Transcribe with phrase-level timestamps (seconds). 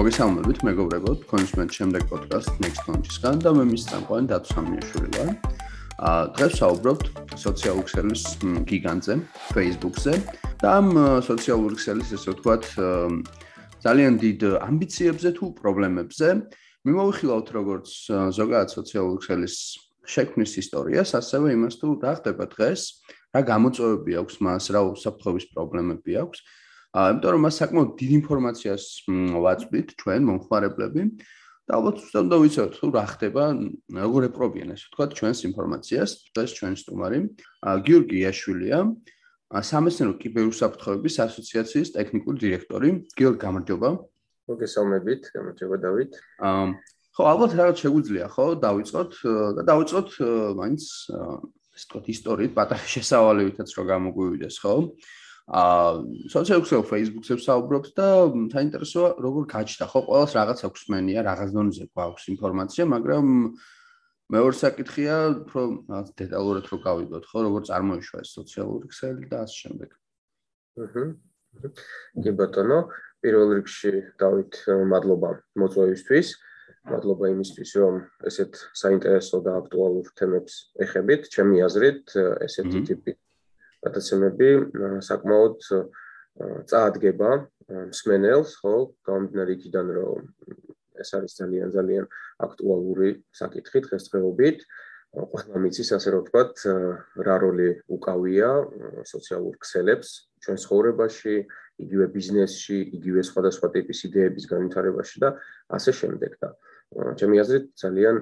[0.00, 5.32] მოგესალმებით მეგობრებო, თქვენს მე შემდეგ პოდკასტ Next Launch-ისგან და მე მის წამყვანი დათო სამიაშვილი ვარ.
[6.08, 7.04] აა დღეს ვსაუბრობთ
[7.42, 8.22] სოციალურ ქსელის
[8.70, 9.14] გიგანტზე,
[9.52, 10.14] Facebook-ზე
[10.64, 10.88] და ამ
[11.20, 12.64] სოციალურ ქსელის ესე ვთქვათ
[13.84, 14.40] ძალიან დიდ
[14.70, 16.28] ამბიციებზე თუ პრობლემებზე.
[16.88, 17.88] მიმოვიხილავთ როგორც
[18.40, 19.56] ზოგადად სოციალურ ქსელის
[20.08, 23.04] შექმნის ისტორიას, ასევე იმას თუ რა ხდება დღეს,
[23.36, 26.38] რა გამოწვევები აქვს მას, რა უსაფრთხოების პრობლემები აქვს.
[26.90, 28.84] აა, იმიტომ რომ მას საკმაოდ დიდ ინფორმაციას
[29.44, 31.02] ვაწვდით ჩვენ მომხმარებლები
[31.70, 33.44] და ალბათ უბრალოდ უნდა ვიცოდეთ თუ რა ხდება,
[33.94, 36.10] როგორ ეპრობიან ეს ვთქვათ ჩვენს ინფორმაციას.
[36.34, 37.18] დღეს ჩვენ სტუმარი
[37.86, 38.78] გიორგი იაშვილია,
[39.70, 42.88] სამეცნიერო კიბერუსაფრთხოების ასოციაციის ტექნიკური დირექტორი.
[43.14, 43.90] გიორგი, გამარჯობა.
[44.50, 46.12] მოგესალმებით, გამარჯობა დავით.
[46.42, 46.66] აა
[47.14, 49.12] ხო, ალბათ რაღაც შეგვიძლია, ხო, დავიწყოთ
[49.54, 50.08] და დავიწყოთ
[50.58, 50.82] მაინც
[51.70, 54.74] ეს თქო ისტორიით, პატარა შესავალებითაც რო გამოგვივიდეს, ხო?
[54.90, 55.19] აა
[55.50, 58.08] სოციალურ Facebook-ზე ვსაუბრობთ და
[58.54, 59.84] საინტერესოა როგორ გაჩნდა.
[59.90, 63.24] ხო ყოველს რაღაც აქვს მენია რაღაც დონეზე გვაქვს ინფორმაცია მაგრამ
[64.30, 69.56] მეორე საკითხია უფრო რაღაც დეტალურად რო გავიგოთ ხო როგორ წარმოიშვა ეს სოციალური ქსელი და ასე
[69.62, 69.90] შემდეგ.
[70.86, 71.04] აჰა
[72.22, 72.78] კი ბატონო
[73.18, 73.90] პირველ რიგში
[74.22, 74.54] დავით
[74.86, 76.28] მადლობა მოწვევისთვის
[76.94, 77.96] მადლობა იმისთვის რომ
[78.30, 80.54] ესეთ საინტერესო და აქტუალურ თემებს
[80.86, 82.14] ეხებით ჩემი აზრით
[82.46, 83.18] ესეთი ტიპი
[83.84, 84.48] გადაცემები
[85.06, 85.56] საკმაოდ
[86.70, 87.30] წაადგება
[87.70, 88.74] მსმენელს, ხო,
[89.06, 90.28] გამომდინარე იქიდან, რომ
[91.00, 92.04] ეს არის ძალიან ძალიან
[92.46, 94.58] აქტუალური საკითხი დღესდღეობით.
[95.10, 96.54] ყველა მიცის ასე რომ ვთქვათ,
[97.26, 98.50] რა როლი უკავია
[99.10, 100.08] სოციალურ ქსელებს
[100.44, 101.34] ჩვენ ცხოვრებაში,
[101.82, 105.30] იგივე ბიზნესში, იგივე სხვადასხვა ტიპის იდეების განვითარებაში და
[105.76, 106.54] ასე შემდეგ და
[106.90, 108.16] ჩემი აზრით ძალიან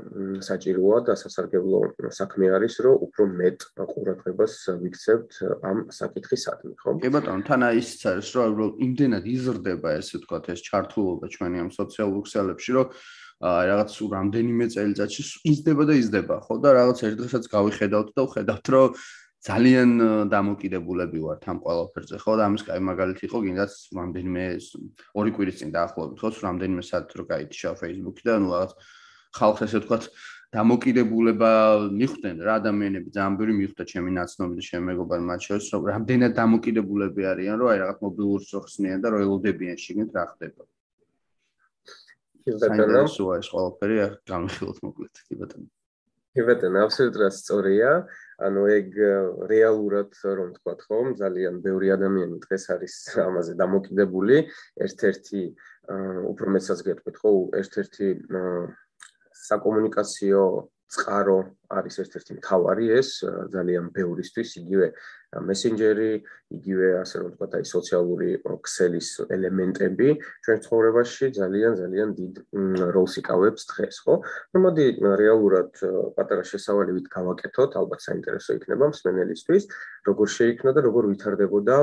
[0.44, 1.78] საჭიროა და სასარგებლო
[2.12, 5.30] საქმე არის, რომ უფრო მეტ ყურადღებას ვიქცევთ
[5.64, 6.90] ამ საკითხისადმი, ხო?
[7.00, 12.22] კი ბატონო, თან აიცით არის, რომ იმდენად იზრდება ესე ვთქვათ ეს ჩართულობა ჩვენი ამ სოციალურ
[12.28, 12.86] ქსელებში, რომ
[13.48, 16.54] აი რაღაც სულ რამდენიმე წელიწადში იზრდება და იზრდება, ხო?
[16.60, 18.88] და რაღაც ერთ დღესაც გავიხედავთ და ვხედავთ, რომ
[19.38, 19.90] ძალიან
[20.34, 22.32] დამოკიდებულები ვართ ამ ყველაფერზე, ხო?
[22.38, 24.42] და ამის კაი მაგალითი იყო, გინდათ რამდენიმე
[25.14, 26.28] ორი კვირის წინ დაახლოებით, ხო?
[26.48, 28.72] რამდენიმე საათი რო გაიჩა Facebook-ი და ნუ რაღაც
[29.38, 30.04] ხალხს ესე ვთქვათ
[30.48, 31.50] დამოკიდებულება
[31.92, 36.32] მიხვდნენ რა ადამიანები ძალიან ბევრი მიხვდა ჩემი ნაცნობი და ჩემი მეგობარი მათ შორის რომ რამდენად
[36.40, 40.62] დამოკიდებულები არიან რომ აი რაღაც მობილურს რო ხსნიან და რო ელოდებიან შიგნით რა ხდება.
[42.48, 43.02] ბატონო.
[43.36, 45.68] ეს ყველაფერი გამიხილოთ მოკლედ, კი ბატონო.
[46.32, 47.90] კი ბატონო, აბსოლუტურად სწორია.
[48.38, 48.88] ანუ ეგ
[49.50, 54.36] რეალურად რომ თქვათ ხომ, ძალიან ბევრი ადამიანი დღეს არის ამაზე დამოკიდებული.
[54.86, 55.42] ერთ-ერთი
[56.30, 58.06] უფრო მეცაც გეტყვით ხო, ერთ-ერთი
[59.48, 60.42] საკომუნიკაციო
[60.88, 61.38] წყარო
[61.68, 63.08] არის ერთ-ერთი მთავარი ეს
[63.52, 64.86] ძალიან ბევრისთვის იგივე
[65.41, 66.11] მესენჯერი,
[66.53, 68.29] იგივე ასე რომ ვთქვათ, აი სოციალური
[68.67, 70.09] ქსელის ელემენტები
[70.45, 72.33] ჩვენ ცხოვრებაში ძალიან ძალიან დიდ
[72.93, 74.15] როლს იკავებს დღეს, ხო?
[74.53, 74.85] ну მოდი
[75.23, 75.81] რეალურად
[76.17, 79.63] პატარა შესავალებით გავაკეთოთ, ალბათ საინტერესო იქნება მსმენელისთვის,
[80.05, 81.75] როგორ შეიქმნა და როგორ ვითარდებოდა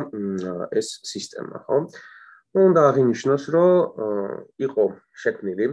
[0.70, 1.78] ეს სისტემა, ხო?
[2.50, 3.70] ну უნდა აღინიშნოს, რომ
[4.58, 4.84] იყო
[5.22, 5.66] შექმნილი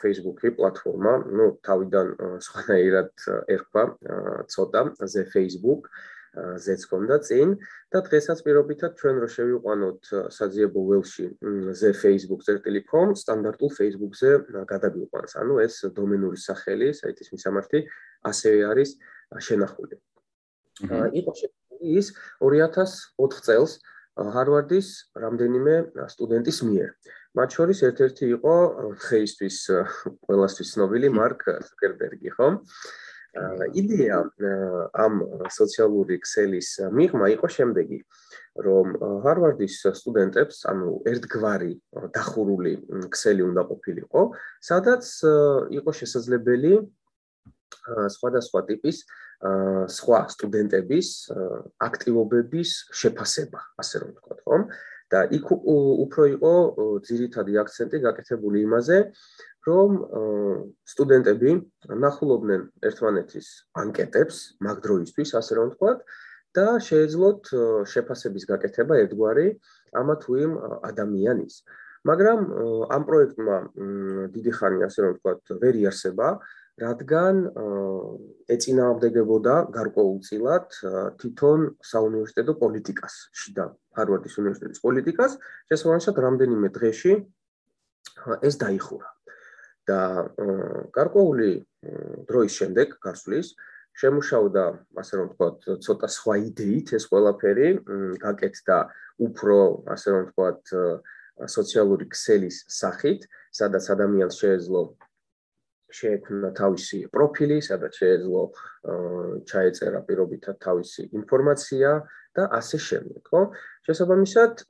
[0.00, 3.12] Facebook-ი პლატფორმა, ну თავიდან სხვანაირად
[3.52, 3.84] ერქვა
[4.48, 5.92] ცოტა The Facebook
[6.37, 7.55] ზეც კონდა წინ
[7.93, 10.01] და დღესაც პირობითად ჩვენ რო შევიყვანოთ
[10.37, 11.25] საძიებო ველში
[11.81, 14.31] The Facebook.com სტანდარტულ Facebook-ზე
[14.71, 15.31] გადაგვიყვანს.
[15.41, 17.79] ანუ ეს დომენური სახელი, საიტის მისამართი
[18.29, 18.89] ასევე არის
[19.47, 19.95] შენახული.
[21.21, 21.31] იყო
[21.81, 23.71] ის 2004 წელს
[24.17, 25.73] ჰარვარდის რამდენიმე
[26.09, 26.89] სტუდენტის მიერ.
[27.37, 28.55] მათ შორის ერთ-ერთი იყო
[28.97, 29.57] დღეისთვის
[30.25, 32.47] ყველასთვის ცნობილი მარკ ზუკერბერგი, ხო?
[33.81, 34.17] იდეა
[35.03, 35.13] ამ
[35.53, 37.99] სოციალური ქსელის მიღმა იყო შემდეგი,
[38.65, 41.73] რომ ჰარვარდის სტუდენტებს, ანუ ერთგვარი
[42.15, 42.73] დახურული
[43.13, 44.21] ქსელი უნდა ყოფილიყო,
[44.69, 45.05] სადაც
[45.77, 46.73] იყო შესაძლებელი
[48.17, 48.97] სხვადასხვა ტიპის
[49.93, 51.07] სხვა სტუდენტების
[51.87, 52.69] აქტივობების
[53.01, 54.63] შეფასება, ასე რომ ვთქვათ, ხომ?
[55.07, 55.45] და იქ
[56.03, 56.53] უფრო იყო
[57.07, 58.97] ძირითადი აქცენტი გაკეთებული იმაზე,
[59.67, 59.91] რომ
[60.91, 61.51] სტუდენტები
[62.03, 63.47] ნახულობდნენ ერთმანეთის
[63.83, 65.99] ანკეტებს მაგ დროისთვის, ასე რომ ვთქვათ,
[66.57, 67.41] და შეეძლოთ
[67.91, 69.47] შეფასების გაკეთება ერთგვარი
[70.01, 70.53] ამა თუ იმ
[70.89, 71.55] ადამიანის.
[72.07, 72.39] მაგრამ
[72.95, 73.57] ამ პროექტმა
[74.35, 76.27] დიდი ხანი, ასე რომ ვთქვათ, ვერ იარსება,
[76.77, 77.35] რადგან
[78.53, 80.67] ეწინააღმდეგებოდა გარკვეულწილად
[81.19, 81.59] თვითონ
[81.91, 83.65] საუნივერსიტეტო პოლიტიკას, შიდა
[83.97, 85.31] ჰარვარდის უნივერსიტეტის პოლიტიკას,
[85.73, 87.13] შესაბამისად რამდენიმე დღეში
[88.45, 89.16] ეს დაიხურა.
[89.87, 90.01] და
[90.95, 91.51] გარკვეული
[92.27, 93.55] დროის შემდეგ გასვლის
[93.97, 94.63] შემუშავდა,
[95.01, 97.69] ასე რომ ვთქვათ, ცოტა სხვა იდეით ეს ყველაფერი,
[98.21, 98.77] გაკეთდა
[99.25, 99.57] უფრო,
[99.89, 100.61] ასე რომ ვთქვათ,
[101.49, 104.81] სოციალური ქსელის სახით, სადაც ადამიანს შეეძლო
[105.97, 108.41] შეექმნა თავისი პროფილი, სადაც შეეძლო
[109.49, 111.91] ჩაეწერა პირობითად თავისი ინფორმაცია
[112.37, 113.41] და ასე შემდეგ, ხო?
[113.87, 114.65] შესაბამისად,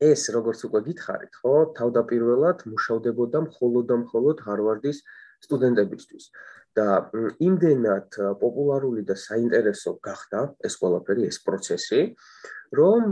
[0.00, 4.98] ეს როგორც უკვე გითხარით, ხო, თავდაპირველად მუშავდებოდა მხოლოდ და მხოლოდ ჰარვარდის
[5.46, 6.24] სტუდენტებისთვის.
[6.78, 7.10] და
[7.42, 12.00] იმდენად პოპულარული და საინტერესო გახდა ეს ყველაფერი, ეს პროცესი,
[12.78, 13.02] რომ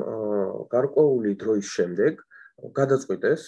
[0.71, 2.23] გარკვეული დროის შემდეგ
[2.56, 3.43] გადაწყვიტეს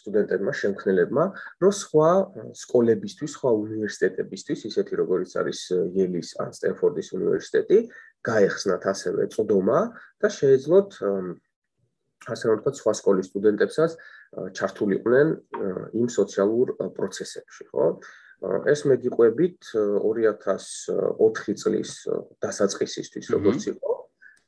[0.00, 1.24] სტუდენტებმა, შემქმნელებმა,
[1.64, 2.10] რომ სხვა
[2.60, 7.78] სკოლებისთვის, სხვა უნივერსიტეტებისთვის, ისეთი როგორიც არის იელის ან სტენფორდის უნივერსიტეტი,
[8.24, 9.80] გაეხსნათ ასევე წოდომა
[10.20, 10.90] და შეეძლოთ
[12.24, 13.90] ასე რომ ვთქვათ, სხვა სკოლის სტუდენტებსაც
[14.58, 15.26] ჩართულიყვნენ
[16.00, 16.66] იმ სოციალურ
[16.96, 17.86] პროცესებში, ხო?
[18.68, 19.72] ეს მე გიყვებით
[20.04, 21.90] 2004 წლის
[22.44, 23.92] დასაწყისისთვის როგორც იყო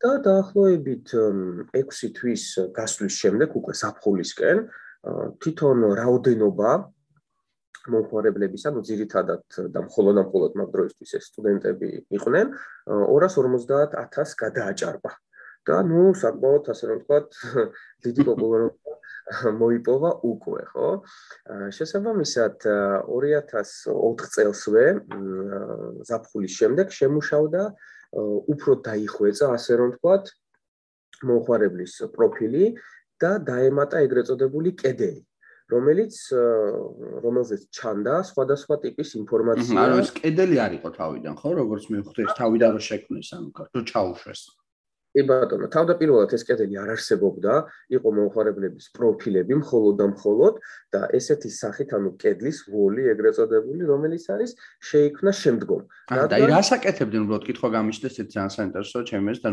[0.04, 1.14] და დაახლოებით
[1.72, 2.44] 6 თვის
[2.76, 4.58] გასვლის შემდეგ უკვე საფხულისკენ
[5.40, 6.72] თვითონ რაოდენობა
[7.86, 9.42] მომხმარებლების, ანუ ძირითადად
[9.72, 12.46] და მხოლოდ ამ მხოლოდ მაგ დროისთვის ეს სტუდენტები იყვნენ
[12.90, 15.12] 250000 გადააჭარბა.
[15.66, 17.28] და ნუ საკმაოდ ასე რომ ვთქვათ,
[18.06, 18.86] დიდი პოპულარობა
[19.58, 20.88] მოიპოვა უკვე, ხო?
[21.74, 22.66] შესაბამისად
[23.10, 24.84] 2004 წელსვე
[26.10, 27.62] ზაფხულის შემდეგ შემუშავდა
[28.54, 30.24] უფრო დაიხვეწა, ასე რომ ვთქვათ,
[31.26, 32.64] მოხარებლის პროფილი
[33.22, 35.24] და დაემატა ეგრეთ წოდებული კედელი.
[35.66, 36.14] რომელიც
[37.26, 39.74] რომელზეც ჩანდა სხვადასხვა ტიპის ინფორმაცია.
[39.82, 44.42] ანუ ეს კედელი არისო თავიდან, ხო, როგორც მივხვდი, ეს თავიდან რო შექმნეს, ანუ კარტო ჩაუშვეს.
[45.16, 47.52] კი ბატონო, თავდაპირველად ეს კედელი არ არსებობდა,
[47.96, 50.58] იყო მომხარებლების პროფილები მხოლოდ და მხოლოდ
[50.92, 54.52] და ესეთი სახით, ანუ კედლის ვოლი ეგრეთ წოდებული, რომელიც არის
[54.90, 55.80] შეიქმნა შემდგომ.
[56.12, 59.50] და და რა საკეთებდნენ უბრალოდ კითხვა გამიშდეს ეს ძალიან საინტერესოა ჩემს და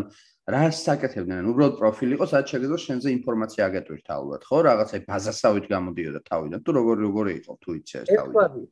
[0.51, 1.47] რა საკეთებდნენ?
[1.47, 4.57] უბრალოდ პროფილი იყო, სადაც შეგეძლო შენზე ინფორმაცია აგეტვირთ ალბათ, ხო?
[4.67, 6.59] რაღაცა ბაზასავით გამოდიოდა თავიდან.
[6.59, 8.67] თუ როგორი როგორი იყო თუ იცი ეს თავიდან?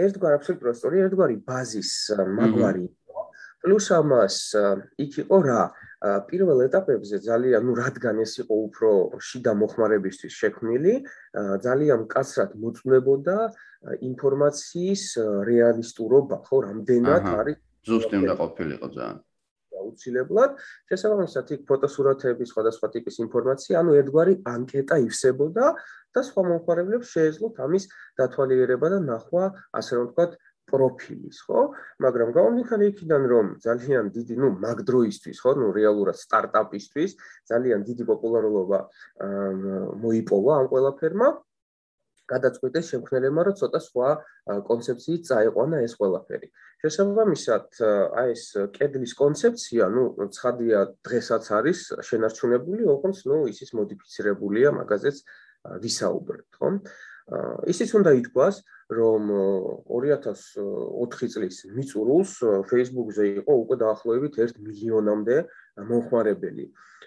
[0.00, 1.92] ერთგვარი აბსოლუტურად სწორი, ერთგვარი ბაზის
[2.38, 2.84] მაგვარი.
[3.60, 4.36] პლუს ამას
[5.04, 5.62] იქ იყო რა?
[6.00, 8.90] პირველ ეტაპებზე ძალიან, ну, რადგან ეს იყო უფრო
[9.20, 10.94] შიდა მოხმარებისთვის შექმნილი,
[11.60, 13.36] ძალიან კაცრად მოწმებოდა
[14.08, 15.04] ინფორმაციის
[15.44, 19.18] რეალისტურობა, ხო, რამდენად არის ზუსტი უნდა ყოფილიყო ძალიან.
[19.80, 20.50] აუცილებლად,
[20.88, 25.66] შესაბამისად იქ ფოტოსურათები, სხვადასხვა ტიპის ინფორმაცია, ანუ ერთგვარი ანკეტა ივსებოდა
[26.14, 27.84] და სხვა მომხმარებლებს შეეძლოთ ამის
[28.20, 29.44] დათვალიერება და ნახვა,
[29.80, 30.32] ასე რომ ვთქვათ,
[30.69, 31.61] პროფილის, ხო?
[32.01, 37.11] მაგრამ გამომიქანი იქიდან რომ ძალიან დიდი, ну, მაგდროისთვის, ხო, ну, რეალურად სტარტაპისთვის
[37.49, 38.79] ძალიან დიდი პოპულარობა
[40.01, 41.29] მოიპოვა ამ ყველაფერმა.
[42.25, 44.09] გადაწყვიტეს შემქმნელებმა, რომ ცოტა სხვა
[44.65, 46.47] კონცეფციით წაიყვანა ეს ყველაფერი.
[46.81, 47.65] შესაბამისად,
[48.21, 48.43] აი ეს
[48.73, 55.17] კედლის კონცეფცია, ну, ცხადია, დღესაც არის შენარჩუნებული, ოღონდ, ну, ისიც მოდიფიცირებულია, მაგაზეც
[55.85, 56.69] ვისაუბრებთ, ხო?
[57.73, 59.21] ისიც უნდა ითქვას, რომ
[59.89, 62.31] 2004 წლის მიწურულს
[62.69, 65.35] Facebook-ზე იყო უკვე დაახლოებით 1 მილიონამდე
[65.89, 66.65] მომხმარებელი.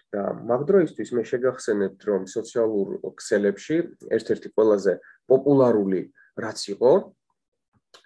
[0.08, 3.76] და მაგდროისთვის მე შეგახსენებთ, რომ სოციალურ ქსელებში
[4.08, 4.92] ერთ-ერთი ყველაზე
[5.28, 6.00] პოპულარული
[6.40, 6.92] რაც იყო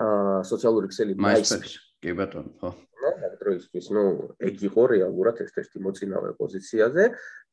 [0.03, 1.79] აა სოციალური ქსელი MySpace.
[2.03, 2.71] კი ბატონო, ხო.
[3.03, 4.03] მაგდროისთვის, ну,
[4.39, 7.05] ეგ იყო რეალურად ერთ-ერთი მოწინავე პოზიციაზე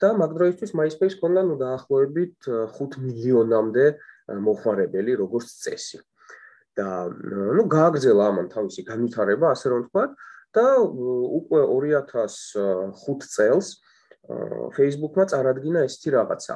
[0.01, 3.85] და მაგდროისთვის MySpace ქონდა ну დაახლოებით 5 მილიონამდე
[4.45, 6.01] მოხარებელი როგორც წესი.
[6.78, 6.90] და
[7.56, 10.04] ну გააგზელა ამან თავისი განვითარება, ასე რომ ვთქვა
[10.54, 10.66] და
[11.38, 13.66] უკვე 2005 წელს
[14.76, 16.54] Facebook-მა წარადგინა ესეთი რაღაცა.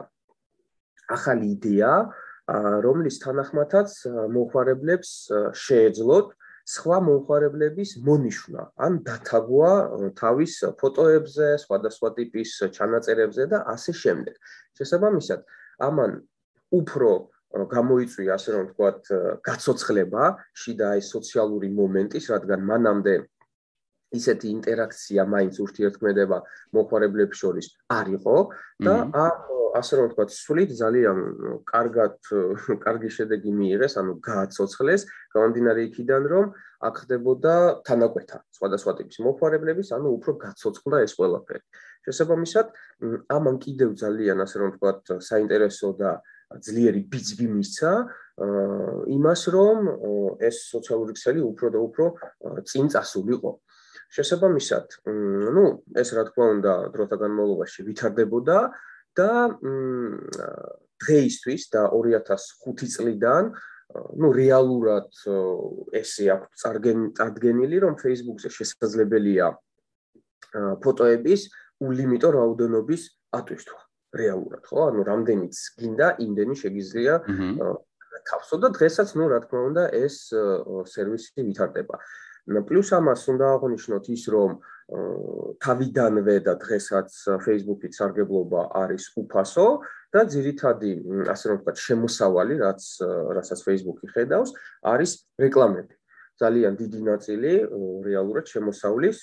[1.08, 1.92] ახალი იდეა,
[2.84, 3.90] რომლის თანახმადაც
[4.34, 5.10] მოხარებლებს
[5.56, 6.28] შეეძლოთ
[6.68, 9.72] სხვა მოხარებლების მონიშნა, ან დათაგვა
[10.20, 14.34] თავის ფოტოებზე, სხვადასხვა ტიპის ჩანაწერებზე და ასე შემდეგ.
[14.76, 15.40] შესაბამისად,
[15.80, 16.12] ამან
[16.76, 19.02] უფრო გამოიწვია ასე რომ ვთქვათ
[19.48, 20.24] გაცოცხლება
[20.62, 23.14] შიდა ეს სოციალური მომენტის რადგან მანამდე
[24.18, 26.38] ისეთი ინტერაქცია მაინც ურთიერთქმედება
[26.76, 28.36] მოხარებლებს შორის არ იყო
[28.84, 28.96] და
[29.78, 31.18] ასე რომ ვთქვათ სულით ძალიან
[31.68, 32.14] კარგად
[32.84, 36.46] კარგი შედეგი მიიღეს ანუ გააცოცხლეს გამომდინარე იქიდან რომ
[36.88, 37.54] აქ ხდებოდა
[37.88, 41.62] თანაკვეთა სხვადასხვა ტიპის მოხარებლების ანუ უფრო გაცოცხლდა ეს ყველაფერი.
[42.06, 42.66] შესაბამისად
[43.36, 46.10] ამან კიდევ ძალიან ასე რომ ვთქვათ საინტერესო და
[46.48, 47.92] ძლიერი ბიძგი მისცა
[49.12, 49.78] იმას, რომ
[50.40, 52.04] ეს სოციალური ქსელი უფრო და უფრო
[52.64, 53.52] წინ წასულიყო.
[54.08, 55.04] შესაბამისად,
[55.52, 58.58] ну, ეს რა თქმა უნდა, დროთა განმავლობაში ვითარდებოდა
[59.18, 59.32] და
[61.02, 63.52] დღეისთვის და 2005 წლიდან
[64.20, 65.08] ну რეალურად
[65.96, 66.64] ესე აქვს
[67.16, 69.48] წარდგენილი რომ Facebook-ზე შესაძლებელია
[70.84, 71.48] ფოტოების
[71.84, 73.02] ულიმიტო რაოდენობის
[73.38, 73.87] ატვირთვა.
[74.20, 74.80] რეალურად, ხო?
[74.90, 77.14] ანუ რამდენიც გინდა, იმდენი შეგიძლია
[78.28, 80.16] თავსო და დღესაც, ну, რა თქმა უნდა, ეს
[80.92, 81.96] სერვისი ვითარდება.
[82.48, 84.50] პლუს ამას უნდა აღნიშნოთ ის, რომ
[85.60, 87.08] თავიდანვე და დღესაც
[87.44, 89.68] Facebook-ით სარგებლობა არის უფასო
[90.16, 90.92] და ძირითადი,
[91.28, 92.80] ასე რომ ვთქვათ, შემოსავალი, რაც
[93.36, 95.10] რასაც Facebook-ი ხედავს, არის
[95.44, 95.94] რეკლამები.
[96.38, 97.52] ძალიან დიდი ნაწილი
[98.06, 99.18] რეალურად შემოსავლის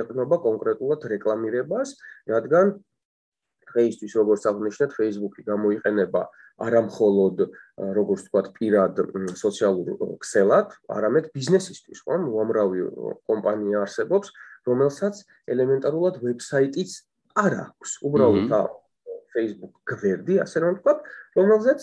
[0.00, 1.88] ეყნობა კონკრეტულად რეკლამირებას,
[2.30, 2.66] რადგან
[3.70, 6.22] დღეისთვის როგორც აღნიშნეთ, Facebook-ი გამოიყენება
[6.60, 7.36] არამხოლოდ
[7.96, 8.94] როგორც ვთქვათ, პირად
[9.40, 9.88] სოციალურ
[10.20, 12.18] ქსელად, არამედ ბიზნესისთვის, ხო?
[12.34, 12.80] უამრავი
[13.30, 14.34] კომპანია არსებობს,
[14.68, 16.90] რომელსაც ელემენტარულად ვებსაიტიც
[17.40, 17.90] არ აქვს.
[18.04, 18.52] უბრალოდ
[19.34, 20.98] Facebook გვერდი, ასე რომ ვთქვათ,
[21.38, 21.80] რომელზეც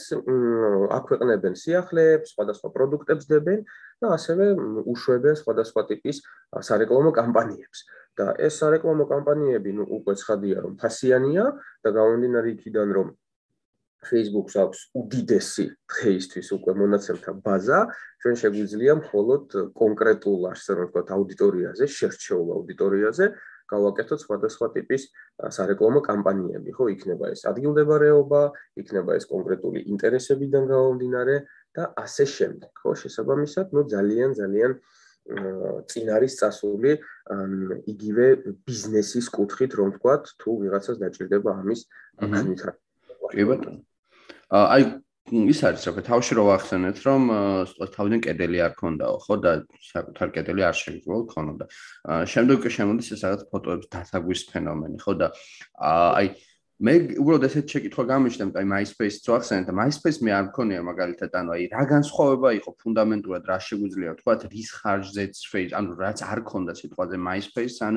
[0.98, 3.64] აქვეყნებენ სიახლეებს, სხვადასხვა პროდუქტებს დებენ
[4.04, 4.46] და ასევე
[4.94, 6.18] უშვებენ სხვადასხვა ტიპის
[6.68, 7.80] სარეკლამო კამპანიებს.
[8.18, 11.46] და ეს სარეკლამო კამპანიები, ну, უკვე ცხადია, რომ ფასიანია
[11.86, 13.08] და გამომდინარე იქიდან, რომ
[14.08, 17.80] Facebook-ს აქვს უდიდესი დღეისთვის უკვე მონაცემთა ბაზა,
[18.22, 19.44] ჩვენ შეგვიძლია მხოლოდ
[19.78, 23.26] კონკრეტულ, ასე რომ ვთქვათ, აუდიტორიაზე, შერჩეულ აუდიტორიაზე
[23.72, 25.08] გავაკეთოთ სხვადასხვა ტიპის
[25.58, 28.42] სარეკლამო კამპანიები, ხო, იქნება ეს ადგილდებარეობა,
[28.82, 31.36] იქნება ეს კონკრეტული ინტერესებიდან გამომდინარე
[31.78, 34.80] და ასე შემდეგ, ხო, შესაბამისად, ну, ძალიან ძალიან
[35.92, 36.92] წინ არის წასული
[37.92, 38.26] იგივე
[38.64, 41.82] ბიზნესის კუთხით, რომ ვთქვათ, თუ ვიღაცას დაჭირდება ამის
[42.16, 42.80] განვითარება.
[43.36, 43.82] კი ბატონო.
[44.48, 44.84] აი
[45.28, 47.24] ის არის რა თავში რო ვახსენეთ რომ
[47.68, 49.52] სწორედ თავიდან კედელი არ ქონდაო ხო და
[49.92, 51.66] საკუთარ კედელი არ შეიძლება ქონოდა
[52.32, 55.28] შემდეგ კი შემოდის ეს რაღაც ფოტოების დასაგვის ფენომენი ხო და
[55.84, 56.32] აი
[56.78, 61.50] მე უბრალოდ ესეთ შეკითხვა გამიშნեմ აი MySpace-ს ვახსენეთ და MySpace მე არ მქონია მაგალითად ანუ
[61.58, 66.78] აი რა განსხვავება იყო ფუნდამენტურად რა შეგვიძლია თქვა რის ხარჯზეც Facebook ანუ რაც არ ქონდა
[66.78, 67.96] სიტყვაზე MySpace ან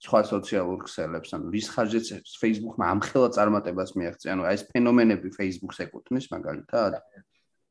[0.00, 5.84] სხვა სოციალურ ქსელებს, ანუ რის ხარჯზეც Facebook-მა ამხელა წარმატებას მიაღწია, ანუ აი ეს ფენომენები Facebook-ს
[5.86, 6.96] ეკუთვნის მაგალითად.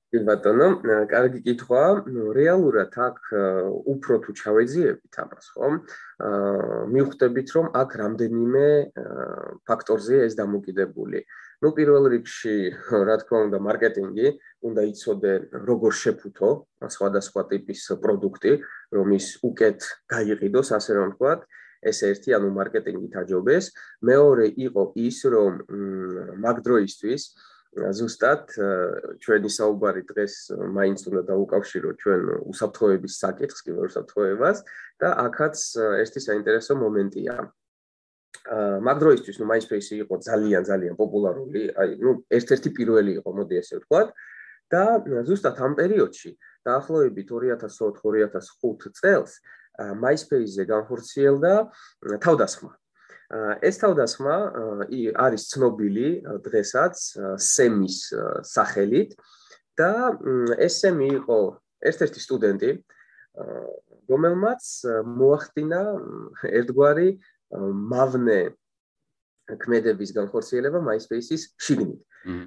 [0.10, 0.68] კი ბატონო,
[1.10, 1.82] კარგი კითხვა.
[2.34, 3.18] რეალურად აქ
[3.94, 5.68] უფრო თუ ჩავეძიებით ამას, ხო?
[6.26, 8.66] აა მივხვდებით, რომ აქ რამდენიმე
[9.70, 11.22] ფაქტორზე ეს დამოკიდებული.
[11.60, 12.56] ну პირველ რიგში
[13.08, 14.28] რა თქმა უნდა მარკეტინგი
[14.70, 15.34] უნდა იცოდე
[15.68, 16.52] როგორ შეფუთო
[16.96, 18.54] სხვადასხვა ტიპის პროდუქტი
[18.96, 21.44] რომ ის უკეთ გაიყიდოს ასე რომ ვთქვათ
[21.82, 23.66] ეს ერთი ანუ მარკეტინგით აჯობეს.
[24.04, 25.54] მეორე იყო ის, რომ
[26.44, 27.24] მაგ დროისთვის
[27.70, 28.44] ზუსტად
[29.22, 30.34] ჩვენი საუბარი დღეს
[30.74, 34.58] მაინც უნდა დაუკავშირო ჩვენ უსაფრთხოების საკითხს, კიბერუსაფრთხოებას
[34.98, 35.58] და აქაც
[36.02, 37.36] ერთი საინტერესო მომენტია.
[38.88, 43.76] მაგ დროისთვის ნუ MySpace იყო ძალიან ძალიან პოპულარული, აი ნუ ერთ-ერთი პირველი იყო, მოდი ესე
[43.78, 44.10] ვთქვათ.
[44.70, 46.32] და ზუსტად ამ პერიოდში,
[46.62, 49.42] დაახლოებით 2004-2005 წელს,
[49.80, 51.54] MySpace-ზე განხორციელდა
[52.26, 52.72] თავდასხმა.
[53.62, 54.36] ეს თავდასხმა
[55.26, 56.08] არის ცნობილი
[56.46, 56.96] დღესაც
[57.38, 57.98] SEM-ის
[58.42, 59.14] სახელით
[59.78, 59.92] და
[60.58, 61.40] ეს SEM-ი იყო
[61.80, 62.72] ერთ-ერთი სტუდენტი,
[64.10, 64.64] რომელმაც
[65.06, 65.82] მოახდინა
[66.60, 67.10] ერთგვარი
[67.94, 68.42] მავნე
[69.62, 72.02] ქმედების განხორციელება MySpace-ის შიგნით.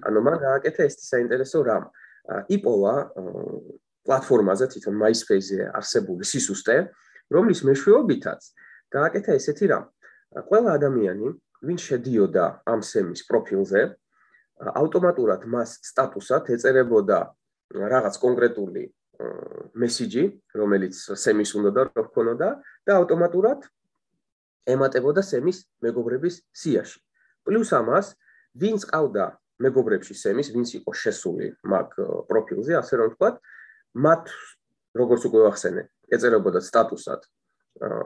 [0.06, 1.84] ანუ მან გააკეთა ეს საინტერესო რამ.
[2.50, 2.94] იპოვა
[4.06, 6.76] პლატფორმაზე თვითონ MySpace-ზე არსებული სისუსტე,
[7.30, 8.40] რომლის მეშვეობითაც
[8.92, 9.84] გააკეთა ესეთი რამ.
[10.48, 11.28] ყველა ადამიანი,
[11.62, 13.80] ვინ შედიოდა ამ სემის პროფილზე,
[14.62, 17.18] ავტომატურად მას სტატუსად ეწერებოდა
[17.72, 18.84] რაღაც კონკრეტული
[19.78, 20.24] მესიჯი,
[20.58, 22.48] რომელიც სემის უნდა და რო ქონოდა
[22.86, 23.68] და ავტომატურად
[24.74, 26.98] ემატებოდა სემის მეგობრების სიაში.
[27.46, 28.14] პლუს ამას,
[28.54, 29.24] ვინც ყავდა
[29.62, 31.88] მეგობრებში სემის, ვინც იყო შესული მაგ
[32.30, 33.34] პროფილზე, ასე რომ ვთქვათ,
[33.94, 34.24] მათ
[34.94, 37.26] როგორც უკვე ვახსენე, ეწერებოდა სტატუსად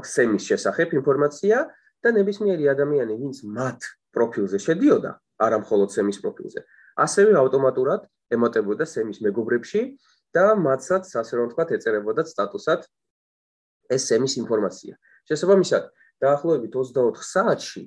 [0.07, 1.57] სემის შესახებ ინფორმაცია
[2.05, 3.81] და ნებისმიერი ადამიანი, ვინც მათ
[4.15, 5.11] პროფილზე შედიოდა,
[5.43, 6.61] არა მხოლოდ სემის პროფილზე,
[7.03, 9.83] ასევე ავტომატურად ემოტებოდა სემის მეგობრებში
[10.37, 12.87] და მათსაც, ასე რომ ვთქვათ, ეწერებოდა სტატუსად
[13.91, 14.95] ეს სემის ინფორმაცია.
[15.27, 15.85] შესაბამისად,
[16.23, 17.83] დაახლოებით 24 საათში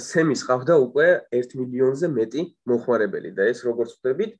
[0.00, 4.32] სემის ყავდა უკვე 1 მილიონზე მეტი მოხმარებელი და ეს როგორც ვთქვით,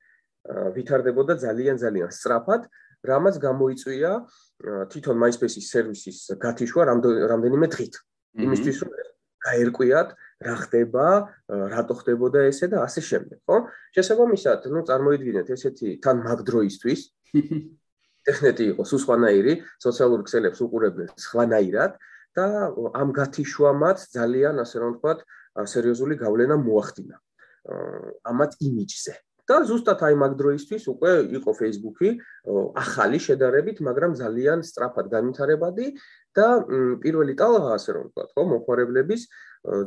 [0.76, 2.62] ვითარდებოდა ძალიან ძალიან სწრაფად
[3.07, 4.12] რამაც გამოიწვია
[4.90, 7.95] თვითონ MySpace-ის სერვისის გათიშვა რამდენიმე დღით.
[8.38, 8.90] იმისთვის რომ
[9.49, 10.09] გაერკვიათ
[10.45, 11.07] რა ხდება,
[11.49, 13.57] რატო ხდებოდა ესე და ასე შემდეგ, ხო?
[13.95, 17.00] შესაბამისად, ну, წარმოიდგინეთ ესეთი თან მაგდროისთვის
[18.28, 21.93] ტექნეტი იყო სუსხანაირი, სოციალურ ქსელებს უყურებდნენ სხვანაირად
[22.37, 22.47] და
[22.99, 25.19] ამ გათიშვამაც ძალიან, ასე რომ ვთქვათ,
[25.67, 27.17] სერიოზული გავლენა მოახდინა.
[28.31, 29.14] ამათ იმიჯზე.
[29.49, 32.09] და ზუსტად აი მაგ დროისთვის უკვე იყო Facebook-ი
[32.76, 35.87] ახალი შედარებით, მაგრამ ძალიან სწრაფად განვითარებადი
[36.37, 36.49] და
[37.00, 39.23] პირველი ტალღა ასე რომ ვთქვათ, ხო, მოხარებლების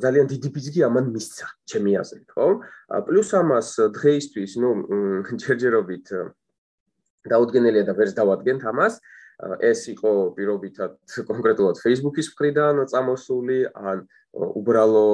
[0.02, 2.48] ძალიან დიდი ბიძგი ამან მისცა, ჩემი აზრით, ხო?
[3.06, 4.70] პლუს ამას დღეისთვის, ну,
[5.30, 6.06] ჯერჯერობით
[7.30, 8.98] დაუდგენელია და ვერს დავადგენთ ამას.
[9.42, 10.92] ეს იყო პირობითად
[11.26, 14.06] კონკრეტულად Facebook-ის მხრიდან წამოსული, ან
[14.38, 15.10] უბრალო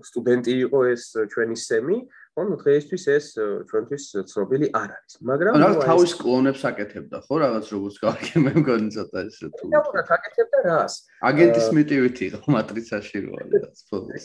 [0.00, 1.98] სტუდენტი იყო ეს ჩვენი სემი,
[2.34, 3.26] ანუ დღეისთვის ეს
[3.70, 5.12] ჩვენთვის ცნობილი არ არის.
[5.22, 9.64] მაგრამ რა თავის კლონებს აკეთებდა, ხო, რაღაც როგორც გავაკეთე, მე მგონი ცოტა ესე თუ.
[9.70, 10.94] რა აკეთებდა რას?
[11.30, 13.76] აგენტის მიტივით იყო მატრიცაში რაღაც.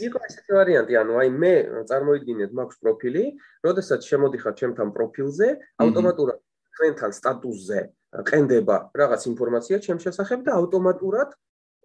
[0.10, 1.54] იყო ესეთი ვარიანტი, ანუ აი მე
[1.86, 3.24] წარმოიდგინეთ, მაქვს პროფილი,
[3.62, 5.48] როდესაც შემოდიხარ ჩემთან პროფილზე,
[5.86, 6.38] ავტომატურად
[6.80, 7.80] ჩვენთან სტატუსზე
[8.26, 11.30] ყენდება რაღაც ინფორმაცია ჩემს შესახებ და ავტომატურად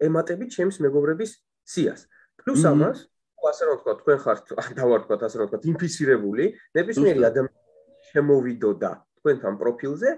[0.01, 1.31] ემატებით ჩემს მეგობრების
[1.69, 2.09] სიას.
[2.41, 2.97] პლუს ამას,
[3.51, 4.45] ასე რომ ვთქვა, თქვენ ხართ,
[4.79, 6.45] დავარქვათ ასე რომ ვთქვა, ინფიცირებული,
[6.77, 10.09] ნებისმიერი ადამიანი შემოვიდოდა თქვენთან პროფილზე,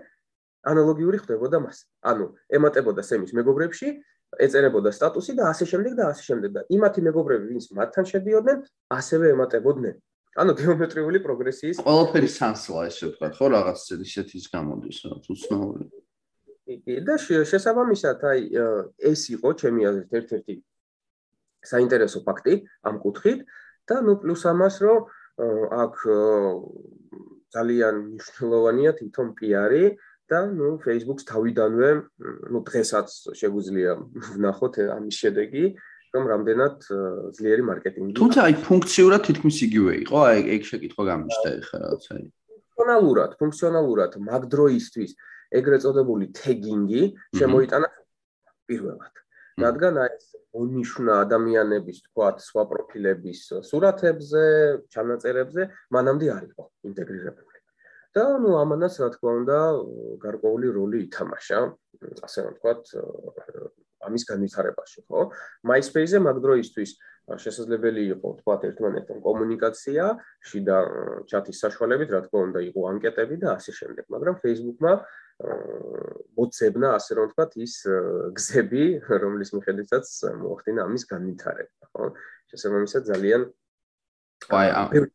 [0.68, 1.78] ანალოგიური ხდებოდა მას.
[2.04, 3.88] ანუ ემატებოდა სემის მეგობრებში,
[4.44, 8.58] ეწერებოდა სტატუსი და ასე შემდეგ და ასე შემდეგ და იმათი მეგობრები, ვინც მათთან შედიოდნენ,
[8.92, 9.96] ასევე ემატებოდნენ.
[10.38, 15.86] ანუ გეომეტრიული პროგრესიის ყველაფერი სანსლა ესე ვთქვა, ხო, რაღაც ისეთის გამოდის, რა უცნაური.
[16.68, 18.42] კი, და შესაბამისად, აი
[19.02, 20.54] ეს იყო ჩემი აზრით ერთ-ერთი
[21.72, 22.54] საინტერესო ფაქტი
[22.88, 23.40] ამ კუთხით
[23.88, 25.00] და ნუ პლუს ამას, რომ
[25.84, 25.96] აქ
[27.56, 29.84] ძალიან მნიშვნელოვანია თვითონ პიარი
[30.28, 31.90] და ნუ Facebook-ს თავიდანვე
[32.52, 33.08] ნუ დღესაც
[33.40, 33.92] შეგვიძლია
[34.36, 35.66] ვნახოთ ამის შედეგი,
[36.16, 36.76] რომ რამდენად
[37.38, 38.18] ძლიერი მარკეტინგი.
[38.20, 42.12] თუმცა აი ფუნქციურად თითქმის იგივე იყო, აი ეგ შეკითხვა გამიშთა ხა რაღაცა.
[42.78, 45.12] ფუნქციონალურად, ფუნქციონალურად მაგ დროისთვის
[45.60, 47.04] ეგრეთ წოდებული თეგინგი
[47.40, 47.88] შემოიტანა
[48.68, 49.14] პირველად.
[49.58, 54.44] რადგან აი ეს ონიშნა ადამიანების თქვათ სხვა პროფილების სურათებზე,
[54.94, 55.62] ჩანაწერებზე
[55.98, 57.58] მანამდე არ იყო ინტეგრირებული.
[58.18, 59.58] და ნუ ამანაც რა თქმა უნდა
[60.26, 61.60] გარკვეული როლი ითამაშა,
[62.26, 62.82] ასე რომ თქვათ
[64.08, 65.22] ამის განვითარებაში, ხო?
[65.70, 66.92] MySpace-ზე მაგდროისთვის
[67.44, 70.04] შესაძლებელი იყო თქვათ ერთმანეთთან კომუნიკაცია,
[70.50, 70.78] შიდა
[71.30, 74.94] ჩატის საშუალებით, რა თქმა უნდა, იყო ანკეტები და ასე შემდეგ, მაგრამ Facebook-მა
[75.38, 77.76] მოწებნა, ასე რომ ვთქვათ, ის
[78.38, 80.08] გზები, რომლის მიხედვითაც
[80.42, 82.10] მოახდინა ამის განვითარება, ხო?
[82.54, 83.42] შესაბამისად ძალიან
[84.50, 85.06] აი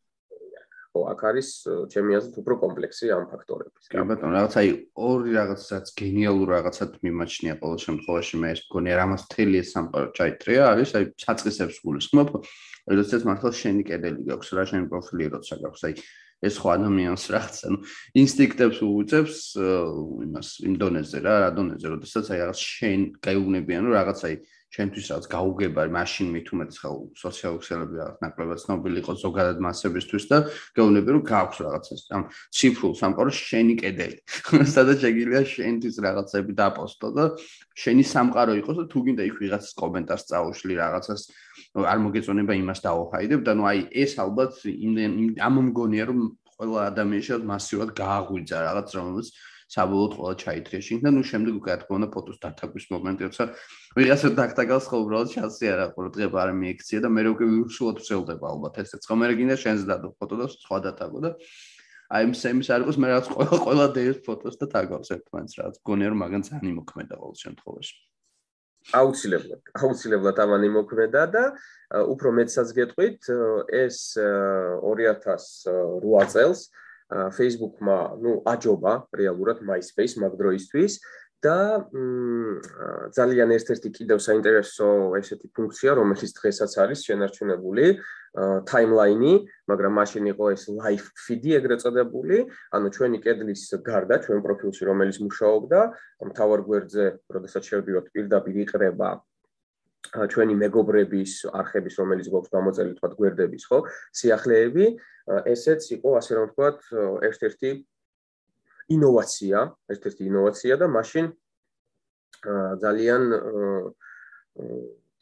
[0.92, 1.48] ხო, აქ არის
[1.88, 3.88] ჩემი აზრით უფრო კომპლექსი ამ ფაქტორების.
[3.88, 9.22] კი ბატონო, რაღაც აი ორი რაღაცაც გენიალურ რაღაცად მიმაჩნია ყოველ შემთხვევაში მე ეს მგონია რამაც
[9.32, 12.28] თელი ეს სამყარო ჩაიტრია, არის აი საწყისებს გულისხმობ,
[12.92, 15.94] როდესაც მართლა შენი კედელი გაქვს, რა შენი პროფილი როცა გაქვს, აი
[16.42, 17.78] ეს ხო ადამიანს რაღაც ანუ
[18.22, 19.36] ინსტინქტებს უწევს
[20.26, 24.34] იმას იმ დონეზე რა რა დონეზე როდესაც აი რაღაც შენ გაიუბნებიან რომ რაღაც აი
[24.72, 30.24] ჩვენთვის რაღაც გაუგება მაშინ მით უმეტეს ხო სოციალური ქსელები რაღაც ნაკლებად ცნობილი იყო ზოგადად მასებისთვის
[30.32, 30.38] და
[30.78, 32.22] გეუბნები რომ გააქვს რაღაც ეს ამ
[32.56, 34.16] ციფრულ სამყაროს შენი კედელი.
[34.76, 37.24] სადაც შეგიძლია შენთვის რაღაცები დაპოსტო და
[37.84, 41.22] შენი სამყარო იყოს და თუ გინდა იქ ვიღაცას კომენტარს წაუშლი რაღაცას
[41.92, 44.52] არ მოგეწონება იმას დაუხაიდებ და ნუ აი ეს ალბათ
[45.36, 46.20] ამ მგონია რომ
[46.56, 49.28] ყველა ადამიანს მასიურად გააღვიძა რაღაც რომელს
[49.72, 53.44] საბოლოოდ ყველა ჩაითრია შინ და ნუ შემდეგ უკვე უნდა ფოტოს დათაგვის მომენტი როცა
[53.96, 58.46] ვიღაცა დაგთაგავს ხო უბრალოდ ჩანსი არა ყო დღება არ მიექცია და მე უკვე უშუალოდ ვცელდება
[58.52, 61.30] ალბათ ესეც ხო მე რეგინდა შენს დადო ფოტო და სხვა დათაგო და
[62.12, 65.76] აი ამ სემის არ იყოს მე რაღაც ყველა ყველა დეის ფოტოს და თაგავს ერთმანეთს რაღაც
[65.88, 67.94] გონია რომ მაგან ძალიან იმოქმედა ყოველ შემთხვევაში.
[68.98, 71.44] აუცილებლად აუცილებლად ამან იმოქმედა და
[72.12, 73.20] უფრო მეცაც გეტყვით
[73.80, 76.60] ეს 2008 წელს
[77.36, 80.98] Facebook-მა, ну, აჯობა რეალურად MySpace მაგდროისთვის
[81.42, 81.90] და
[83.18, 87.86] ძალიან ერთ-ერთი კიდევ საინტერესო ესეთი ფუნქცია, რომელიც დღესაც არის შენარჩუნებული,
[88.70, 89.34] timeline-ი,
[89.68, 92.38] მაგრამ მაშინ იყო ეს live feed-ი ეგრეთ წოდებული,
[92.72, 95.80] ანუ ჩვენი კედლის გარდა, ჩვენ პროფილში რომელიც მუშაობდა,
[96.30, 99.10] მთავარ გვერდზე, როდესაც შევდივართ პირდაპირ იყრება
[100.12, 103.78] ჩვენი მეგობრების არხების, რომელიც გვაქვს გამოწელი თქვა გვერდების, ხო?
[104.12, 104.86] სიახლეები,
[105.48, 106.78] ესეც იყო ასე რომ ვთქვათ,
[107.28, 107.70] ერთ-ერთი
[108.92, 109.58] ინოვაცია,
[109.94, 111.24] ერთ-ერთი ინოვაცია და მაშინ
[112.82, 113.22] ძალიან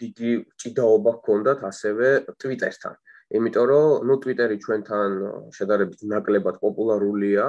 [0.01, 2.07] დიდი ჭიდაობა ჰქონდათ ასევე
[2.41, 2.95] Twitter-თან.
[3.31, 5.11] იმიტომ რომ ნუ Twitter-ი ჩვენთან
[5.55, 7.47] შედარებით ნაკლებად პოპულარულია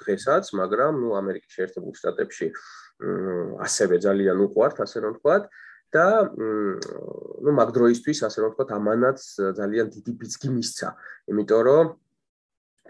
[0.00, 2.46] დღესაც, მაგრამ ნუ ამერიკის შეერთებულ შტატებში
[3.60, 5.42] ასევე ძალიან უყვართ, ასე რომ ვთქვათ.
[5.94, 9.18] და ну მაგდროისთვის ასე რომ ვთქვათ ამანაც
[9.60, 10.88] ძალიან დიდი ბიძგი მისცა.
[11.32, 11.86] იმიტომ რომ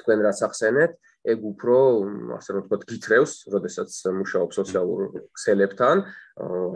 [0.02, 0.92] თქვენ რაც ახსენეთ
[1.28, 1.76] ეგ უფრო
[2.38, 5.00] ასე რომ ვთქვათ გითრევს როდესაც მუშაობ სოციალურ
[5.34, 5.96] ქსელებთან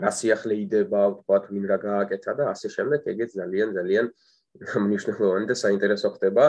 [0.03, 4.05] რა სიახლე იდება ვთქვათ ვინ რა გააკეთა და ასე შემდეგ ეგეც ძალიან ძალიან
[4.85, 6.45] მნიშვნელოვანი და საინტერესო ხდება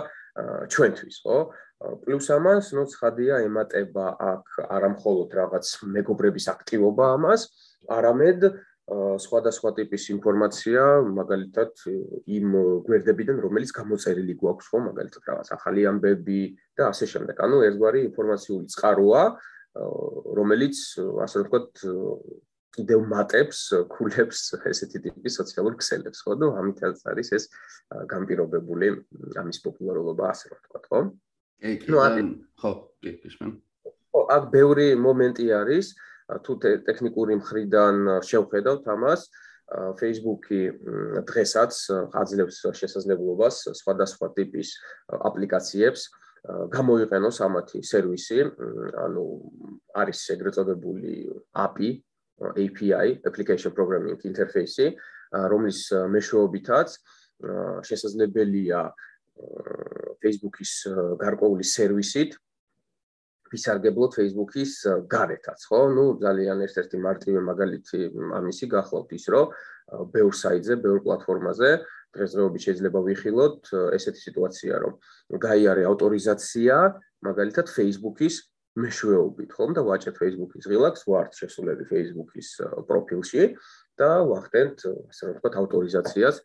[0.68, 1.38] ჩვენთვის ხო?
[2.04, 4.44] პლუს ამას ნუ ცხადია ემატება აქ
[4.76, 7.40] არამხოლოდ რაღაც მეგობრების აქტივობა ამას
[7.96, 8.40] არამედ
[8.92, 10.80] სხვადასხვა ტიპის ინფორმაცია,
[11.16, 11.72] მაგალითად
[12.28, 12.48] იმ
[12.84, 16.40] გვერდებიდან, რომელიც გამოწერილი გვაქვს, ხო, მაგალითად რაღაც ახალი ამბები
[16.76, 17.40] და ასე შემდეგ.
[17.40, 19.22] ანუ ერთგვარი ინფორმაციული წყაროა,
[20.36, 20.76] რომელიც
[21.24, 21.72] ასე ვთქვათ,
[22.74, 27.44] კიდევ მატებს, ქულებს ესეთი ტიპის სოციალურ ქსელებს, ხო, და ამითაც არის ეს
[28.10, 28.86] გამპირობებული
[29.40, 31.00] ამის პოპულარობა, ასე ვთქვათ, ხო?
[31.88, 31.96] ну
[32.60, 33.50] ხო, კი, ისმენ.
[34.12, 35.94] ხო, აქ ბევრი მომენტი არის.
[36.28, 36.52] თუ
[36.88, 39.28] ტექნიკური მხრიდან შევხედავთ ამას,
[40.00, 40.60] Facebook-ი
[41.24, 41.72] დღესაც
[42.20, 44.68] აძლევს შესაძლებლობას სხვადასხვა ტიპის
[45.08, 46.08] აპლიკაციებს
[46.74, 48.40] გამოიყენოს ამათი სერვისი,
[49.00, 49.24] ანუ
[49.96, 51.14] არის ეგრეთ წოდებული
[51.56, 51.90] API,
[52.44, 54.92] API, Application Programming Interface,
[55.34, 56.92] რომლის მეშვეობითაც
[57.88, 58.80] შესაძლებელია
[60.22, 60.72] Facebook-ის
[61.18, 62.36] გარკვეული სერვისით
[63.54, 64.72] ვისარგებლოთ Facebook-ის
[65.14, 65.80] გარეთაც, ხო?
[65.94, 67.98] ნუ ძალიან ერთ-ერთი მარტივი მაგალითი
[68.40, 69.46] ამისი გახლავთ ის, რომ
[70.14, 71.70] ბევრ საიტზე, ბევრ პლატფორმაზე
[72.14, 73.60] დღესდღეობით შეიძლება ვიხილოთ
[73.98, 74.92] ესეთი სიტუაცია, რომ
[75.44, 76.74] გაიარე ავტორიზაცია
[77.26, 78.34] მაგალითად Facebook-ის
[78.74, 82.48] მეშვეობით, ხომ და ვაჭრეთ Facebook-ის ღილაკს, ვართ შესულები Facebook-ის
[82.90, 83.42] პროფილში
[83.98, 84.78] და ვახდენთ,
[85.14, 86.36] ასე რომ ვთქვათ, ავტორიზაციას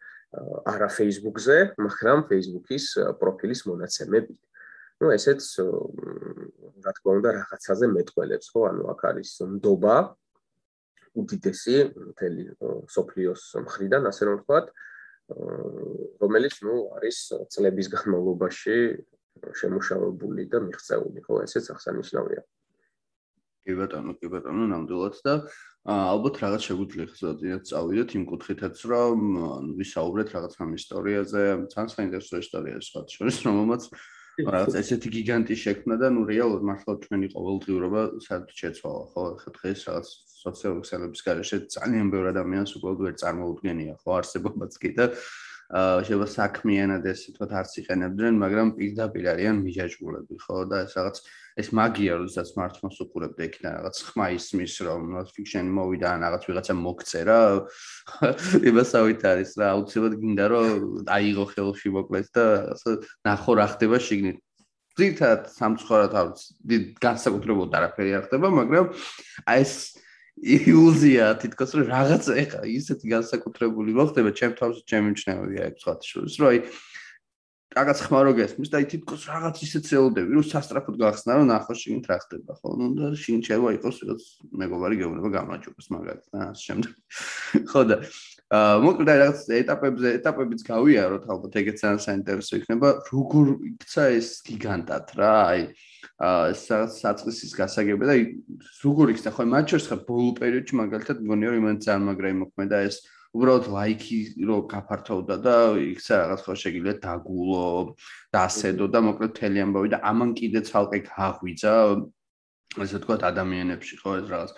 [0.69, 2.86] არა Facebook-ზე, მაგრამ Facebook-ის
[3.17, 4.38] პროფილის მონაცემებით.
[5.03, 5.43] ну ესეც
[6.85, 9.97] რა თქმა უნდა რაღაცაზე მეტყველებს ხო ანუ აქ არის ნდობა
[11.19, 11.77] უდიდესი
[12.11, 12.45] მთელი
[12.97, 14.67] სოფლიოს მხრიდან ასე რომ ვთქვათ
[16.23, 17.19] რომელიც ну არის
[17.55, 18.77] წლების განმავლობაში
[19.61, 22.43] შემუშავებული და მიღწეული ხო ესეც აღსანიშნავია
[23.64, 25.35] კი ბატონო კი ბატონო ნამდვილად და
[25.85, 29.23] ალბათ რაღაც შეგვიძლია ხსნა ძინათ წავიდეთ იმ კუთხითაც რომ
[29.81, 33.83] ვისაუბრეთ რაღაც ამ ისტორიაზე ძალიან საინტერესო ისტორია სხვა შორის რომელმაც
[34.47, 39.23] რაღაც ესეთი გიგანტი შექმნა და ნუ რეალურად მართლა ჩვენი ყოველდღიურობა საერთოდ შეცვალა ხო?
[39.41, 40.08] ხა დღეს რაღაც
[40.39, 44.10] სოციალური ქსელების garaშე ძალიან ბევრი ადამიანს უკვე ვერ წარმოუდგენია ხო?
[44.19, 45.06] არსებობაც კი და
[45.69, 50.58] აა შეიძლება საქმიანად ესე თქვა არც იყენებდნენ მაგრამ პირდაპირ არიან მიჯაჭვულები ხო?
[50.71, 51.17] და ეს რაღაც
[51.60, 56.76] ეს მაგია როდესაც smartphone-ს უყურებდა იქნა რაღაც ხმა ისმის რომ notification მოვიდა ან რაღაც ვიღაცა
[56.80, 57.39] მოგწერა
[58.72, 60.69] იმასავით არის რა აუცილებლად გინდა რომ
[61.19, 62.45] აიღო ხელში მოკლეს და
[63.28, 64.38] ნახო რა ხდება შიგნით.
[65.00, 66.41] ძირთად სამწუხაროდ არის
[67.04, 68.86] განსაკუთრებულად არაფერი არ ხდება მაგრამ
[69.48, 69.74] აი ეს
[70.39, 74.32] ილუზია თითქოს რომ რაღაც ეხა ისეთი განსაკუთრებული მოხდება.
[74.32, 76.60] ჩემ თავს ჩემი მჩნევია ეგ სხვა შორის რომ აი
[77.70, 82.18] რაღაც ხმარო გესმის და თითქოს რაღაც ისეთ ცელოდები რომ სასტრაფოდ გახსნა რომ ნახო შიგნით რა
[82.26, 82.70] ხდება ხო?
[82.82, 84.24] ნუ და შიგნით შეიძლება იყოს რაღაც
[84.62, 86.92] მეგობარი გეუბნება გამარჯვებას მაგალითად და ასე შემდეგ.
[87.70, 87.98] ხო და
[88.50, 95.06] აა მოკლედ რაღაც ეტაპებზე ეტაპებიც გავიაროთ ალბათ ეგეც ძალიან საინტერესო იქნება როგორ იქცა ეს გიგანტად
[95.22, 95.62] რა აი
[96.26, 98.16] აა საწყისის გასაგები და
[98.82, 99.30] როგორ იქცა?
[99.38, 102.98] ხო მათ შორის ხა ბოლო პერიოდში მაგალითად მგონია რომ იმან ძალიან მაგრა იმოქმედა ეს
[103.38, 107.68] უბრალოდ ლაიქი რო გაფართოვდა და იქცა რაღაც ხო შეგიძლია დაგულო,
[108.34, 111.74] დასედო და მოკლედ თელი ამბავი და ამან კიდე ცალკე გაღვიძა
[112.84, 114.52] ესე ვთქვათ ადამიანებში ხო ეს რაღაც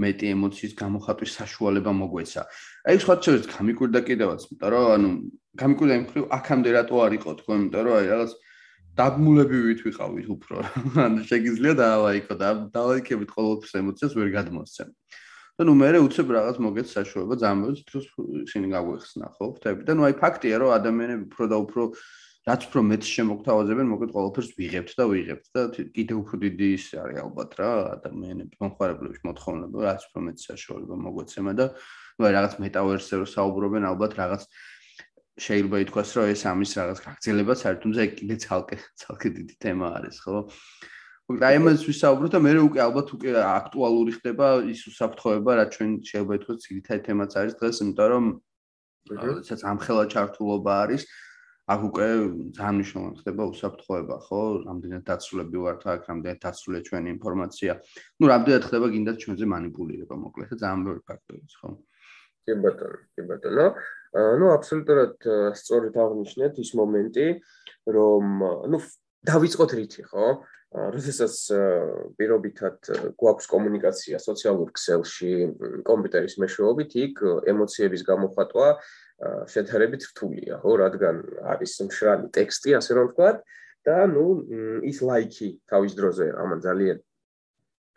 [0.00, 2.42] მეტი ემოციის გამოხატვის საშუალება მოგვეცა.
[2.88, 5.08] აი სხვა შეიძლება გამიკვირდა კიდევაც, იმიტომ რომ ანუ
[5.60, 8.32] გამიკვირდა იმ ხრივ აქამდე რატო არ იყო თქო, იმიტომ რომ აი რაღაც
[9.00, 10.56] დაგმულებივით ვიყავით უფრო.
[11.06, 14.90] ანუ შეგიძლია დაალაიქო და დაალაიქებით ყოველთვის ემოციას ვერ გადმოსცემ.
[15.60, 18.06] და ნუ მე უცებ რაღაც მოგეთ საშუალება ძალიან თქოს
[18.48, 21.82] ისინი გაგვეხსნა ხო ხვდები და ნუ აი ფაქტია რომ ადამიანები უფრო და უფრო
[22.48, 27.18] რაც უფრო მეც შემოგთავაზებენ მოგეთ ყოველფერს ვიღებთ და ვიღებთ და კიდე უფრო დიდი ის არის
[27.20, 27.68] ალბათ რა
[28.00, 31.66] ადამიანების მომხარებლების მოთხოვნილება რაც უფრო მეც საშუალება მოგვეცემა და
[32.16, 34.42] ნუ აი რაღაც მეტავერსზე რო საუბრობენ ალბათ რაღაც
[35.44, 40.16] შეიძლება ითქვას რომ ეს ამის რაღაც გაგრძელება საერთოდ თუმცა კიდე ცალკე ცალკე დიდი თემა არის
[40.24, 40.40] ხო
[41.38, 46.34] და ამას ვისაუბროთ და მე უკვე ალბათ უკვე აქტუალური ხდება ის უსაფრთხოება, რაც ჩვენ შეიძლება
[46.40, 48.24] ითქვას ძირითადი თემაც არის დღეს, იმიტომ რომ
[49.10, 51.02] როდესაც ამხელა ჩართულობა არის,
[51.70, 52.06] აქ უკვე
[52.56, 54.40] ძალიან მნიშვნელოვანი ხდება უსაფრთხოება, ხო?
[54.66, 57.72] რამდენად დაცულები ვართ აქ, რამდენად დაცულია ჩვენი ინფორმაცია.
[58.18, 61.68] ну, რამდენად ხდება გინდათ ჩვენზე манипуლირება, მოკლედ, ძალიან ბევრი ფაქტორიც, ხო?
[62.48, 63.66] კი ბატონო, კი ბატონო.
[64.40, 65.14] ну, абсолютურად
[65.54, 67.26] სწორედ აღნიშნეთ ის მომენტი,
[67.86, 68.24] რომ
[68.72, 68.76] ну,
[69.30, 70.26] დავიწყოთ რითი, ხო?
[70.42, 71.34] აა როდესაც
[72.14, 75.32] პირობითად გვაქვს კომუნიკაცია სოციალურ ქსელში,
[75.86, 78.68] კომპიუტერის მეშვეობით, იქ ემოციების გამოხატვა
[79.50, 81.16] შეთერებით რთულია, ხო, რადგან
[81.50, 83.42] არის მშრალი ტექსტი, ასე რომ ვთქვათ,
[83.82, 84.26] და ნუ
[84.86, 86.98] ის ლაიქი თავის დროზე ამან ძალიან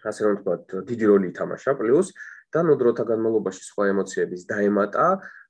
[0.04, 2.10] ასე რომ ვთქვათ, დიდი როლი ითამაშა, პლუს
[2.54, 5.06] და ნუ დროთა განმავლობაში სხვა ემოციების დაემატა,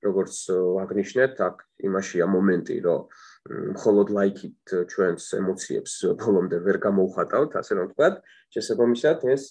[0.05, 0.35] როგორც
[0.83, 1.55] აღნიშნეთ, აქ
[1.89, 3.01] იმაშია მომენტი, რომ
[3.43, 8.15] მხოლოდ ლაიქით ჩვენს ემოციებს ბოლომდე ვერ გამოუხატავთ, ასე რომ ვთქვათ,
[8.55, 9.43] შესაბამისად ეს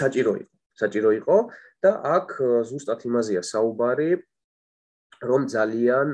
[0.00, 0.52] საჭირო იყო.
[0.76, 1.36] საჭირო იყო
[1.84, 2.28] და აქ
[2.68, 4.10] ზუსტად იმაზეა საუბარი,
[5.22, 6.08] რომ ძალიან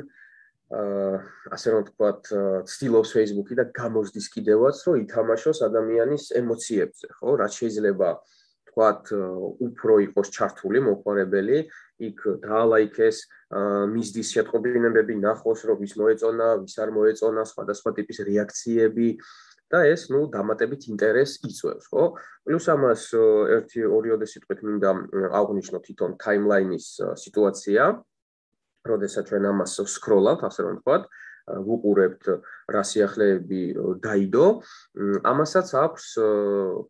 [0.68, 1.18] აა
[1.56, 2.22] ასე რომ ვთქვათ,
[2.68, 7.30] ცდილობს Facebook-ი და გამოსდის კიდევაც, რომ ითამაშოს ადამიანის ემოციებზე, ხო?
[7.40, 8.08] რაც შეიძლება
[8.68, 9.10] ვთქვათ,
[9.64, 11.58] უფრო იყოს ჩართული მოყვარებელი,
[12.08, 13.16] იქ დაალაიქეს,
[13.90, 19.08] მისდის შეტყობინებები, ნახოს, რომ ვის მოეწონა, ვის არ მოეწონა, სხვადასხვა ტიპის რეაქციები
[19.68, 22.04] და ეს, ну, დამატებით ინტერესს იწვევს, ხო?
[22.48, 23.02] პლუს ამას
[23.56, 24.90] ერთი ორიოდე სიტყვით მინდა
[25.40, 26.86] აღვნიშნო თვითონ ტაიმლაინის
[27.24, 27.82] სიტუაცია.
[28.88, 31.02] როდესაც ჩვენ ამას სკროლავთ, ასე რომ ვთქვათ,
[31.48, 32.24] ვუყურებთ
[32.74, 33.62] რა სიახლეები
[34.04, 34.46] დაიდო,
[35.32, 36.06] ამასაც აქვს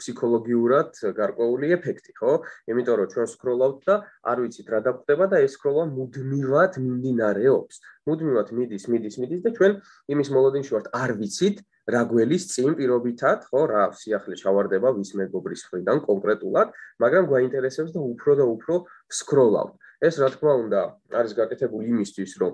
[0.01, 2.33] ფსიქოლოგიურად გარკვეული ეფექტი, ხო?
[2.73, 3.95] იმიტომ რომ ჩვენ სკროლავთ და
[4.27, 7.77] არ ვიცით რა დაგვხდება და ეს სკროლა მუდმივად მიმდინარეობს.
[8.09, 9.73] მუდმივად მიდის, მიდის, მიდის და ჩვენ
[10.13, 11.57] იმის მოლოდინში ვართ, არ ვიცით
[11.89, 18.01] რა გველის წინ პირობითად, ხო, რა სიახლე ჩავარდება ვის მეგობრის ხრიდან კონკრეტულად, მაგრამ გვაინტერესებს და
[18.05, 18.75] უფრო და უფრო
[19.09, 19.75] სკროლავთ.
[19.99, 22.53] ეს რა თქმა უნდა არის გაკეთებული იმისთვის, რომ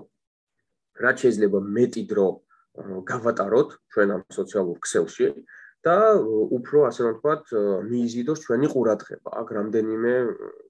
[1.03, 2.27] რაც შეიძლება მეტი დრო
[3.09, 5.27] გავატაროთ ჩვენ ამ სოციალურ ქსელში
[5.85, 6.17] და
[6.57, 7.43] უფრო ასე რომ ვთქვათ
[7.89, 9.29] მიიზიდოს ჩვენი ყურადღება.
[9.41, 10.13] აქ რამდენიმე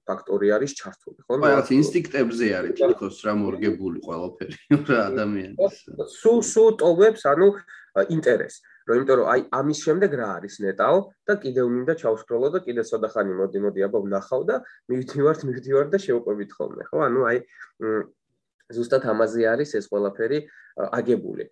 [0.04, 1.32] ფაქტორი არის ჩართული, ხო?
[1.40, 4.56] აი, რაც ინსტინქტებზე არის თითქოს რა მორგებული ყველაფერი
[4.92, 5.74] რა ადამიანის.
[6.20, 7.48] სულ სულ ტოვებს, ანუ
[8.12, 8.60] ინტერესს.
[8.86, 12.82] რომ იმიტომ რომ აი ამის შემდეგ რა არის ნეტაო და კიდევ მინდა ჩავსკროლო და კიდე
[12.86, 14.56] ცოტა ხანი მოდი მოდი აბა ვნახავ და
[14.92, 16.96] მივდივართ მივდივართ და შევყვებით ხოლმე, ხო?
[17.02, 17.38] ანუ აი
[18.72, 20.38] ზუსტად ამაზე არის ეს ყველაფერი
[20.76, 21.44] აგებული.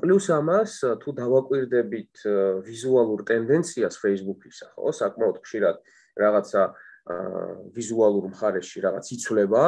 [0.00, 2.14] პლუს ამას თუ დავაკვირდებით
[2.68, 5.76] ვიზუალურ ტენდენციას Facebook-ისა, ხო, საკმაოდ ხშირად
[6.20, 6.62] რაღაცა
[7.74, 9.64] ვიზუალურ მხარეში რაღაც იცვლება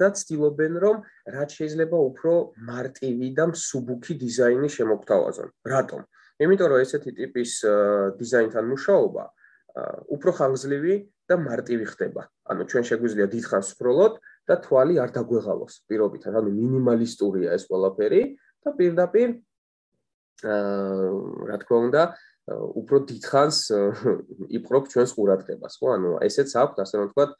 [0.00, 0.96] და ცდილობენ რომ
[1.34, 2.32] რაც შეიძლება უფრო
[2.70, 5.48] მარტივი და მსუბუქი დიზაინი შემოგთავაზონ.
[5.66, 6.00] რატომ?
[6.40, 7.52] იმიტომ რომ ესეთი ტიპის
[8.18, 9.24] დიზაინთან მუშაობა
[10.14, 10.94] უფრო ხანგრძლივი
[11.28, 12.22] და მარტივი ხდება.
[12.50, 14.14] ანუ ჩვენ შეგვიძლია დიდხანს ვსკროლოთ
[14.48, 18.22] და თვალი არ დაგვეღალოს პირობითად, ანუ მინიმალისტურია ეს ყველაფერი
[18.64, 19.28] და პირდაპირ
[20.44, 22.02] აა რა თქმა უნდა
[22.52, 23.58] უფრო დიდხანს
[24.58, 25.86] იპყრობ ჩვენს ყურადღებას, ხო?
[25.96, 27.30] ანუ ესეც აქვს, ასე რომ ვთქვათ,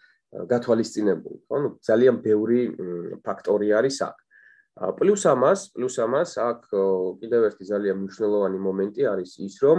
[0.48, 1.52] გათვალისწინებული, ხო?
[1.60, 2.60] ანუ ძალიან ბევრი
[3.20, 4.16] ფაქტორი არის აქ.
[4.98, 6.60] პლუს ამას, პლუს ამას აქ
[7.20, 9.78] კიდევ ერთი ძალიან მნიშვნელოვანი მომენტი არის ის, რომ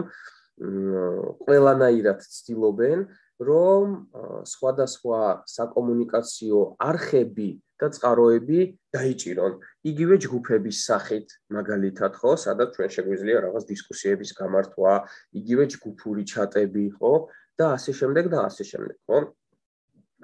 [0.56, 3.00] ყველანაირად ცდილობენ
[3.40, 4.08] რომ
[4.48, 5.20] სხვადასხვა
[5.52, 8.60] საკომუნიკაციო არხები და წყაროები
[8.96, 9.54] დაიჭირონ.
[9.92, 14.94] იგივე ჯგუფების სახით მაგალითად ხო სადაც ჩვენ შეგვიძლია რაღაც დისკუსიების გამართვა
[15.40, 17.14] იგივე ჯგუფური ჩატები ხო
[17.60, 19.18] და ასე შემდეგ და ასე შემდეგ ხო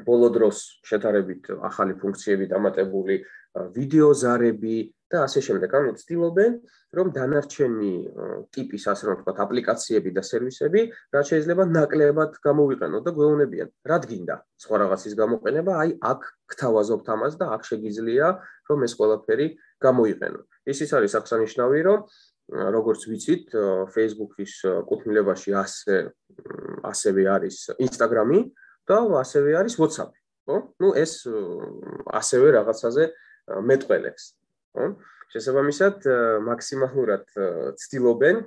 [0.07, 3.21] ბოლო დროს შეთარებით ახალი ფუნქციები დამატებული
[3.75, 4.77] ვიდეო ზარები
[5.11, 5.69] და ასე შემდეგ.
[5.75, 6.51] ანუ ცდილობენ,
[6.95, 7.93] რომ დანარჩენი
[8.55, 14.35] ტიპის, ასე რომ ვთქვათ, აპლიკაციები და სერვისები, რაც შეიძლება ნაკლებად გამოვიყენოთ და გვეუბნებიან, რა გინდა
[14.55, 16.21] სხვა რაღაცის გამოყენება, აი აქ
[16.55, 18.27] გთავაზობთ ამას და აქ შეგიძლია,
[18.71, 19.47] რომ ეს ყველაფერი
[19.83, 20.39] გამოიყენო.
[20.71, 21.99] ის ის არის აღსანიშნავი, რომ
[22.51, 23.45] როგორც ვიცით,
[23.91, 24.53] Facebook-ის
[24.87, 25.95] კუთვნილებაში ასე
[26.83, 28.39] ასევე არის Instagram-ი
[28.89, 30.55] და ასევე არის WhatsApp-ი, ხო?
[30.81, 31.13] ნუ ეს
[32.11, 33.03] ასევე რაღაცაზე
[33.69, 34.23] მეტყველებს.
[34.75, 34.85] ხო?
[35.31, 35.95] შესაბამისად,
[36.47, 37.25] მაქსიმალურად
[37.79, 38.37] ცდილობენ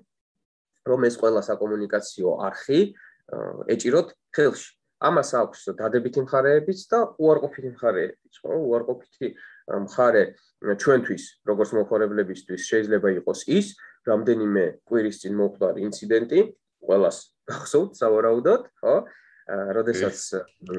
[0.85, 2.81] რომ ეს ყველა საკომუნიკაციო არხი
[3.73, 4.70] ეჭიროთ ხელში.
[5.05, 8.53] ამას აქვს დადებითი მხარეებიც და უარყოფითი მხარეებიც, ხო?
[8.68, 9.27] უარყოფითი
[9.85, 10.23] მხარე
[10.81, 13.66] ჩვენთვის, როგორც მოხარებლებისთვის შეიძლება იყოს ის,
[14.09, 16.40] რამდენიმე კვირის წინ მოხდა ინციდენტი,
[16.85, 17.16] ყველას
[17.49, 18.94] გახსოვთ, სავარაუდოდ, ხო?
[19.48, 20.16] როდესაც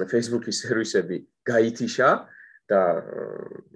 [0.09, 2.09] Facebook-ის სერვისები გაითიშა,
[2.69, 2.81] და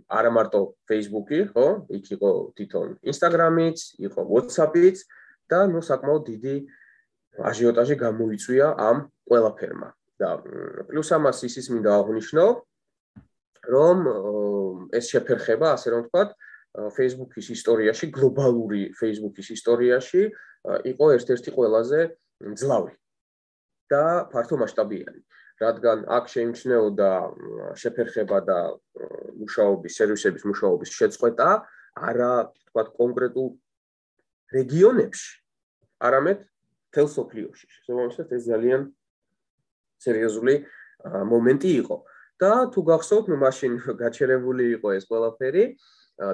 [0.10, 1.67] არა მარტო Facebook-ი, ხო?
[1.93, 4.97] იქ იყო თვითონ Instagram-იც, იყო WhatsApp-იც
[5.49, 6.56] და ნუ საკმაოდ დიდი
[7.38, 8.97] აჟიოტაჟი გამოიწვია ამ
[9.30, 9.89] ყველაფერმა.
[10.19, 10.36] და
[10.91, 12.45] პლუს ამას ისიც მინდა აღვნიშნო,
[13.71, 13.97] რომ
[14.91, 16.30] ეს შეფერხება, ასე რომ ვთქვათ,
[16.91, 20.21] Facebook-ის ისტორიაში, გლობალური Facebook-ის ისტორიაში
[20.91, 21.99] იყო ერთ-ერთი ყველაზე
[22.60, 22.93] ძლავი
[23.91, 25.21] და ფართო მასშტაბიანი.
[25.60, 27.12] რადგან აქ შეიმჩნეოდა
[27.75, 28.60] შეფერხება და
[29.39, 31.49] მუშაობის სერვისების მუშაობის შეწყვეტა
[32.10, 32.32] არა
[32.71, 33.49] თქვა კონკრეტულ
[34.56, 35.32] რეგიონებში
[36.08, 36.45] არამედ
[36.95, 38.88] თელსოფლიოში შესაბამისად ეს ძალიან
[40.08, 40.56] სერიოზული
[41.34, 41.97] მომენტი იყო
[42.39, 43.73] და თუ გახსოვთ ნუ მაშინ
[44.04, 45.65] გაჩერებული იყო ეს ყველაფერი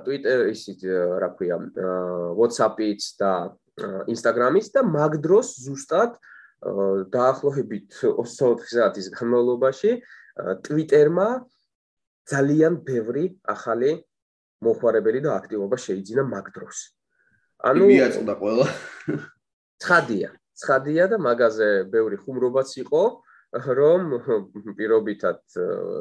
[0.06, 0.86] Twitter ისიც
[1.22, 1.58] რა ქვია
[2.38, 3.34] WhatsApp-იც და
[4.13, 6.18] Instagram-იც და მაგ დროს ზუსტად
[6.63, 9.91] დაახლოებით 24 საათის განმავლობაში
[10.65, 11.30] Twitter-მა
[12.26, 13.91] ძალიან ბევრი ახალი
[14.65, 16.78] მოხარებელი და აქტივობა შეიძინა მაგ დროს.
[17.60, 18.65] ანუ მიაწოდა ყველა.
[19.84, 23.04] ცხადია, ცხადია და მაგაზე ბევრი ხუმრობაც იყო
[23.56, 24.02] რომ
[24.76, 25.39] პირობითად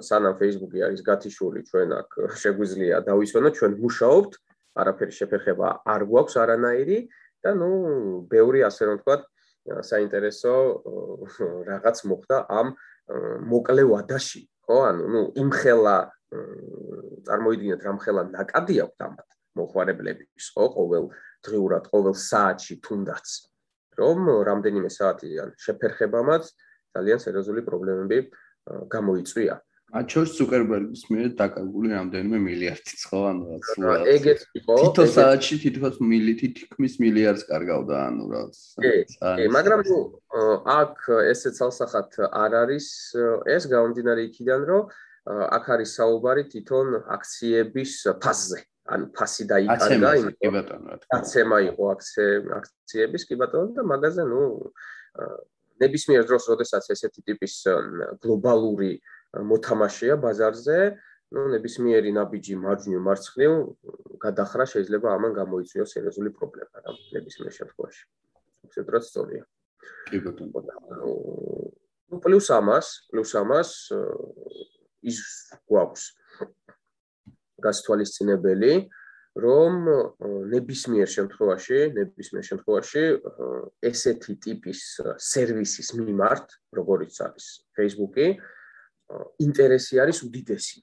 [0.02, 2.08] სანამ Facebook-ი არის გათიშული, ჩვენ აქ
[2.42, 4.32] შეგვიძლია დავისვენოთ, ჩვენ მუშაობთ,
[4.74, 6.98] არაფერი შეფერხება არ გვაქვს არანაირი
[7.44, 7.70] და ნუ
[8.26, 9.22] ბევრი ასე რომ ვთქვათ,
[9.64, 10.52] საინტერესო
[11.68, 12.74] რაღაც მოხდა ამ
[13.48, 14.76] მოკლე ვადაში, ხო?
[14.90, 15.96] ანუ ნუ იმხელა
[17.24, 19.28] წარმოიდგინეთ რამხელა ნაკადი აქვს ამათ
[19.60, 20.64] მოხარებლების, ხო?
[20.76, 21.04] ყოველ
[21.44, 23.26] დღიურად, ყოველ საათში თუნდაც
[24.00, 26.44] რომ რამდენიმე საათიან შეფერხებამაც
[26.94, 28.18] ძალიან სერიოზული პრობლემები
[28.90, 29.54] გამოიწვია.
[29.94, 35.96] მათ შორის ზუკერბერგის მიერ დაკარგული რამდენიმე მილიარდიც ხო ანუ რაც ეგეც იყო თითო საათში თითქოს
[36.02, 38.58] მილითი თქმის მილიარდს კარგავდა ანუ რაც
[39.38, 39.98] კი მაგრამ ნუ
[40.74, 42.86] აქ ესე ცალსახად არ არის
[43.54, 44.82] ეს გამომდინარე იქიდან რომ
[45.58, 48.60] აქ არის საუბარი თვითონ აქციების ფასზე.
[48.84, 54.42] ან ფასი დაიკარგა კი ბატონო აცემა იყო აქციების კი ბატონო და მაგაზე ნუ
[55.80, 57.54] ნებისმიერ დროს როდესაც ესეთი ტიპის
[58.20, 58.92] გლობალური
[59.51, 60.79] მოთამაშეა ბაზარზე
[61.37, 63.53] ну ნებისმიერი ნაბიჯი მარჯვნივ მარცხნივ
[64.25, 68.03] გადახრა შეიძლება ამან გამოიწვიოს სერიოზული პრობლემა რა ნებისმიერ შემთხვევაში
[68.69, 69.43] ეს დროც სწორია
[70.09, 71.13] კი ბატონო
[72.09, 73.75] ну плюс ამას плюс ამას
[75.05, 75.19] ის
[75.69, 76.09] გვაქვს
[77.63, 78.73] გასთვალისწინებელი,
[79.39, 79.75] რომ
[80.51, 83.03] ნებისმიერ შემთხვევაში, ნებისმიერ შემთხვევაში
[83.89, 84.81] ესეთი ტიპის
[85.29, 87.45] სერვისის მიმართ, როგორიც არის
[87.77, 88.27] Facebook-ი,
[89.46, 90.78] ინტერესი არის უდიდესი.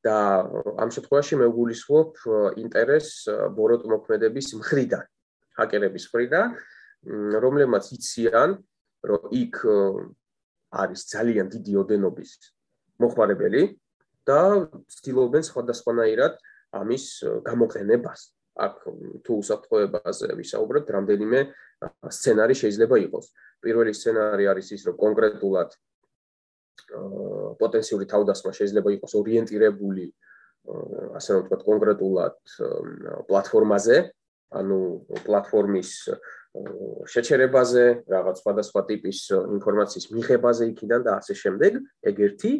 [0.00, 0.16] და
[0.80, 2.10] ამ შემთხვევაში მე ვგულისხმობ
[2.56, 5.04] ინტერესს ბოროტმოქმედების მხრიდან,
[5.60, 6.48] ჰაკერების მხრიდან,
[7.44, 8.50] რომლებმაც იციან,
[9.04, 9.54] რომ იქ
[10.72, 12.30] არის ძალიან დიდი ოდენობის
[12.96, 13.62] მოხმარებელი,
[14.24, 14.40] და
[14.88, 16.32] ცდილობენ სხვადასხვანაირად
[16.80, 17.04] ამის
[17.44, 18.20] გამოყენებას.
[18.60, 18.74] აქ
[19.24, 21.38] თუ უსაფრთხოებაზე ვისაუბრებთ, რამდენიმე
[22.12, 23.26] სცენარი შეიძლება იყოს.
[23.64, 25.70] პირველი სცენარი არის ის, რომ კონკრეტულად
[27.60, 30.06] პოტენციური თავდასხმა შეიძლება იყოს ორიენტირებული
[31.16, 32.34] ასე რომ ვთქვათ, კონკრეტულად
[33.28, 33.96] პლატფორმაზე,
[34.60, 34.78] ანუ
[35.26, 35.90] პლატფორმის
[37.10, 39.18] შეჩერებაზე, რაღაც სხვადასხვა ტიპის
[39.56, 41.72] ინფორმაციის მიღებაზე იქიდან და ასე შემდეგ,
[42.10, 42.52] ეგ ერთი.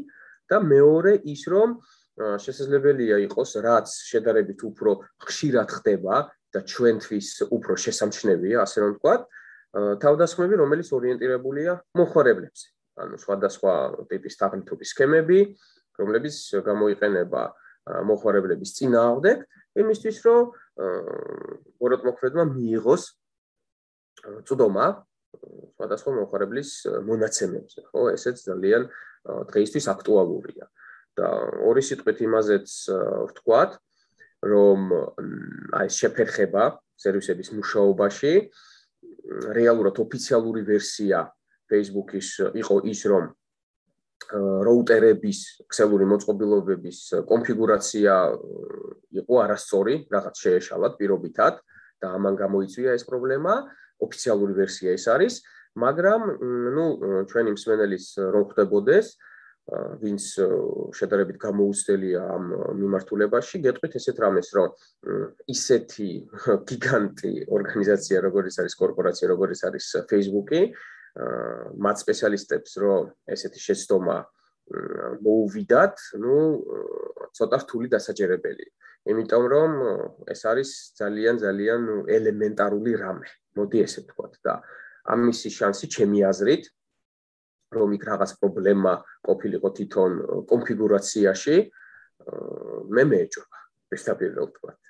[0.50, 1.78] და მეორე ის რომ
[2.18, 4.90] შესაძლებელია იყოს რაც შედარებით უფრო
[5.22, 6.16] ხშირად ხდება
[6.50, 9.20] და ჩვენთვის უფრო შესამჩნევია ასე რომ ვთქვათ
[10.02, 12.66] თავდასხმები რომელიც ორიენტირებულია მოხარებლებზე
[13.04, 13.74] ანუ სხვადასხვა
[14.10, 15.38] ტიპის თაღლითობის სქემები
[16.00, 16.36] რომლებიც
[16.68, 17.42] გამოიყენება
[18.08, 19.38] მოხარებლების წინააღმდეგ
[19.82, 20.40] იმისთვის რომ
[21.80, 23.04] ბოროტ მოხრედმა მიიღოს
[24.48, 24.86] წვდომა
[25.76, 26.70] სხვადასხვა მოხარებლის
[27.08, 28.82] მონაცემებზე ხო ესეც ძალიან
[29.50, 30.66] დღეისთვის აქტუალურია.
[31.18, 31.26] და
[31.66, 32.68] ორი სიტყვით იმაზეც
[33.28, 33.70] ვთქვათ,
[34.46, 34.80] რომ
[35.76, 36.64] აი შეფერხება
[36.96, 38.32] სერვისების მუშაობაში
[39.58, 41.28] რეალურად ოფიციალური ვერსია
[41.70, 42.28] Facebook-ის
[42.60, 43.24] იყო ის, რომ
[44.68, 45.38] როუტერების,
[45.70, 46.98] ქსელური მოწყობილობების
[47.30, 48.12] კონფიგურაცია
[49.16, 51.54] იყო არასწორი, რაღაც შეეშალათ პირობითად
[52.02, 53.54] და ამან გამოიწვია ეს პრობლემა.
[54.00, 55.34] ოფიციალური ვერსია ეს არის,
[55.76, 56.20] მაგრამ
[56.76, 56.84] ну
[57.28, 59.06] ჩვენი მსმენელის რომ ხდებოდეს,
[60.02, 60.24] ვინც
[60.96, 62.44] შედარებით გამოუცდელია ამ
[62.80, 64.68] მიმართულებაში, გეტყვით ესეთ რამეს, რომ
[65.52, 66.10] ისეთი
[66.70, 70.62] გიგანტი ორგანიზაცია, როგორც არის კორპორაცია, როგორც არის Facebook-ი,
[71.16, 74.18] მათ სპეციალისტებს რომ ესეთი შეცდომა
[75.26, 76.36] მოუვიდათ ნუ
[77.34, 78.66] ცოტა რთული დასაჯერებელი.
[79.10, 79.70] იმიტომ რომ
[80.30, 80.70] ეს არის
[81.00, 84.54] ძალიან ძალიან ელემენტარული რამე მოდი ესე ვთქვათ და
[85.10, 86.68] ამისი შანსი ჩემი აზრით
[87.74, 88.92] რომ იქ რაღაც პრობლემა
[89.26, 90.12] ყოფილიყო თვითონ
[90.52, 91.56] კონფიგურაციაში
[92.94, 93.58] მე მეეჭობა
[93.90, 94.80] პირდაპირ ვთქვათ.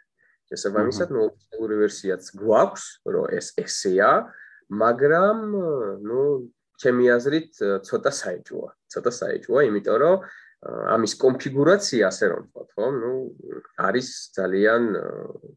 [0.51, 4.11] შესაბამისად ნუ ოფიციალური ვერსიაც გვაქვს რომ ეს ესეა
[4.71, 5.39] მაგრამ
[6.07, 6.23] ნუ
[6.81, 7.53] ჩემი აზრით
[7.85, 8.71] ცოტა საეჭვოა.
[8.91, 10.17] ცოტა საეჭვოა იმიტომ რომ
[10.95, 12.87] ამის კონფიგურაცია ასე რომ ვთქვათ ხო?
[13.03, 13.13] ნუ
[13.81, 14.83] არის ძალიან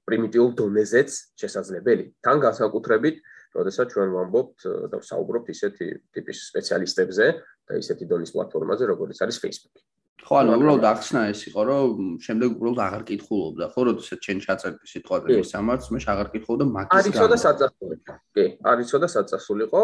[0.07, 2.05] პრიმიტიულ დონეზეც შესაძლებელი.
[2.23, 3.17] თან განსაკუთრებით
[3.53, 4.57] როდესაც ჩვენ ვამბობთ
[4.89, 7.25] და ვსაუბრობთ ისეთი ტიპის სპეციალისტებზე
[7.69, 9.75] და ისეთი დონის პლატფორმაზე, როგორც არის Facebook.
[10.23, 11.89] ხო, ანუ უბრალოდ აღხსნა ეს იყო, რომ
[12.23, 16.91] შემდეგ უბრალოდ აღარ კითხულობდა, ხო, როდესაც ჩვენ ჩაწერდი სიტყვაზე მის სამართს, მე აღარ კითხულობდა მაგის
[16.93, 16.99] გამო.
[17.03, 17.95] არისო და საწასული.
[18.35, 19.81] კი, არისო და საწასულიყო.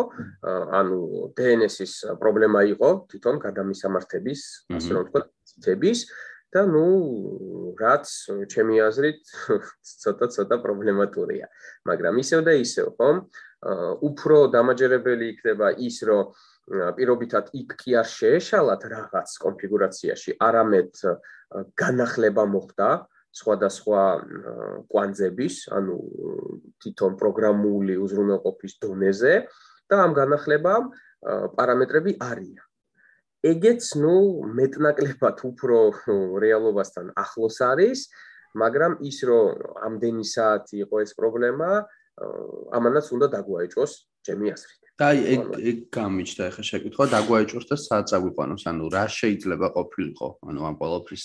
[0.79, 0.99] ანუ
[1.35, 4.41] DNS-ის პრობლემა იყო თვითონ გადამისამართების,
[4.79, 5.99] ასე რომ ვთქვათ, ციტების
[6.49, 6.85] და ნუ
[7.77, 8.07] რაც
[8.49, 9.21] ჩემი აზრით
[10.01, 11.45] ცოტა ცოტა პრობლემატურია.
[11.85, 13.09] მაგრამ ისევ და ისევ, ხო?
[14.07, 16.31] უფრო დამაჯერებელი იქნება ის, რომ
[16.69, 20.91] პირობითად იქ კი არ შეეშალათ რაღაც კონფიგურაციაში, არამედ
[21.73, 22.89] განახლება მოხდა
[23.39, 24.03] სხვადასხვა
[24.89, 25.97] კვანძების, ანუ
[26.81, 29.33] თვითონ პროგრამული უზრუნველყოფის დონეზე
[29.89, 30.89] და ამ განახლებამ
[31.57, 32.65] პარამეტრები არიან.
[33.39, 34.15] ეგეც ნუ
[34.59, 35.77] მეტნაკლებად უფრო
[36.43, 37.99] რეალობასთან ახლოს არის,
[38.57, 39.45] მაგრამ ის რომ
[39.87, 41.69] ამდენი საათი იყო ეს პრობლემა,
[42.75, 43.91] ამანაც უნდა დაგვაეჭოს
[44.25, 44.88] ჩემი აზრით.
[44.99, 45.41] და ეგ
[45.71, 51.23] ეგ გამიჩნდა ახლა შეკითხვა დაგვაეჭოს და საათს აგვიყვანოს, ანუ რა შეიძლება ყოფილიყო, ანუ ამ ყოველფრის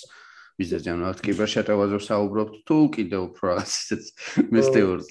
[0.63, 4.03] მიზეზი ანუ აქ კიბერშეტევაზე ვსაუბრობთ თუ კიდევ უფრო რაღაც ისეთ
[4.55, 5.09] მისტიურს.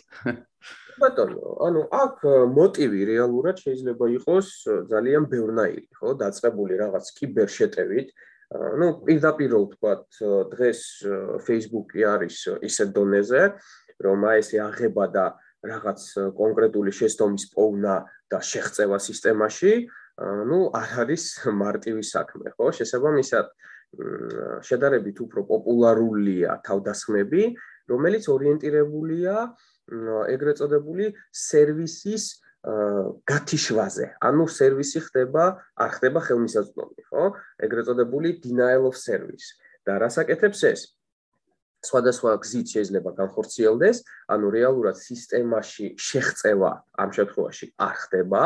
[1.03, 2.15] ბატონო, ანუ აქ
[2.55, 4.47] მოტივი რეალურად შეიძლება იყოს
[4.93, 8.07] ძალიან ბევრნაირი, ხო, დაწყებული რაღაც კიბერშეტევით.
[8.53, 10.19] ну პირდაპირ ვთქვათ
[10.53, 10.81] დღეს
[11.45, 12.37] Facebook-ი არის
[12.69, 13.41] ისეთ დონეზე
[14.05, 15.25] რომ აი ესე აღება და
[15.63, 16.01] რაღაც
[16.37, 17.95] კონკრეტული შეცდომის პოვნა
[18.31, 19.73] და შეღწევა სისტემაში,
[20.49, 21.23] ну არ არის
[21.63, 22.71] მარტივი საქმე, ხო?
[22.79, 23.47] შესაბამისად
[24.67, 27.43] შედარებით უფრო პოპულარულია თავდასხმები,
[27.89, 29.35] რომელიც ორიენტირებულია
[30.33, 32.23] ეგრეთ წოდებული სერვისის
[33.27, 34.05] გათიშვაზე.
[34.23, 35.43] ანუ სერვისი ხდება,
[35.83, 37.23] არ ხდება ხელმისაწვდომი, ხო?
[37.67, 39.59] ეგრეთ წოდებული denial of service.
[39.83, 40.81] და რასაკეთებს ეს?
[41.83, 43.97] სხვადასხვა გზით შეიძლება განხორციელდეს,
[44.31, 46.71] ანუ რეალურად სისტემაში შეღწევა
[47.03, 48.43] ამ შემთხვევაში არ ხდება,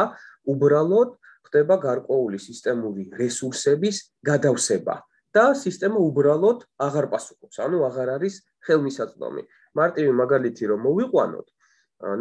[0.49, 1.09] უბრალოდ
[1.47, 4.95] ხდება გარკვეული სისტემური რესურსების გადავსება
[5.37, 8.35] და სისტემა უბრალოდ აღარ პასუხობს, ანუ აღარ არის
[8.67, 9.43] ხელმისაწვდომი.
[9.77, 11.47] მარტივი მაგალითი რომ მოვიყვანოთ,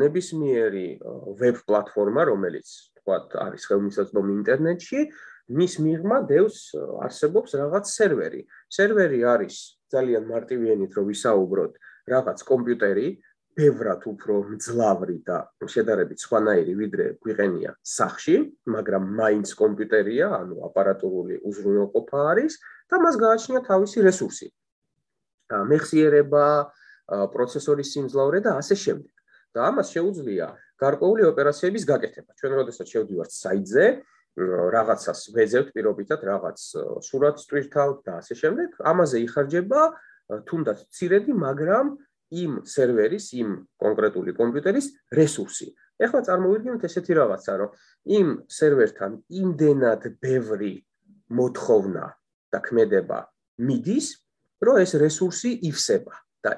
[0.02, 0.88] ნებისმიერი
[1.40, 2.68] ვებ პლატფორმა, რომელიც
[3.00, 5.00] თქვათ არის ხელმისაწვდომი ინტერნეტში,
[5.46, 6.74] მის მიღმა დევს
[7.06, 8.42] არსებობს რაღაც სერვერი.
[8.66, 11.72] სერვერი არის ძალიან მარტივიანით რომ ვისაუბროთ,
[12.12, 13.08] რაღაც კომპიუტერი,
[13.56, 18.36] ბევრად უფრო მძლავრი და შედარებით სხვანაირი ვიდრე გვიყენია სახში,
[18.68, 22.58] მაგრამ მაინც კომპიუტერია, ანუ აპარატურული უზრუნველყოფა არის
[22.92, 24.48] და მას გააჩნია თავისი რესურსი.
[25.72, 26.46] მეხსიერება,
[27.32, 29.14] პროცესორის სიმძლავრე და ასე შემდეგ.
[29.56, 32.30] და ამას შეუძლია გარკვეული ოპერაციების გაკეთება.
[32.36, 33.84] ჩვენ როდესაც შევდივართ საიტზე,
[34.36, 36.58] რაღაცას ვეძებთ პირობითად, რაღაც
[37.08, 39.80] სურათს ტვირთავთ და ასე შემდეგ, ამაზე იხარჯება
[40.48, 41.86] თუნდაც ცირედი, მაგრამ
[42.36, 43.48] იმ სერვერის, იმ
[43.80, 45.68] კონკრეტული კომპიუტერის რესურსი.
[45.96, 47.70] ეხლა წარმოვიდგინოთ ესეთი რაღაცა, რომ
[48.18, 50.74] იმ სერვერთან იმდენად ბევრი
[51.32, 52.04] მოთხოვნა
[52.52, 53.18] და ქმედება
[53.56, 54.06] მიდის,
[54.60, 56.14] რომ ეს რესურსი ივსება
[56.44, 56.52] და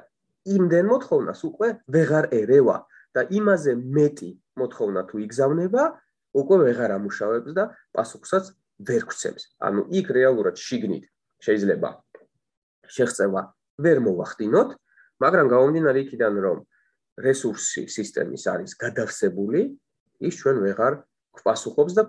[0.49, 2.79] იმდენ მოთხოვნას უკვე ვეღარ ერევა
[3.15, 5.83] და იმაზე მეტი მოთხოვნა თუ იგზავნება,
[6.43, 7.65] უკვე ვეღარ ამუშავებს და
[7.95, 8.45] პასუხსაც
[8.89, 9.43] ვერ გცემს.
[9.59, 11.05] ანუ იქ რეალურად შიგნით
[11.43, 11.91] შეიძლება
[12.89, 13.43] შეღწევა
[13.83, 14.71] ვერ მოვახდინოთ,
[15.23, 16.59] მაგრამ გამომდინარე იქიდან რომ
[17.19, 19.61] რესურსი სისტემის არის გადავსებული,
[20.23, 21.03] ის ჩვენ ვეღარ
[21.39, 22.03] გვპასუხობს და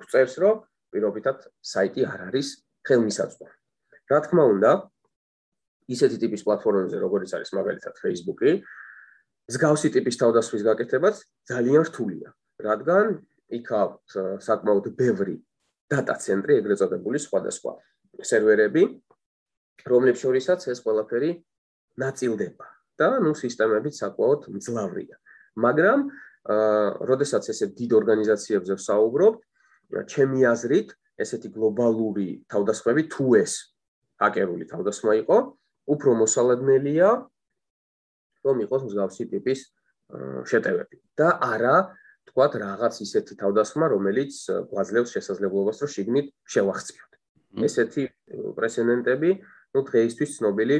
[0.00, 2.48] გვწერს რომ პირობითად საიტი არ არის
[2.88, 3.56] ხელმისაწვდომი.
[4.10, 4.70] რა თქმა უნდა,
[5.92, 8.52] ისეთი ტიპის პლატფორმებზე როგორიც არის მაგალითად Facebook-ი,
[9.50, 11.16] მსგავსი ტიპის თავდასხმის გაკეთებაც
[11.50, 12.28] ძალიან რთულია.
[12.62, 13.18] რადგან
[13.56, 15.36] იქ აქვს საკმაოდ ბევრი
[15.90, 17.72] data ცენტრი, ეგრეთ წოდებული სხვადასხვა
[18.26, 18.82] სერვერები,
[19.86, 21.30] რომლებს შორისაც ეს ყველაფერი
[22.00, 22.66] ნაწილდება
[22.98, 25.16] და ნუ სისტემები საკმაოდ მძლავრია.
[25.62, 26.00] მაგრამ
[26.46, 29.34] აა, როდესაც ესე დიდ ორგანიზაციებზე ვსაუბრობ,
[30.10, 30.88] ჩემი აზრით,
[31.22, 33.52] ესეთი გლობალური თავდასხმები თუ ეს
[34.20, 35.36] ჰაკერული თავდასხმა იყო,
[35.86, 37.08] უფრო მოსალოდნელია
[38.46, 39.60] რომ იყოს მსგავსი ტიპის
[40.50, 41.76] შეტევები და არა
[42.28, 44.32] თქვათ რაღაც ისეთი თავდასხმა, რომელიც
[44.70, 47.10] გვაძლევს შესაძლებლობას, რომ შიგნით შევახციოთ.
[47.66, 48.04] ესეთი
[48.56, 49.30] პრეცედენტები,
[49.74, 50.78] ну, დღეისთვის ცნობილი,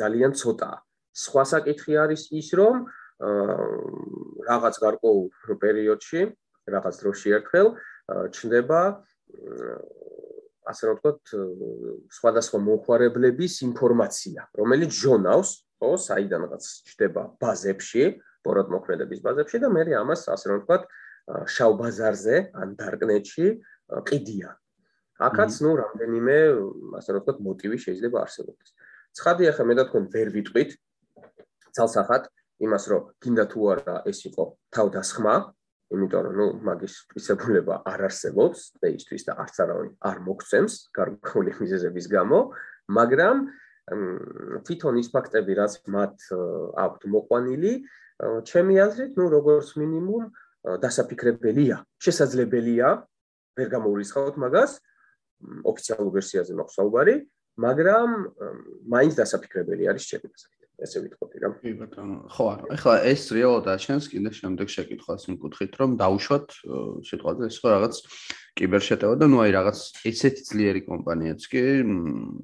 [0.00, 0.78] ძალიან ცოტაა.
[1.14, 2.74] სხვა საკითხი არის ის, რომ
[4.50, 5.22] რაღაც გარკვეულ
[5.62, 6.20] პერიოდში,
[6.66, 7.66] რაღაც დროში ერთხელ
[8.34, 8.80] ჩნდება
[10.64, 11.20] ასე რომ ვთქვათ,
[12.18, 18.04] სხვადასხვა მომხმარებლების ინფორმაცია, რომელიც ჟონავს, ხო, საიდანაც ჩდება ბაზებში,
[18.44, 20.82] პოროტმოქმედების ბაზებში და მე ამას ასე რომ ვთქვათ
[21.54, 23.46] შავ ბაზარზე ან დარკნეტში
[24.08, 24.50] ყიდია.
[25.24, 26.36] აქაც ნუ რამდენიმე
[27.00, 28.70] ასე რომ ვთქვათ მოტივი შეიძლება არსებობდეს.
[29.14, 30.70] ცხადია ხა მე და თქვენ ვერ ვიტყვით
[31.74, 32.22] ცალსახად
[32.66, 35.34] იმას რომ გინდა თუ არა ეს იყო თავდასხმა,
[35.94, 42.06] იმიტომ რომ ნუ მაგის პისებულება არ არსებობს დღეისთვის და არც არავინ არ მოგცემს გარკვეული მიზეზების
[42.14, 42.38] გამო,
[42.98, 43.36] მაგრამ
[44.64, 46.16] თვითონ ის ფაქტები რაც მათ
[46.84, 47.72] აქვთ მოყვანილი,
[48.22, 50.24] ჩემი აზრით, ну, როგორც მინიმუმ
[50.80, 52.88] დასაფიქრებელია, შესაძლებელია
[53.58, 54.72] ვერ გამოურისხავთ მაგას
[55.70, 57.16] ოფიციალურ ვერსიაზე მაქვს საუბარი,
[57.60, 58.08] მაგრამ
[58.90, 60.64] მაინც დასაფიქრებელი არის ჩემი აზრით.
[60.74, 61.48] ესე ვიტყოდი რა.
[61.62, 62.64] კი ბატონო, ხო არა.
[62.74, 66.46] ეხლა ეს რეალოდაა ჩემს კიდე შემდეგ შეკითხვას მიკუთხით, რომ დაუშვათ
[67.08, 67.94] სიტყვაზე ეს ხო რაღაც
[68.58, 69.78] კიბერშეტევა და ნუ აი რაღაც
[70.10, 71.62] ესეთი ძლიერი კომპანიაც კი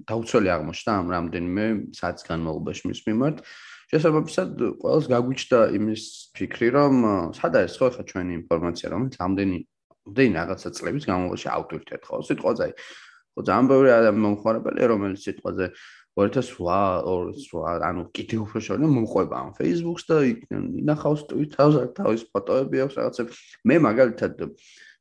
[0.07, 3.37] დაუცველი აღმოჩნდა ამ რამდენიმე საათის განმავლობაში მის მიმართ.
[3.91, 6.03] შესაბამისად ყველას გაგვიჩნდა იმის
[6.39, 6.95] ფიქრი რომ
[7.35, 9.59] სად არის ხო ხა ჩვენი ინფორმაცია რომელიც ამდენი
[10.15, 12.69] დენ რაღაცა წლების განმავლობაში ავტვირთეთ ხო სიტყვაზე.
[13.35, 15.67] ხო ძალიან ბევრი ადამიანი მომხმარებელია რომელიც სიტყვაზე
[16.21, 23.31] 2008 ანუ კიდე უფრო შორნე მომყვება ამ Facebook-ს და ინახავს Twitter-ს თავის ფოტოები აქვს რაღაცები.
[23.67, 24.33] მე მაგალითად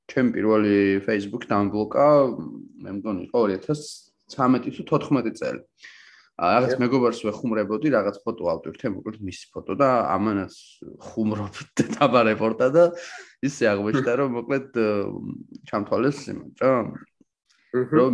[0.10, 2.08] ჩემ პირველი Facebook დამბლოკა
[2.82, 5.62] მე მგონი იყო 2013 თუ 14 წელი
[6.40, 10.54] რაღაც მეგობარს ვეხუმრებოდი რაღაც ფოტო ავტვირთე მოკლედ მისი ფოტო და ამანაც
[11.10, 12.84] ხუმრობთ და დაბარეპორტა და
[13.44, 14.80] ისე აღმოჩნდა რომ მოკლედ
[15.68, 16.72] ჩამთვალეს იმაჭა
[17.92, 18.14] რომ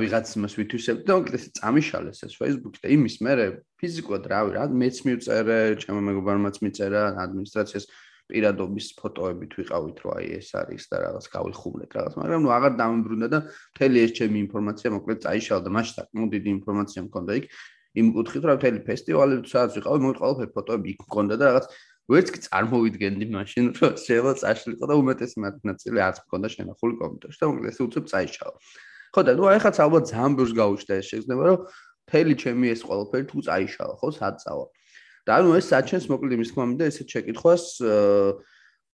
[0.00, 5.04] ვიღაც მას ვითვისებ და მოკლედ წამიშალეს ეს Facebook და იმის მერე ფიზიკურად რავი რა მეც
[5.04, 7.84] მივწერე ჩემო მეგობარმაც მიწერა ადმინისტრაციას
[8.30, 13.28] პირადობის ფოტოებით ვიყავით რომ აი ეს არის და რაღაც გავიხუმრეთ რაღაც მაგრამ ნუ აღარ დამიბრუნდა
[13.34, 17.32] და მთელი ეს ჩემი ინფორმაცია მოკლედ წაიშალა და მაშინ საკმაოდ დიდი ინფორმაცია მქონდა.
[17.38, 17.44] იქ
[17.96, 21.66] იმ კუთხით რომ მთელი ფესტივალები სადაც ვიყავი მოკლედ ყველაფერი ფოტოები იქ მქონდა და რაღაც
[22.06, 27.46] ვერც კი წარმოვიდგენდი მაშინ რომ შეიძლება წაშლიყო და უმეტესი მათნაწილი არც მქონდა შენახული კომპიუტერში და
[27.50, 28.58] მოკლედ ეს უცებ წაიშალა.
[29.14, 31.58] ხო და ნუ აი ხაც ალბათ ძალიან ბევრს გაუჩნდა ეს შეგრძნება რომ
[32.06, 34.66] მთელი ჩემი ეს ყველაფერი თუ წაიშალა ხო სად წავა
[35.26, 37.64] და ანუ ეს საჩენს მოკლედ იმის თქმა მინდა ესეთ შეკითხვას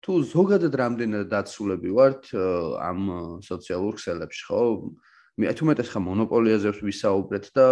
[0.04, 3.00] თუ ზოგადად რამდენად დაცულები ვართ ამ
[3.42, 4.60] სოციალურ ქსელებში ხო?
[5.40, 7.66] მე თუ მეტეს ხა მონოპოლიაზე ვისაუბრეთ და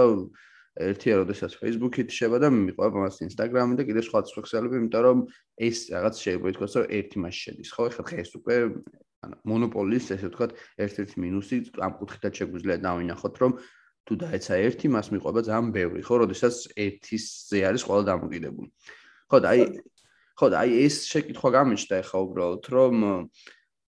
[0.76, 5.18] ერთია როდესაც Facebook-ით შევა და მიყვება მას Instagram-ი და კიდე სხვა სხვა ქსელები იმიტომ რომ
[5.56, 7.82] ეს რაღაც შეიძლება ითქვას რომ ერთი მასში შედის ხო?
[7.96, 8.56] ხა დღეს უკვე
[9.24, 10.52] ანუ მონოპოლის ესე ვთქვათ
[10.84, 13.52] ერთ-ერთი მინუსი ამ კუთხიდან შეგვიძლია დავინახოთ რომ
[14.06, 18.68] თუ დაეცა ერთი, მას მიყვება ძალიან ბევრი, ხო, როდესაც ერთისზე არის ყველა დამოკიდებული.
[19.26, 19.60] ხო და აი
[20.36, 22.94] ხო და აი ეს შეკითხვა გამიჩნდა ახლა უბრალოდ, რომ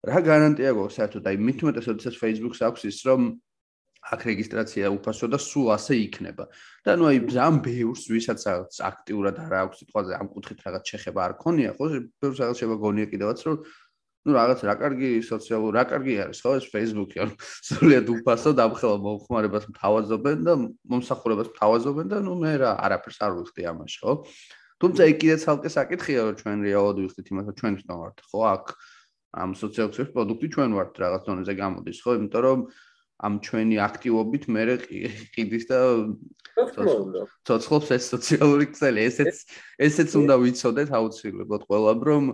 [0.08, 3.22] რა გარანტია გვაქვს საერთოდ აი მით უმეტეს როდესაც Facebook-ს აქვს ის, რომ
[4.08, 6.46] აქ რეგისტრაცია უფასო და სულ ასე იქნება.
[6.88, 8.42] და ნუ აი ძალიან ბევრს ვისაც
[8.80, 11.86] აქტიურად არ აქვს სიტყვაზე ამ კუთხით რაღაც შეხება არ ქონია, ხო,
[12.22, 13.58] ბევრს რაღაც შევა გონია კიდევაც, რომ
[14.27, 17.35] ну რაღაც რა კარგი სოციალურ რა კარგი არის ხო ეს Facebook-ი ანუ
[17.69, 20.55] სულიად უფასო დამხელა მომხმარებას მთავაზობენ და
[20.95, 24.15] მომსახურებას მთავაზობენ და ну მე რა არაფერს არ ვიხდი ამაში ხო
[24.83, 28.41] თუმცა იქ კიდე ცალკე საკითხია რომ ჩვენ რეალოდ ვიხდით იმას რომ ჩვენ თვითონ ვართ ხო
[28.53, 28.65] აქ
[29.43, 32.61] ამ სოციალურ პროდუქტი ჩვენ ვართ რაღაც დონეზე გამოდის ხო იმიტომ რომ
[33.23, 34.63] ამ ჩვენი აქტივობით მე
[35.35, 35.79] ყიდის და
[37.47, 39.47] ცოცხლობს ეს სოციალური ქსელი ესეც
[39.87, 42.25] ესეც უნდა ვიცოდეთ აუცილებლად ყველამ რომ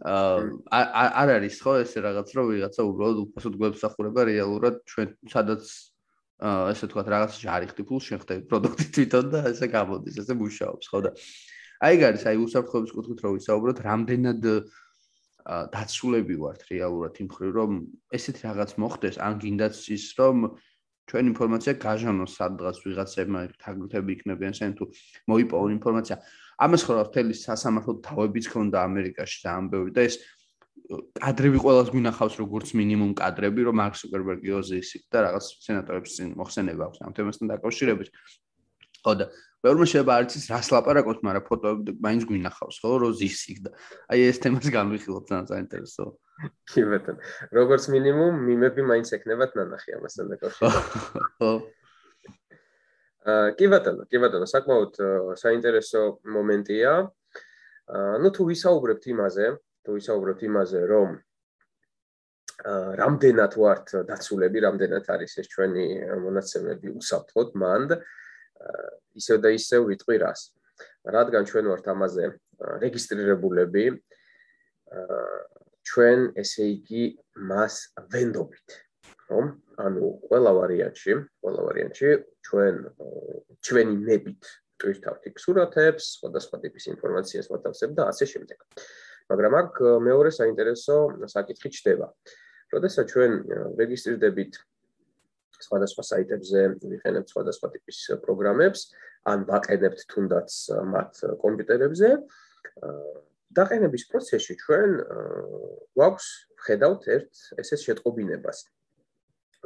[0.00, 0.80] აა
[1.20, 5.62] არ არის ხო ეს რაღაც რომ ვიღაცა უბრალოდ უფასოდ გვებსახურება რეალურად ჩვენ სადაც
[6.42, 10.98] აა ესე თქვა რაღაც ჟარიხტი ფულს შეხტები პროდუქტი თვითონ და ესე გამოდის ესე მუშაობს ხო
[11.06, 11.10] და
[11.86, 14.42] აი გარის აი უსაფრთხოების კუთხით რო ვისაუბროთ რამდენად
[15.42, 17.72] დაცულები ვართ რეალურად იმ ხრი რომ
[18.16, 20.36] ესეთ რაღაც მოხდეს ან გინდაც ის რომ
[21.10, 24.84] ჩვენ ინფორმაცია გაჟანოს სადღაც ვიღაცებმა თაგლთები იქნებიან სენ თუ
[25.30, 26.16] მოიპოვონ ინფორმაცია
[26.58, 30.18] ამას ხო რა მთელი სასამართლო თავებიც ქონდა ამერიკაში და ამბები და ეს
[30.92, 36.88] კადრები ყოველას გვინახავს როგორც მინიმუმ კადრები რომ მარკ ზუკერბერგი ოზისი და რაღაც სენატორებს წინ მოხსენება
[36.88, 38.08] აქვს ამ თემასთან დაკავშირებით.
[39.02, 39.24] ხო და
[39.62, 43.70] ბევრმა შეიძლება არ იცის რას ლაპარაკობთ მაგრამ ფოტოები მაინც გვინახავს ხო რომ ზისი და
[44.10, 46.04] აი ეს თემას განვიხილოთ ძალიან საინტერესო
[46.70, 47.20] კი ბატონო.
[47.54, 50.86] როგორც მინიმუმ მიმები მაინც ეკნებათ ნანახი ამასთან დაკავშირებით.
[51.38, 51.50] ხო
[53.58, 54.98] კი ბატონო, კი ბატონო, საკმაოდ
[55.40, 56.02] საინტერესო
[56.36, 56.92] მომენტია.
[58.22, 59.46] ну თუ ვისაუბრებთ იმაზე,
[59.84, 61.10] თუ ვისაუბრებთ იმაზე, რომ
[63.02, 65.86] რამდენად ვართ დაცულები, რამდენად არის ეს ჩვენი
[66.22, 67.90] მონაცემები უსაფრთხოდ, მანდ
[69.18, 70.40] ისევ და ისევ ვიტყვი რას.
[71.02, 72.24] რადგან ჩვენ ვართ ამაზე
[72.82, 73.84] რეგისტრირებულები,
[75.82, 77.04] ჩვენ ესე იგი
[77.50, 77.74] მას
[78.12, 78.68] ვენდობით.
[79.26, 79.38] ხო?
[79.82, 81.12] ანუ ყველა ვარიანტში,
[81.42, 82.08] ყველა ვარიანტში
[82.46, 82.74] ჩვენ
[83.66, 84.42] ჩვენი ნებით
[84.82, 88.58] ტვირთავთ იქ სურათებს, სხვადასხვა ტიპის ინფორმაციას ვათავსებ და ასე შემდეგ.
[89.30, 89.72] მაგრამ აქ
[90.08, 90.96] მეორე საინტერესო
[91.30, 92.06] საკითხი ჩდება.
[92.72, 93.32] როდესაც ჩვენ
[93.78, 94.52] რეგისტრირდებით
[95.62, 98.80] სხვადასხვა საიტებზე, ვიყენებთ სხვადასხვა ტიპის პროგრამებს,
[99.30, 100.50] ან ვაყენებთ თუნდაც
[100.94, 101.12] მათ
[101.44, 102.08] კომპიუტერებზე,
[103.52, 104.90] დაყენების პროცესში ჩვენ
[105.94, 106.26] გვაქვს
[106.66, 108.58] ხედავთ ერთ ესეთ შეტყობინებას.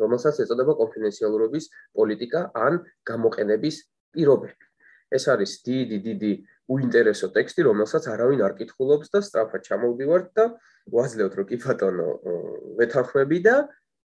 [0.01, 1.65] რომელსაც ეწოდება კონფიდენციალურობის
[1.97, 2.73] პოლიტიკა ან
[3.11, 3.77] გამოყენების
[4.15, 4.65] პირობები.
[5.17, 6.33] ეს არის დიდი დიდი
[6.67, 10.45] უინტერესო ტექსტი, რომელსაც არავინ არ კითხულობს და სწრაფად ჩამოვდივართ და
[10.91, 12.09] ვაძლევთ რომ კი ბატონო
[12.79, 13.57] ვეთანხმები და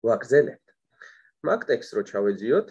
[0.04, 0.66] ვაგზელებთ.
[1.40, 2.66] მაგ ტექსტს რო ჩავეძიოთ,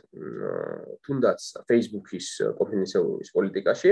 [1.01, 2.28] თუნდაც Facebook-ის
[2.59, 3.91] კონფიდენციალურობის პოლიტიკაში,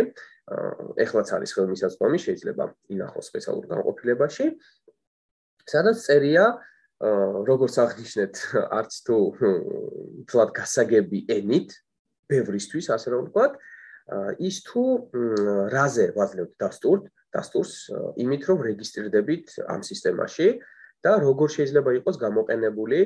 [1.01, 4.45] ეხლაც არის ხელმისაწვდომი, შეიძლება ინახოს სპეციალურ განყოფილებაში,
[5.65, 6.45] სადაც წერია
[6.97, 8.33] როგორც აღნიშნეთ,
[8.73, 9.17] არც თუ
[10.25, 11.69] თლად გასაგები ენით,
[12.25, 13.53] ბევრისთვის, ასე რომ ვთქვათ,
[14.41, 14.83] ის თუ
[15.73, 17.73] რაზე ვაძლევთ დასტურს, დასტურს
[18.17, 20.47] იმით რომ რეგისტრირდებით ამ სისტემაში
[21.05, 22.99] და როგორ შეიძლება იყოს გამოყენებული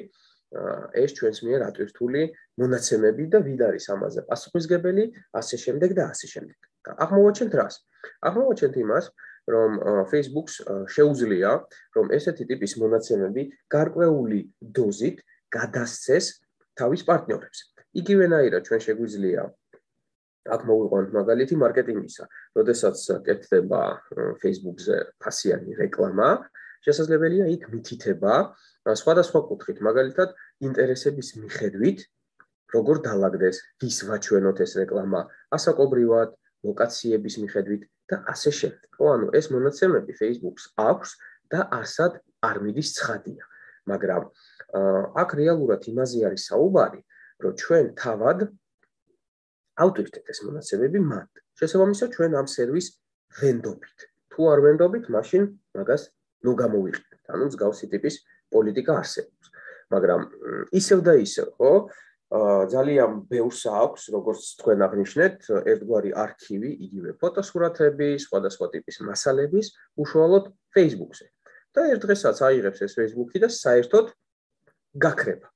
[0.96, 2.22] ეს ჩვენს მიერ ატვირთული
[2.60, 5.04] მონაცემები და ვინ არის ამაზე პასუხისგებელი,
[5.36, 6.58] ასე შემდეგ და ასე შემდეგ.
[6.92, 7.76] აღმოვაჩენთ რას?
[8.28, 9.31] აღმოვაჩენთ იმას, რომ
[10.12, 10.54] Facebook-ს
[10.96, 11.50] შეუძლია,
[11.96, 15.18] რომ ესეთი ტიპის მონაცემები გარკვეული დოზით
[15.52, 16.26] გადასცეს
[16.80, 17.60] თავის პარტნიორებს.
[18.02, 19.42] იგივენაირად ჩვენ შეგვიძლია
[20.42, 22.24] აქ მოვიყვანოთ მაგალითი მარკეტინგისა.
[22.58, 22.98] როდესაც
[23.28, 23.82] კეთდება
[24.42, 26.30] Facebook-ზე ფასიანი რეკლამა,
[26.82, 28.34] შესაძლებელია იქ მითითება
[29.02, 30.30] სხვადასხვა კუთხით, მაგალითად
[30.66, 32.00] ინტერესების მიხედვით,
[32.74, 35.22] როგორ დაალაგდეს, ვის ვაჩვენოთ ეს რეკლამა,
[35.54, 36.30] ასაკობრივად,
[36.66, 37.82] ლოკაციების მიხედვით
[38.12, 38.90] და ასე შემდეგ.
[38.98, 41.10] ხო, ანუ ეს მონაცემები Facebook-ს აქვს
[41.52, 43.44] და ასად არ მიდის ცხადია.
[43.90, 44.24] მაგრამ
[45.22, 47.02] აქ რეალურად იმაზე არის საუბარი,
[47.44, 48.40] რომ ჩვენ თავად
[49.82, 51.32] ავტვირთეთ ეს მონაცემები მათ.
[51.60, 52.88] შესაბამისად, ჩვენ ამ სერვის
[53.42, 53.98] ვენდობით.
[54.32, 55.44] თუ არ ვენდობით, მაშინ
[55.76, 56.04] მაგას
[56.46, 57.26] ნუ გამოვიყენებთ.
[57.34, 58.16] ანუ მსგავსი ტიპის
[58.54, 59.48] პოლიტიკა არსებობს.
[59.92, 60.22] მაგრამ
[60.72, 61.72] ისევ და ისევ, ხო?
[62.32, 69.68] ძალიან ბევრს აქვს, როგორც თქვენ აღნიშნეთ, ერთგვარი არქივი, იგივე ფოტოსურათები, სხვადასხვა ტიპის მასალების,
[70.00, 71.28] უშუალოდ Facebook-ზე.
[71.72, 74.08] და ერთ დღესაც აიღებს ეს Facebook-ი და საერთოდ
[75.00, 75.48] გაქრება.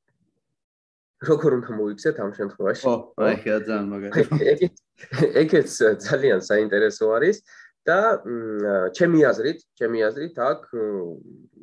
[1.28, 2.86] როგორ უნდა მოიქცეთ ამ შემთხვევაში?
[2.88, 3.36] ხო, აი,
[3.68, 4.68] ძალიან მაგარი.
[5.44, 5.70] ეგეც
[6.08, 7.38] ძალიან საინტერესო არის.
[7.86, 8.18] და
[8.98, 10.62] ჩემი აზრით, ჩემი აზრით აქ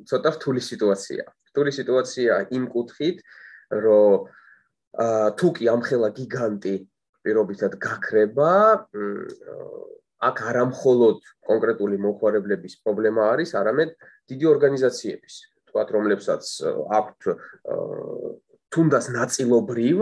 [0.07, 1.25] ცოტა რთული სიტუაცია.
[1.51, 3.19] რთული სიტუაცია იმ კუთხით,
[3.75, 4.31] რომ
[4.93, 6.75] თუ კი ამხელა გიგანტი
[7.23, 8.53] პირობითად გაქრება,
[10.23, 11.19] აქ არამხოლოდ
[11.49, 13.95] კონკრეტული მოხარებლების პრობლემა არის, არამედ
[14.31, 15.35] დიდი ორგანიზაციების,
[15.71, 16.45] თქვათ, რომლებსაც
[16.99, 17.23] აქვთ
[18.73, 19.97] თუნდაც ნაწილობრივ,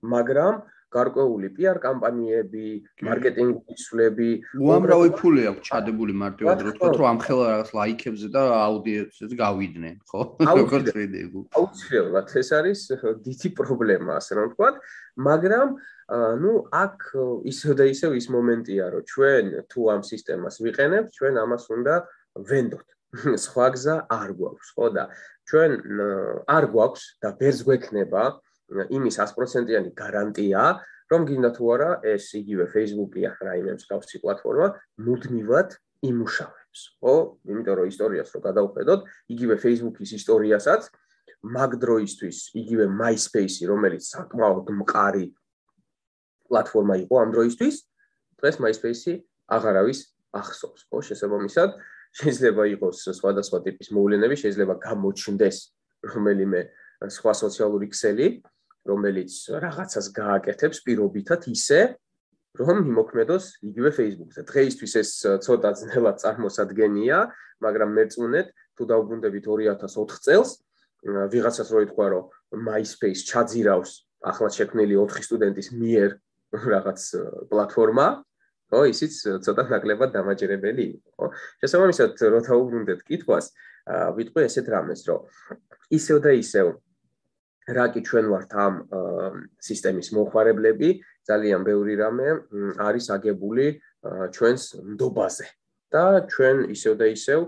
[0.00, 0.54] მაგრამ
[0.90, 2.66] გარკვეული PR კამპანიები,
[3.06, 8.42] მარკეტინგის სულები, უამრავი ფული აქვს ჩადებული მარტივად რო თქვა, რომ ამ ხელა რაღაც ლაიქებზე და
[8.58, 10.20] აუდიენსებზე გავიდნენ, ხო?
[10.50, 11.44] როგორც ვიდეო.
[11.60, 12.80] აუცილებლად ეს არის
[13.26, 14.68] დიდი პრობლემა, ასე რომ თქვა,
[15.30, 15.68] მაგრამ
[16.42, 16.96] ну, აქ
[17.46, 21.94] ისევ და ისევ ის მომენტია, რომ ჩვენ თუ ამ სისტემას ვიყენებთ, ჩვენ ამას უნდა
[22.50, 22.88] ვენდოთ.
[23.44, 25.04] სხვა გზა არ გვაქვს, ხო და
[25.50, 25.70] ჩვენ
[26.46, 28.22] არ გვაქვს და ბერს გვექნება
[28.70, 30.62] იმის 100%-იანი გარანტია,
[31.10, 34.66] რომ გინდა თუ არა ეს იგივე Facebook-ი ახ რაიმე მსგავსი პლატფორმა
[35.06, 35.74] მუდმივად
[36.06, 37.14] იმუშავებს, ხო?
[37.50, 39.00] იმიტომ რომ ისტორიას რო გადავხედოთ,
[39.34, 40.82] იგივე Facebook-ის ისტორიასაც
[41.40, 45.26] მაგ დროისთვის იგივე MySpace-ი, რომელიც საკმაოდ მყარი
[46.46, 47.76] პლატფორმა იყო ამ დროისთვის,
[48.38, 49.14] დღეს MySpace-ი
[49.50, 49.98] აღარავის
[50.30, 50.98] ახსოვს, ხო?
[51.10, 51.70] შესაბამისად,
[52.10, 55.56] შეიძლება იყოს სხვადასხვა ტიპის მოვლენები, შეიძლება გამოჩნდეს
[56.06, 56.60] რომელიმე
[57.10, 58.26] სხვა სოციალური ქსელი,
[58.88, 61.80] რომელიც რაღაცას გააკეთებს პირობითად ისე
[62.58, 64.40] რომ იმოქმედოს იგივე Facebook-ზე.
[64.42, 65.10] დღეისთვის ეს
[65.44, 67.18] ცოტა ძნელად წარმოსადგენია,
[67.62, 70.50] მაგრამ მეწუნეთ თუ დაუბრუნდებით 2004 წელს,
[71.04, 72.24] ვიღაცას რო ითქვა რომ
[72.66, 76.10] MySpace ჩაძირავს ახლა შექმნილი 4 სტუდენტის მიერ
[76.74, 77.00] რაღაც
[77.48, 78.08] პლატფორმა,
[78.70, 79.12] ხო, ისიც
[79.46, 81.26] ცოტა ნაკლებად დამაჯერებელი იყო, ხო?
[81.62, 83.46] შესაბამისად, რო დაუბრუნდეთ კითხვას,
[84.18, 85.26] ვიტყვი ესეთ რამეს, რომ
[85.94, 86.66] ისევ და ისევ
[87.68, 88.74] რა კი ჩვენ ვართ ამ
[89.60, 90.90] სისტემის მოხარებლები,
[91.28, 92.28] ძალიან ბევრი რამე
[92.80, 93.66] არის აგებული
[94.32, 94.62] ჩვენს
[94.96, 95.46] ნდობაზე.
[95.90, 97.40] და ჩვენ ისევ და ისევ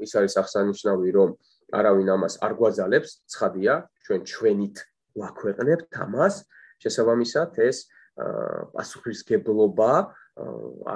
[0.00, 1.30] ის არის აღსანიშნავი, რომ
[1.76, 3.74] არავინ ამას არ გვაძალებს, ცხადია,
[4.04, 4.76] ჩვენ ჩვენით
[5.20, 6.34] ვაქვეყნებთ ამას,
[6.80, 7.76] შესაბამისად ეს
[8.16, 9.92] პასუხისგებლობა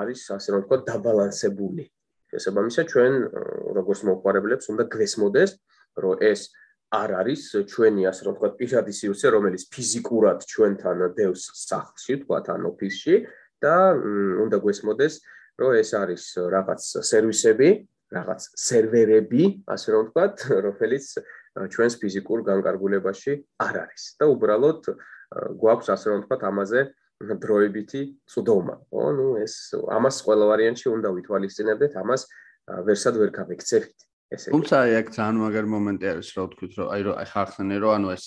[0.01, 1.85] არის ასე რომ ვთქვა დაბალანსებული.
[2.33, 3.13] შესაბამისად ჩვენ
[3.77, 5.51] როგორც მოხარებლებს უნდა გვესმოდეს,
[6.01, 6.41] რომ ეს
[6.95, 12.63] არ არის ჩვენი ასე რომ ვთქვათ პირადი სივრცე, რომელიც ფიზიკურად ჩვენთან დევს სახლში, ვთქვათ, ან
[12.71, 13.17] ოფისში
[13.59, 13.75] და
[14.47, 15.15] უნდა გვესმოდეს,
[15.59, 16.81] რომ ეს არის რაღაც
[17.11, 17.69] სერვისები,
[18.15, 21.07] რაღაც სერვერები, ასე რომ ვთქვათ, რომელიც
[21.75, 23.33] ჩვენს ფიზიკურ განკარგულებაში
[23.67, 24.03] არ არის.
[24.21, 24.81] და უბრალოდ
[25.59, 26.81] გვაქვს ასე რომ ვთქვათ ამაზე
[27.17, 28.77] დროებითი წვდომა.
[28.93, 32.23] ხო, ну ეს ამას ყველა ვარიანტში უნდა ვითვალისწინებდეთ, ამას
[32.87, 34.06] ვერსად ვერ გავიქცევით.
[34.35, 34.53] ესე იგი.
[34.57, 37.93] თუმცა აი აქ ძალიან მაგარი მომენტი არის, რა ვთქვით, რომ აი რომ აი ხახსენე რომ
[37.97, 38.25] ანუ ეს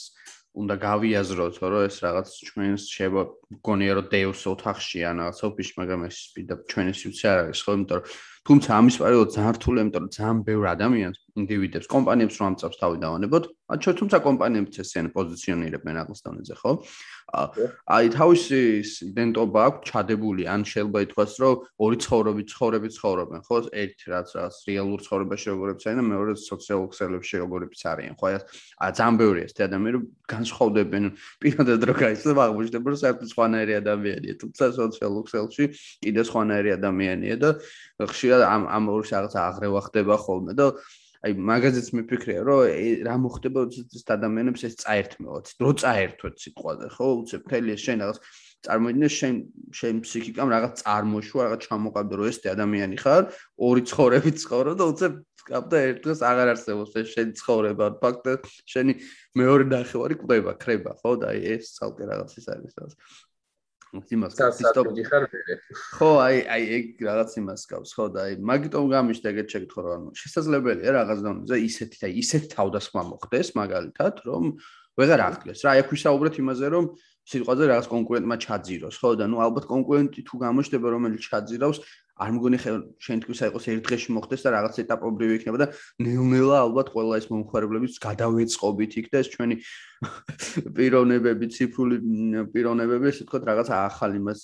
[0.60, 3.22] უნდა გავიაზროთ, რომ ეს რაღაც ჩვენს შევა
[3.68, 7.72] გონია რომ დეუს ოთახში ან რაღაც ოფისში, მაგრამ ეს პირდა ჩვენი სიუცე არ არის, ხო,
[7.80, 8.06] იმიტომ რომ
[8.50, 12.98] თუმცა ამის პერიოდში ძალიან რთულია, იმიტომ რომ ძალიან ბევრ ადამიანს, ინდივიდებს, კომპანიებს რომ ამწავს თავი
[13.04, 16.72] დავანებოთ, ან ჩვენ თუმცა კომპანიებიც ესენ პოზიციონირებენ აღსტანეზე, ხო?
[17.30, 18.60] აი თავისი
[19.06, 24.56] იდენტობა აქვს ჩადებული ან შეიძლება ითქვას რომ ორი ცხოვრობი ცხოვრები ცხოვრობენ ხო ერთ რაც რაც
[24.70, 29.54] რეალურ ცხოვრებაში როგორიც არის და მეორე სოციალურ ქსელებში როგორიც არიან ხო აი ძალიან ბევრი ეს
[29.70, 30.00] ადამიანები
[30.34, 31.04] განსხვავდებენ
[31.44, 35.66] პირადად რო გაიცნო აღმოჩნდება რომ საერთოდ სხვანაირი ადამიანია თუმცა სოციალურ ქსელში
[36.02, 37.50] კიდე სხვანაირი ადამიანია და
[38.10, 40.74] ხშირად ამ ამ ორი რაღაც აღრევა ხდება ხოლმე და
[41.20, 42.60] აი მაგაზეც მიფიქრია რომ
[43.04, 47.08] რა მოხდება როდესაც ადამიანებს ეს წაერთმევათ დრო წაერთვეთ სიტყვაზე ხო?
[47.24, 48.20] უცებ მთელი ეს შენ რაღაც
[48.68, 49.36] წარმოიდგინე შენ
[49.80, 53.24] შენ ფსიქიკამ რაღაც წარმოშვა რაღაც ჩამოყავდა რომ ეს ადამიანი ხარ
[53.68, 55.14] ორი ცხოვრებით ცხოვრობ და უცებ
[55.50, 58.94] გაბდა ერთ დღეს აღარ არსებობს ეს შენ ცხოვრება ფაქტ შენი
[59.40, 61.12] მეორე ნახევარი კვდება ხრება ხო?
[61.24, 62.96] და ეს ცალკე რაღაც ის არის რაღაც
[63.90, 65.24] იმას სისტემი ხარ
[65.98, 69.94] ხო აი აი ეგ რაღაც იმას გავს ხო და აი მაგიტომ გამიშდა ეგეთ შეკითხვა რომ
[69.98, 74.44] ანუ შესაძლებელია რაღაც დონეზე ისეთი და ისეთ თავდასხმა მოხდეს მაგალითად რომ
[75.00, 75.70] ვეღარ აღკლეს რა.
[75.74, 76.86] აი აქ ვისაუბრეთ იმაზე რომ
[77.30, 81.78] სიტყვაზე რაღაც კონკურენტმა ჩაძიროს, ხო და ნუ ალბათ კონკურენტი თუ გამოჩნდება რომელიც ჩაძირავს,
[82.20, 82.58] არ მგონი
[83.00, 85.68] შენ თქვის აიყოს ერთ დღეში მოხდეს და რაღაც ეტაპობრივი იქნება და
[86.04, 89.56] ნელ-ნელა ალბათ ყველა ეს მომხარებლებიც გადავეწყობით იქ და ეს ჩვენი
[90.76, 91.98] პიროვნებები, ციფრული
[92.52, 94.42] პიროვნებები, ასე ვთქვათ, რაღაც ახალ იმას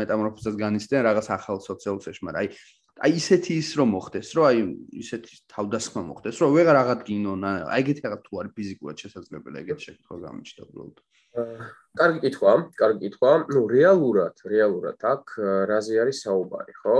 [0.00, 2.52] მეტამორფოზას განიცდიან, რაღაც ახალ სოციალურ შეშ, მაგრამ აი
[2.98, 4.62] აი ისეთი ის რომ მოხდეს, რომ აი
[4.98, 10.16] ისეთი თავდასხმა მოხდეს, რომ ვეღარ აღადგინონ, აი ეგეთი რაღაც თუ არის ფიზიკურად შესაძლებელი ეგეთი შეკითხვა
[10.24, 10.96] გამიჩნდა უბრალოდ.
[11.36, 13.32] კარგი კითხვა, კარგი კითხვა.
[13.52, 15.34] ნუ რეალურად, რეალურად აქ
[15.70, 16.98] რაზე არის საუბარი, ხო?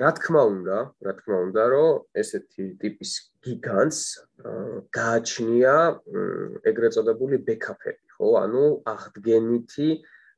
[0.00, 3.12] რა თქმა უნდა, რა თქმა უნდა, რომ ესეთი ტიპის
[3.44, 4.00] გიგანტს
[4.96, 5.74] გააჩნია
[6.64, 8.28] ეგრეთ წოდებული ბექაპები, ხო?
[8.40, 9.88] ანუ აღდგენითი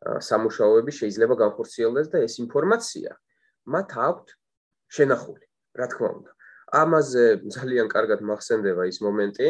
[0.02, 3.10] სამუშაოები შეიძლება განხორციელდეს და ეს ინფორმაცია
[3.70, 4.28] მათ აქვთ
[4.90, 5.46] შენახული,
[5.78, 6.30] რა თქმა უნდა.
[6.82, 7.24] ამაზე
[7.54, 9.48] ძალიან კარგად მახსენდება ის მომენტი,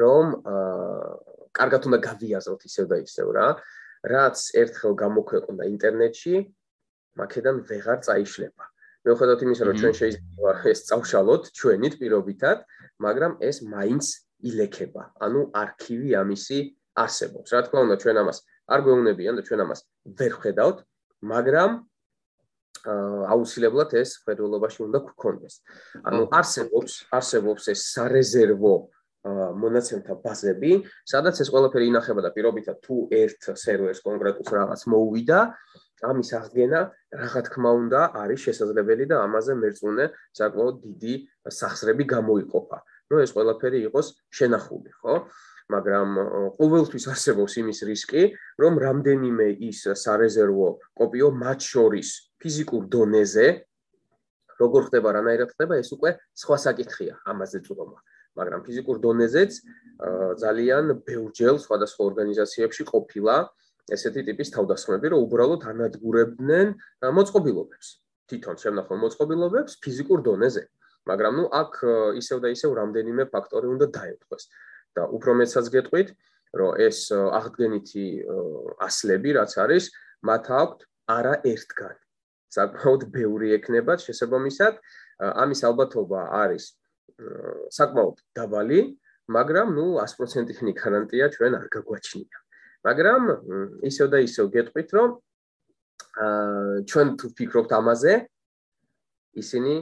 [0.00, 3.48] რომ აა კარგად უნდა გავიაზროთ ისევ და ისევ რა.
[4.06, 6.34] რაც ერთხელ გამოქვეყნდა ინტერნეტში,
[7.16, 8.64] მაქედან ვეღარ წაიშლება.
[9.06, 12.58] მეუხედავთ იმისა, რომ ჩვენ შეიძლება ეს წავშალოთ ჩვენით პირობითად,
[13.00, 14.04] მაგრამ ეს მაინც
[14.50, 15.02] ილექება.
[15.24, 16.58] ანუ არქივი ამისი
[16.96, 17.48] არსებობს.
[17.54, 19.80] რა თქმა უნდა, ჩვენ ამას არ გვეუბნებიან და ჩვენ ამას
[20.18, 20.78] ვერ ხედავთ,
[21.32, 21.70] მაგრამ
[22.86, 25.54] აუცილებლად ეს ხედველობაში უნდა გქონდეს.
[26.06, 28.74] ანუ არსებობს, არსებობს ეს სარეზერვო
[29.62, 30.72] მონაცემთა ბაზები,
[31.08, 35.38] სადაც ეს ყველაფერი ინახება და პირობითად თუ ერთ სერვერს კონკრეტულს რაღაც მოუვიდა,
[36.06, 36.80] ამის აღდგენა
[37.16, 40.06] რა თქმა უნდა არის შესაძლებელი და ამაზე მერწმუნე
[40.36, 41.14] საკმაოდ დიდი
[41.48, 42.78] სახსრები გამოიყოფა.
[43.10, 45.14] ნუ ეს ყველაფერი იყოს შენახული, ხო?
[45.66, 46.08] მაგრამ
[46.58, 48.22] ყოველთვის არსებობს იმის რისკი,
[48.62, 52.08] რომ რამდენიმე ის სარეზერვო კოპიო მათ შორის
[52.38, 53.46] ფიზიკურ დონეზე
[54.60, 57.98] როგორ ხდება რანაირად ხდება ეს უკვე სხვა საკითხია ამაზე წუღმა.
[58.36, 59.52] მაგრამ ფიზიკურ დონეზეც
[60.44, 63.36] ძალიან ბევრჯერ სხვადასხვა ორგანიზაციებში ყოფილა
[63.96, 66.66] ესეთი ტიპის თავდასხმები, რომ უბრალოდ ანადგურებდნენ
[67.16, 67.86] მოწყობილობებს.
[68.28, 70.62] თვითონ შემნახო მოწყობილობებს ფიზიკურ დონეზე.
[71.06, 71.72] მაგრამ ნუ აქ
[72.18, 74.44] ისევ და ისევ რამდენიმე ფაქტორი უნდა დაეთქვეს.
[74.96, 76.08] და უფრო მეცაც გეტყვით,
[76.56, 78.06] რომ ეს აღდგენითი
[78.80, 79.84] ასლები, რაც არის,
[80.24, 80.78] მათ აქვთ
[81.16, 81.96] არა ერთგან.
[82.56, 84.74] საკმაოდ ბევრი ექნება შესაბამისად,
[85.20, 86.64] ამის ალბათობა არის
[87.72, 88.80] საკმაოდ დაბალი,
[89.32, 92.36] მაგრამ ნუ 100%-იანი გარანტია ჩვენ არ გაგვაჩნია.
[92.86, 93.22] მაგრამ
[93.88, 95.10] ისევ და ისევ გეტყვით, რომ
[96.16, 98.12] აა ჩვენ თუ ფიქრობთ ამაზე,
[99.36, 99.74] ისინი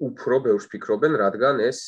[0.00, 1.80] უფრო ბევრს ფიქრობენ, რადგან ეს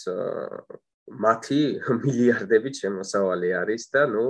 [1.08, 1.60] მათი
[2.02, 4.24] მილიარდებით შემოსავალი არის და ნუ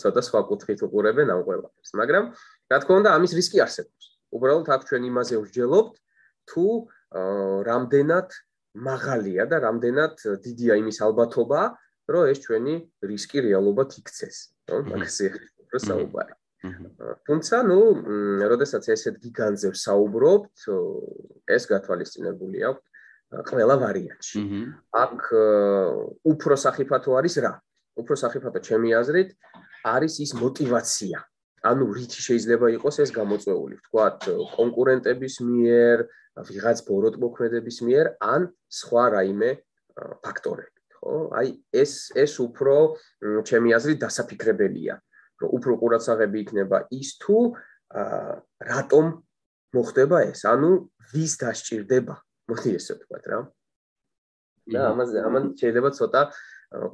[0.00, 1.90] ცოტა სხვა კუთხით უყურებენ ამ ყველაფერს.
[2.00, 2.24] მაგრამ
[2.72, 4.04] რა თქმა უნდა, ამის რისკი არსებობს.
[4.36, 5.94] უბრალოდ აქ ჩვენ იმაზე ვსჯელობთ,
[6.50, 6.66] თუ
[7.66, 8.28] რამდენად
[8.76, 11.60] მაღალია და რამდენად დიდია იმის ალბათობა,
[12.12, 14.36] რომ ეს ჩვენი რისკი რეალობად იქცეს,
[14.70, 14.76] ხო?
[14.90, 15.26] მაგაზე
[15.64, 16.34] უფრო საუბარი.
[17.26, 17.78] თუმცა, ну,
[18.52, 20.66] როდესაც ესეთ გიგანზე საუბრობთ,
[21.56, 22.84] ეს გათვალისწინებული აქვს
[23.50, 24.40] ყველა ვარიანტში.
[25.02, 25.20] აქ
[26.32, 27.52] უფრო საფათო არის რა?
[27.96, 29.30] უფრო საფათო ჩემი აზრით
[29.86, 31.22] არის ის мотивация.
[31.66, 34.20] ანუ რითი შეიძლება იყოს ეს გამოწვეული, ვთქვათ,
[34.54, 39.50] კონკურენტების მიერ, აა ვიღაც ბოროტმოქმედების მიერ ან სხვა რაიმე
[40.20, 41.14] ფაქტორებით, ხო?
[41.32, 42.74] აი ეს ეს უფრო
[43.48, 44.94] ჩემი აზრით დასაფიქრებელია,
[45.40, 47.38] რომ უფრო ყურადსაღები იქნება ის თუ
[48.60, 49.04] რატომ
[49.76, 50.70] მოხდება ეს, ანუ
[51.14, 52.14] ვის დასჭირდება?
[52.46, 53.38] მოდი ესე ვთქვათ რა.
[54.66, 56.20] და ამაზე ამან შეიძლება ცოტა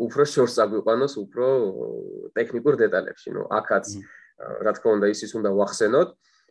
[0.05, 1.47] უფრო შორს აგვიყვანოს უფრო
[2.37, 3.87] ტექნიკურ დეტალებში, ნუ აქაც
[4.65, 6.09] რა თქმა უნდა ისიც უნდა ვახსენოთ,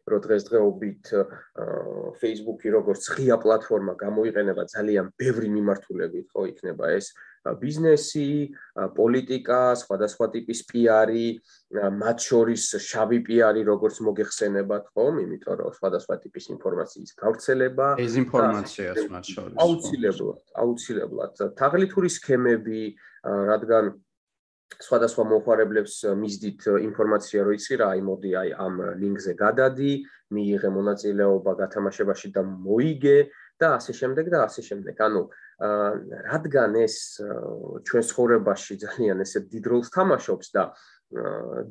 [0.10, 1.12] რომ დღესდღეობით
[2.22, 8.54] Facebook-ი როგორც ღია პლატფორმა გამოიყენება ძალიან ბევრი მიმართულებით, ხო, იქნება ეს ბიზნესი,
[8.98, 11.28] პოლიტიკა, სხვადასხვა ტიპის PR-ი,
[11.74, 19.02] მათ შორის შავი PR-ი როგორც მოგეხსენებათ, ხო, იმიტომ რომ სხვადასხვა ტიპის ინფორმაციის გავრცელება, ეს ინფორმაციას
[19.10, 21.34] მათ შორის აუცილებლად, აუცილებლად.
[21.58, 22.82] თაღლითური სქემები,
[23.26, 23.94] რადგან
[24.80, 29.94] სხვადასხვა მომხმარებლებს მისდით ინფორმაცია რომ იცი რა, აი მოდი აი ამ ლინკზე გადადი,
[30.32, 33.18] მიიღე მონაწილეობა გათამაშებაში და მოიგე
[33.60, 34.96] და ასე შემდეგ და ასე შემდეგ.
[34.96, 35.22] ანუ
[36.32, 36.96] რადგან ეს
[37.88, 40.64] ჩვენ ცხოვრებაში ძალიან ესე დიდ როლს თამაშობს და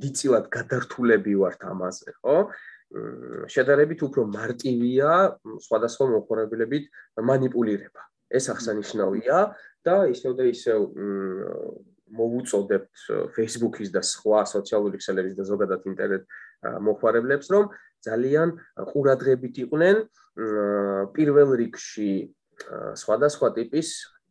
[0.03, 2.37] დიწილად გადართულები ვართ ამაზე, ხო?
[3.49, 5.11] შედარებით უფრო მარტივია
[5.67, 6.85] სხვადასხვა მოყურებელებით
[7.25, 8.03] манипулирება.
[8.31, 9.39] ეს აღსანიშნავია
[9.83, 10.79] და ისევ და ისევ
[12.11, 12.95] მოუწოდებთ
[13.37, 16.25] Facebook-ის და სხვა სოციალური ქსელების და ზოგადად ინტერნეტ
[16.87, 17.65] მოხმარებლებს, რომ
[18.05, 18.49] ძალიან
[18.91, 19.97] ყურადღებით იყვნენ
[21.17, 22.13] პირველ რიგში
[23.03, 23.89] სხვადასხვა ტიპის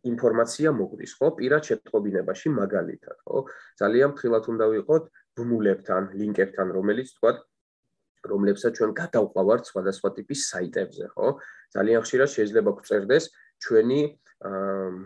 [0.07, 1.27] ინფორმაცია მოგვდის, ხო?
[1.39, 3.37] პირად შეტყობინებაში მაგალითად, ხო?
[3.81, 5.03] ძალიან ფრთხილად უნდა ვიყოთ
[5.35, 7.31] ბმულებთან, ლინკებთან, რომელიც თქვა
[8.27, 11.27] რომლებსაც ჩვენ გადავყავართ სხვადასხვა ტიპის საიტებზე, ხო?
[11.75, 13.25] ძალიან ხშირად შეიძლება გვწერდეს
[13.63, 14.01] ჩვენი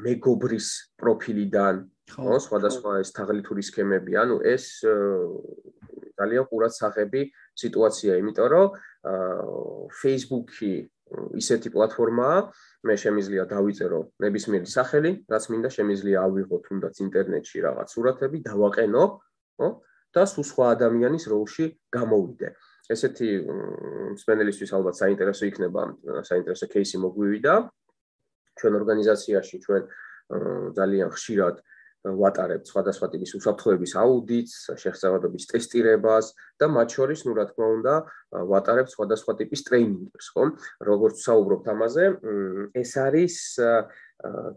[0.05, 0.67] მეგობრის
[1.01, 1.75] პროფილიდან,
[2.11, 4.83] ხო სხვადასხვა ეს თაღლითური სქემები ანუ ეს
[6.19, 7.21] ძალიან ყურადსაღები
[7.57, 8.67] სიტუაცია იმიტომ რომ
[10.01, 10.73] Facebook-ი
[11.37, 12.37] ისეთი პლატფორმაა,
[12.87, 19.03] მე შემიძლია დავიწერო ნებისმიერი სახელი, რაც მინდა შემიძლია ავიღო თუნდაც ინტერნეტში რაღაც სურათები, დავაყენო,
[19.61, 19.69] ხო?
[20.13, 22.49] და სულ სხვა ადამიანის როლში გამოვიდე.
[22.93, 23.29] ესეთი
[24.13, 25.81] მსმენელისთვის ალბათ საინტერესო იქნება,
[26.29, 27.53] საინტერესო кейსი მოგვივიდა.
[28.59, 29.83] ჩვენ ორგანიზაციაში ჩვენ
[30.77, 31.72] ძალიან ხშირად აა
[32.03, 36.25] ვატარებთ სხვადასხვა ტიპის უსაფრთხოების აუდიტს, შეღწევადობის ტესტირებას
[36.59, 37.93] და მათ შორის, ну რა თქმა უნდა,
[38.51, 40.43] ვატარებთ სხვადასხვა ტიპის ტრეინინგებს, ხო?
[40.83, 42.05] როგორც საუბრობთ ამაზე,
[42.75, 43.35] ეს არის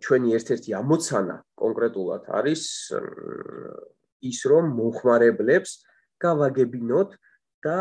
[0.02, 2.62] ჩვენი ერთ-ერთი ამოცანა კონკრეტულად არის
[4.26, 5.70] ის, რომ მომხმარებლებს
[6.22, 7.10] გავაგებინოთ
[7.66, 7.78] და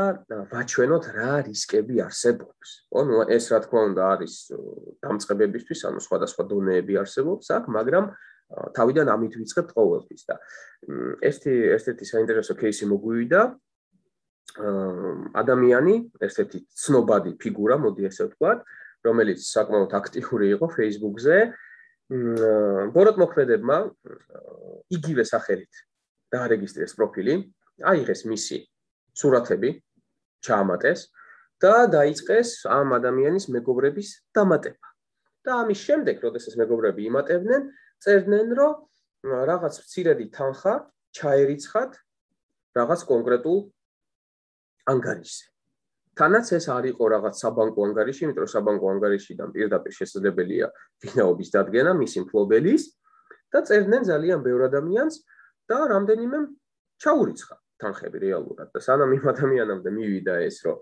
[0.50, 2.68] ვაჩვენოთ რა რისკები არსებობს.
[2.90, 4.34] ხო, ნუ ეს რა თქმა უნდა არის
[5.04, 8.06] დამწყებებისთვის, ანუ სხვადასხვა დონეები არსებობს აქ, მაგრამ
[8.78, 10.36] თავიდან ამით ვიწყებთ ყოველთვის და
[11.26, 13.42] ერთი ერთ-ერთი საინტერესო кейსი მოგვივიდა
[15.36, 18.60] ადამიანი, ერთ-ერთი ცნობადი ფიგურა, მოდი ესე ვთქვათ,
[19.04, 21.38] რომელიც საკმაოდ აქტიური იყო Facebook-ზე.
[22.96, 23.78] ბოროტმოქმედებმა
[24.94, 25.74] იგივე სახელით
[26.30, 27.34] დაარეგისტრეს პროფილი,
[27.82, 28.58] აიღეს მისი
[29.18, 29.70] სურათები,
[30.46, 31.10] ჩაამატეს
[31.58, 34.88] და დაიწყეს ამ ადამიანის მეგობრების დამატება.
[35.46, 37.62] და ამის შემდეგ, როდესაც მეგობრები იმატებდნენ,
[38.06, 38.74] წერდნენ, რომ
[39.50, 40.74] რაღაც მცირედი თანხა
[41.18, 41.92] ჩაერიცხათ
[42.78, 43.60] რაღაც კონკრეტულ
[44.94, 45.46] ანგარიშზე.
[46.16, 50.68] თანაც ეს არ იყო რაღაც საბანკო ანგარიში, იმიტომ რომ საბანკო ანგარიშიდან პირდაპირ შესაძლებელია
[51.04, 52.84] ვინაობის დადგენა მისი მფლობელის
[53.52, 55.16] და წერდნენ ძალიან ბევრ ადამიანს
[55.68, 56.40] და რამდენიმე
[57.04, 60.78] ჩაურიცხა თანხები რეალურად და სანამ იმ ადამიანამდე მივიდა ეს რომ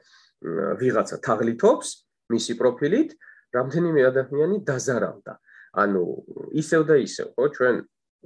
[0.82, 1.88] ვიღაცა თაღლითობს
[2.34, 3.10] მისი პროფილით,
[3.54, 5.34] რამდენიმე ადამიანი დაზარავდა.
[5.74, 6.04] ანუ
[6.62, 7.76] ისევ და ისევ, ხო, ჩვენ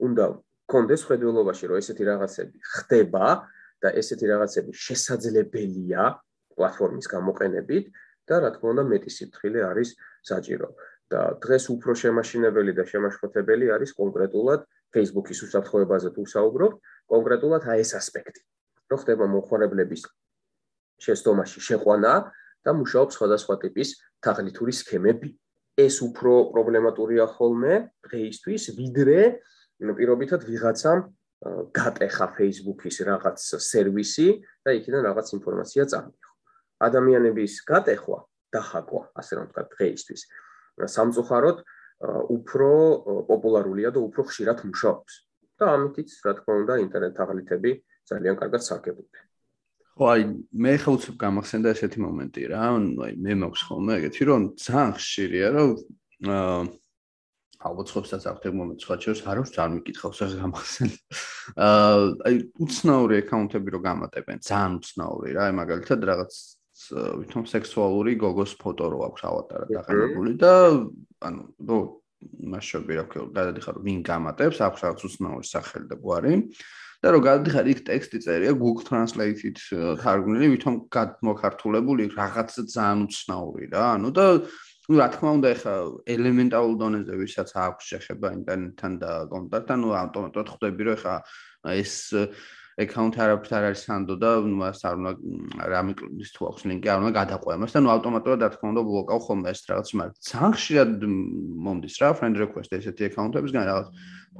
[0.07, 0.25] უნდა
[0.67, 3.27] კონდეს ხედველობაში, რომ ესეთი რაღაცები ხდება
[3.81, 6.03] და ესეთი რაღაცები შესაძლებელია
[6.57, 7.85] პლატფორმის გამოყენებით
[8.27, 9.89] და რა თქმა უნდა მეტი სიფრთხილე არის
[10.27, 10.69] საჭირო.
[11.07, 14.59] და დღეს უფრო შემაშინებელი და შემაშფოთებელი არის კონკრეტულად
[14.91, 16.71] Facebook-ის უსაფრთხოებაზე თუ საუბრობ,
[17.07, 18.41] კონკრეტულად აი ეს ასპექტი.
[18.91, 20.01] რო ხდება მოხმარებლების
[21.03, 22.13] შეცდომაში შეყვანა
[22.65, 23.89] და მუშაობს სხვადასხვა ტიპის
[24.19, 25.29] თაღლითური სქემები.
[25.77, 27.73] ეს უფრო პრობლემატურია ხოლმე
[28.07, 29.19] დღეისთვის, ვიდრე
[29.77, 30.99] პირობითად ვიღაცამ
[31.77, 34.29] გატეხა Facebook-ის რაღაც სერვისი
[34.65, 36.31] და იქიდან რაღაც ინფორმაცია წამიღო.
[36.81, 38.19] ადამიანების გატეხვა,
[38.53, 40.21] დახაკვა, ასე რომ ვთქვა დღეისთვის,
[40.97, 41.57] სამწუხაროდ
[42.37, 42.69] უფრო
[43.29, 45.13] პოპულარულია და უფრო ხშირად მუშაობს.
[45.57, 47.71] და ამიტიც, რა თქმა უნდა, ინტერნეტ თაღლითები
[48.05, 49.26] ძალიან კარგად სარგებლობენ.
[49.97, 54.43] ხო აი მე ხა უცებ გამახსენდა ესეთი მომენტი რა აი მე მაქვს ხოლმე ეგეთი რომ
[54.61, 55.71] ძალიან ხშირია რომ
[56.27, 56.59] აა
[57.67, 60.99] ალბათ ხობსაც აქვს ეგ მომენტი სხვა ჩერს არ აქვს არ მიკითხავს ეს გამახსენდა.
[61.65, 66.33] აა აი უცნაური აკაუნტები რო გამატებენ ძალიან უცნაური რა აი მაგალითად რაღაც
[67.17, 70.53] ვითომ სექსუალური გოგოს ფოტო რო აქვს ავატარა დაყენებული და
[71.25, 71.79] ანუ რო
[72.53, 76.33] მასშტაბი რა ქვია გადადიხარ ვინ გამატებს აქვს რაღაც უცნაური სახელი და გვარი
[77.06, 79.58] და რომ გადადიხარ იქ ტექსტი წერია Google Translate-ით
[80.02, 83.84] თარგმნილი, ვითომ გადმოქართულებული რაღაც ძალიან უცნაური რა.
[83.98, 84.26] ანუ და
[84.90, 85.74] ну, რა თქმა უნდა, ეხა
[86.10, 91.14] ელემენტარულ დონეზე ვისაც აქვს შეხება ინტერნეტთან და კონტაქტთან, ну, ავტომატურად ხვდები, რომ ეხა
[91.70, 91.94] ეს
[92.80, 95.12] აკაუნტი არაფერ არ არის სანდო და ну, მას არ უნდა
[95.72, 95.92] რამე
[96.24, 99.18] ის თუ აქვს ლინკი, არ უნდა გადაყვება მას და ну, ავტომატურად რა თქმა უნდა ბლოკავ
[99.26, 100.90] ხოლმე ეს რაღაც, მაგრამ ძალიან ხშირად
[101.66, 103.88] მომდის რა friend request ესეთი აკაუნტებისგან რაღაც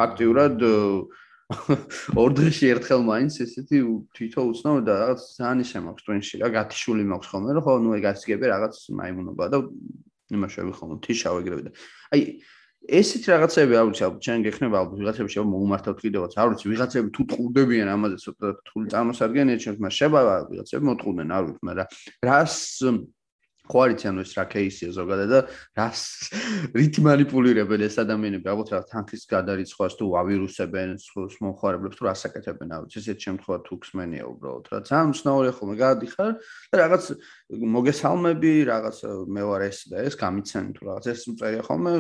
[0.01, 0.57] ფაქტიურად
[2.20, 3.80] ორ დღეში ერთხელ მაინც ესეთი
[4.18, 8.06] თვითო უცნაური და რაღაც ძალიან შემოქვს ტვინში რა გათიშული მაქვს ხოლმე რომ ხო ნუ ეგ
[8.12, 9.58] ასიგები რაღაც მაიმუნობა და
[10.36, 11.72] იმაშავი ხოლმე თიშავ ეგრევე და
[12.12, 12.22] აი
[13.00, 17.10] ესეთ რაღაცები არ ვიცი ალბათ ჩვენ გეხნება ალბათ ვიღაცები შევა მოუმართავთ კიდევაც არ ვიცი ვიღაცები
[17.16, 20.20] თუ ტყუდებიან ამაზე ცოტა რთული წარმოსადგენია ჩემს მას შევა
[20.52, 21.88] ვიღაცები მოტყუდნენ არ ვიცი მაგრამ
[22.28, 22.56] რას
[23.68, 25.40] ხო არიცი ანუ ეს რა кейსია ზოგადად და
[25.78, 26.02] რას
[26.74, 28.48] რით манипулиრებენ ეს ადამიანები?
[28.48, 33.74] ალბათ რა თანქის გადარიცხვას თუ ავირუსებენ სხვს მომხარებლებს თუ რასაკეთებენ რა ვიცი ესეთ შემთხვევა თუ
[33.84, 34.78] ქსმენია უბრალოდ რა.
[34.88, 36.32] ძალიან უცნაური ხოლმე გადიხარ
[36.72, 37.04] და რაღაც
[37.78, 38.98] მოგესალმები რაღაც
[39.36, 41.04] მე ვარ ეს და ეს გამიცანი თუ რაღაც.
[41.12, 41.94] ეს უწერია ხოლმე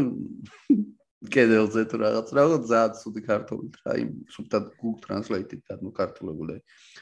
[1.18, 6.58] კედელზე თუ რაღაც რაღაც ძალიან ცუდი ქართული რა იმ სუბტად Google Translate-ით დაკარტულებული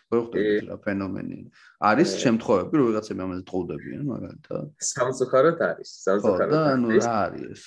[0.07, 1.39] მოხდებით რა ფენომენი.
[1.83, 7.61] არის შემთხვევები რომ ვიღაცები ამაზე ტყუდებიან მაგალითად სამწუხაროდ არის სამწუხაროდ და ანუ რა არის ეს?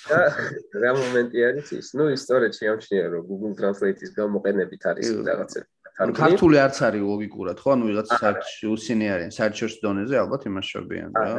[0.73, 1.87] რა მომენტი არის ის?
[1.93, 5.69] ნუ ისტორია შეამჩნია რომ Google Translate-ის გამოყენებით არის რაღაცები
[6.01, 7.69] ანუ ქართული არც არის ლოგიკურად ხო?
[7.77, 11.29] ანუ ვიღაც search უსინი არის search-ers დონეზე ალბათ იმაშობიან რა.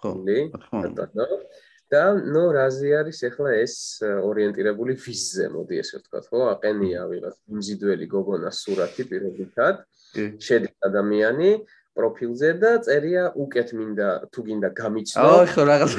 [0.00, 0.10] ხო
[0.72, 0.78] ხო
[1.92, 3.74] და ნუ რაზე არის ახლა ეს
[4.04, 6.40] ორიენტირებული ვიზზე მოდი ესე ვთქვა ხო?
[6.54, 9.74] აყენია ვიღაც იმზიდველი გოგონა სურათი პირობითად
[10.46, 11.50] შედის ადამიანი
[11.98, 15.22] პროფილზე და წერია უკეთ მინდა თუ გინდა გამიცნო.
[15.24, 15.92] აუ ხო რაღაც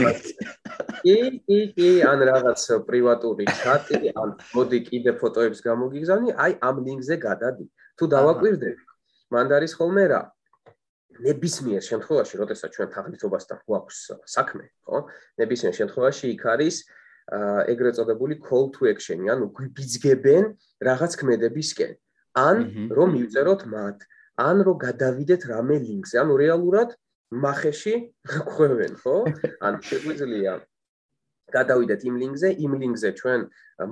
[1.04, 7.16] კი კი კი ან რაღაც პრივატული ჩატი ან მოდი კიდე ფოტოებს გამოგიგზავნი აი ამ ლინკზე
[7.28, 7.66] გადადი.
[8.00, 8.84] თუ დავაკვირდები
[9.36, 10.22] მანდ არის ხოლმე რა
[11.26, 14.00] ნებისმიერ შემთხვევაში, როდესაც ჩვენ თაღლითობასთან გვაქვს
[14.36, 14.98] საქმე, ხო?
[15.42, 16.76] ნებისმიერ შემთხვევაში იქ არის
[17.74, 20.44] ეგრეთ წოდებული call to action, ანუ გვიბიძგებენ
[20.82, 21.94] რაღაც ქმედებისკენ.
[22.40, 22.58] ან
[22.94, 23.98] რომ მივწეროთ მათ,
[24.40, 26.90] ან რომ გადავიდეთ რამე ლინკზე, ანუ რეალურად
[27.30, 27.96] מחეში
[28.54, 29.18] ხვევენ, ხო?
[29.66, 30.54] ან შეგვიძლია
[31.56, 33.42] გადავიდეთ იმ ლინკზე, იმ ლინკზე ჩვენ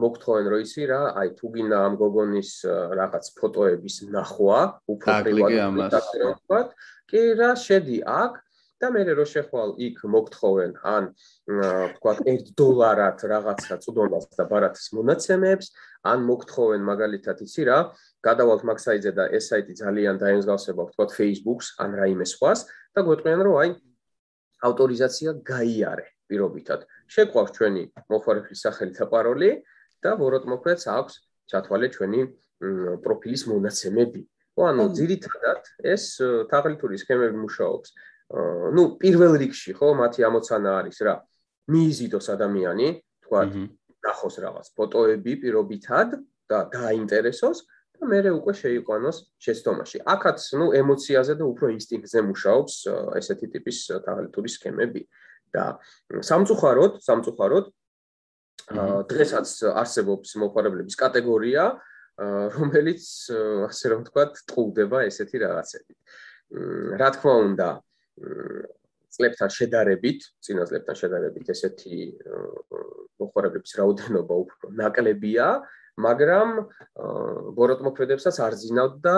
[0.04, 2.52] მოგთხოვენ რომ ისი რა, აი თუ გინდა ამ გოგონის
[3.00, 4.60] რაღაც ფოტოების ნახვა,
[4.94, 6.68] უფრო პრივატულად,
[7.10, 8.34] კი რა შედი აქ
[8.78, 11.08] და მე რო შეხვალ იქ მოგთხოვენ ან
[11.98, 15.72] თქვა 1 დოლარად რაღაცა წუდობას და ბარათის მონაცემებს
[16.12, 17.80] ან მოგთხოვენ მაგალითად იცი რა
[18.28, 22.60] გადავალთ მაგ საიტზე და ეს საიტი ძალიან დაემსგავსება თქვა Facebook-ს ან რაიმე სხვას
[22.94, 23.74] და გვეტყვიან რომ აი
[24.70, 29.51] ავტორიზაცია გაიარე პირობითად შეყვავს ჩვენი მოხარეხის სახელი და პაროლი
[30.03, 31.15] და ვოროტმოქმედს აქვს
[31.53, 32.21] ჩათვალე ჩვენი
[33.05, 34.23] პროფილის მონაცემები
[34.57, 35.61] ხო ანუ ძირითადად
[35.93, 36.05] ეს
[36.53, 37.89] თაღლითური სქემები მუშაობს
[38.77, 41.15] ну პირველ რიგში ხო მათი ამოცანა არის რა
[41.73, 42.89] მიიზიდოს ადამიანი
[43.27, 43.41] თქვა
[44.07, 46.19] ნახოს რაღაც ფოტოები პირობითად
[46.51, 47.59] და დააინტერესოს
[47.97, 52.75] და მე უკვე შეიყვანოს შეცდომაში აქაც ну ემოციაზე და უფრო ინსტინქტზე მუშაობს
[53.21, 55.07] ესეთი ტიპის თაღლითური სქემები
[55.58, 55.66] და
[56.30, 57.74] სამწუხაროდ სამწუხაროდ
[59.12, 61.68] დღესაც არსებობს მოყარებლების კატეგორია
[62.18, 63.04] რომელიც
[63.70, 65.94] ასე რომ ვთქვა, ტყუდება ესეთი რაღაცები.
[66.98, 67.70] რა თქმა უნდა,
[69.14, 72.00] წლებთან შედარებით, წინა წლებთან შედარებით ესეთი
[73.22, 75.48] მოხარებების რაოდენობა უფრო ნაკლებია,
[75.98, 76.50] მაგრამ
[77.58, 79.16] ბოროტმოქმედებსაც არ ზინავთ და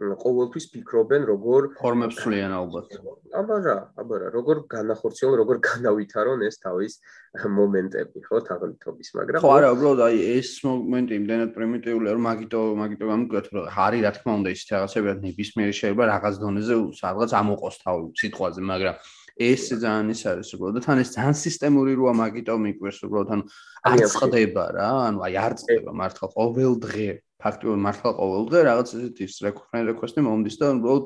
[0.00, 2.96] ყოველთვის ფიქრობენ როგორ ფორმებს ცვლიან ალბათ.
[3.36, 6.96] აბა რა, აბა რა, როგორ განახორციელონ, როგორ განავითარონ ეს თავის
[7.36, 13.04] მომენტები, ხო, თაღლითობის, მაგრამ ხო არა, უბრალოდ აი ეს მომენტი იმდენად პრიმიტიულია, რომ მაგიტო, მაგიტო
[13.12, 16.74] გამიკვეთ, რომ არის რა თქმა უნდა ის რაღაცები ნებისმიერი შეიძლება რაღაც დონეზე
[17.04, 18.96] რაღაც ამოყოს თავი სიტყვაზე, მაგრამ
[19.36, 20.74] ეს ძალიან ის არის უბრალოდ.
[20.76, 23.44] და თან ეს ძალიან სისტემური როა მაგიტო მიკვირს უბრალოდ ანუ
[23.88, 27.08] არ წდება რა ანუ აი არ წდება მართლა ყოველ დღე.
[27.42, 31.04] ფაქტობრივად მართლა ყოველ დღე რაღაც ესეთი რეკრუტმენტ რეკვესტი მომდის და უბრალოდ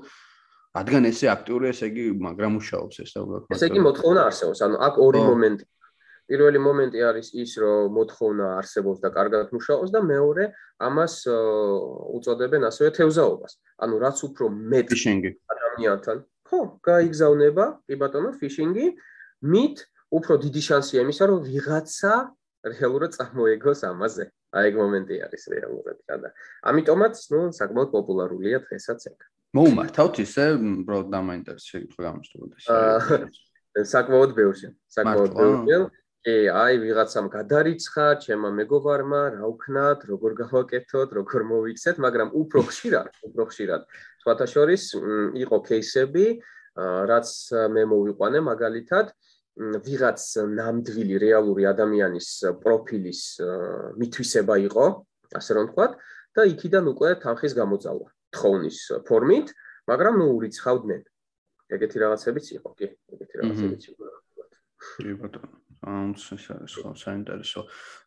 [0.76, 4.76] რადგან ესე აქტიური ესე იგი მაგრამ მუშაობს ეს და უბრალოდ ესე იგი მოთხოვნა არსებობს ანუ
[4.86, 5.64] აქ ორი მომენტი.
[6.26, 10.44] პირველი მომენტი არის ის რომ მოთხოვნა არსებობს და კარგად მუშაობს და მეორე
[10.82, 11.14] ამას
[12.18, 13.52] უწოდებენ ასევე თევზაობას.
[13.78, 14.96] ანუ რაც უფრო მეტი
[15.54, 16.16] ადამიანთან
[16.46, 18.86] ხო, გაიგზავნება, კი ბატონო, ფიშინგი,
[19.50, 19.82] მით
[20.16, 22.12] უფრო დიდი შანსია იმისა, რომ ვიღაცა
[22.70, 24.30] რეალურად წარმოეგოს ამაზე.
[24.56, 26.30] აი ეგ მომენტი არის რეალურად და
[26.70, 29.18] ამიტომაც, ნუ, საკმაოდ პოპულარულია დღესაც ეგ.
[29.56, 30.44] მოუმართავთ ისე,
[30.86, 32.64] ბრო დამაინტერესე კითხვა გამოსწორდეს.
[32.72, 36.02] აა საკმაოდ ბევრში, საკმაოდ ბევრში.
[36.26, 43.10] კი, აი ვიღაცამ გადარიცხა, ჩემმა მეგობარმა, რა ვქნათ, როგორ გავაკეთოთ, როგორ მოვიქცეთ, მაგრამ უფრო ხშირად,
[43.30, 43.82] უფრო ხშირად
[44.26, 44.84] სხვათა შორის
[45.38, 46.26] იყო кейსები,
[47.06, 47.28] რაც
[47.70, 49.12] მე მოვიყვანე მაგალითად,
[49.86, 50.20] ვიღაც
[50.50, 53.20] ნამდვილი რეალური ადამიანის პროფილის
[54.02, 54.86] მithვისება იყო,
[55.30, 55.92] ასე რომ ვთქვათ,
[56.34, 59.54] და იქიდან უკვე თანხის გამოწავა თხოვნის ფორმით,
[59.86, 61.02] მაგრამ ნუ ურიცხავდნენ.
[61.66, 64.04] ეგეთი რაღაცებიც იყო, კი, ეგეთი რაღაცებიც იყო.
[65.02, 65.65] კი, ბატონო.
[65.84, 67.60] აუნც ეს არის ხო საინტერესო.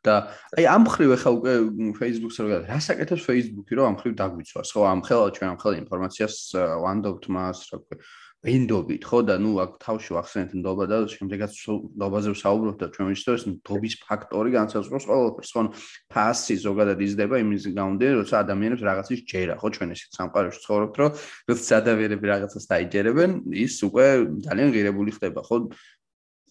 [0.04, 0.14] და
[0.58, 1.54] აი ამ ხრივ ახლა უკვე
[2.00, 4.70] Facebook-ზე რა რასაკეთებს Facebook-ი რომ ამ ხრივ დაგვიცვას?
[4.74, 8.00] ხო ამ ხელა ჩვენ ამ ხელა ინფორმაციას ვანდობთ მას რა ქვია
[8.40, 9.20] ვინდობით ხო?
[9.28, 14.50] და ნუ აქ თავში ვახსენეთ ნდობა და შემდეგაც ნდობაზე ვსაუბრობ და ჩვენ ეს ნდობის ფაქტორი
[14.56, 15.52] განსაზღვრავს ყველაფერს.
[15.52, 15.62] ხო
[16.08, 19.68] ფასი ზოგადად იზრდება იმის გამომდინარე როცა ადამიანებს რაღაცის ჯერა ხო?
[19.76, 21.12] ჩვენ ეს სამყაროში ცხოვრობთ რომ
[21.52, 24.06] როცა ადამიანები რაღაცას დაიჯერებენ ის უკვე
[24.48, 25.58] ძალიან ღირებული ხდება ხო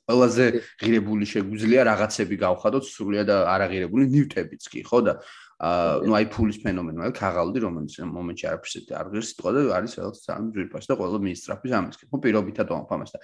[0.09, 0.45] ყველაზე
[0.81, 5.15] ღირებული შეგვიძლია რაღაცები გავხადოთ სრულიად არაღირებული ნივთებიც კი, ხო და
[5.59, 9.93] აა ნუ აი ფულის ფენომენი, აი ქაღალდი რომელიც მომენტში არაფერს არ ღირს სიტყვა და არის
[9.99, 13.19] რაღაც ძალიან ძვირფას და ყველა მინისტრაფის ამის კი, ხო პირობითად ვამფამას და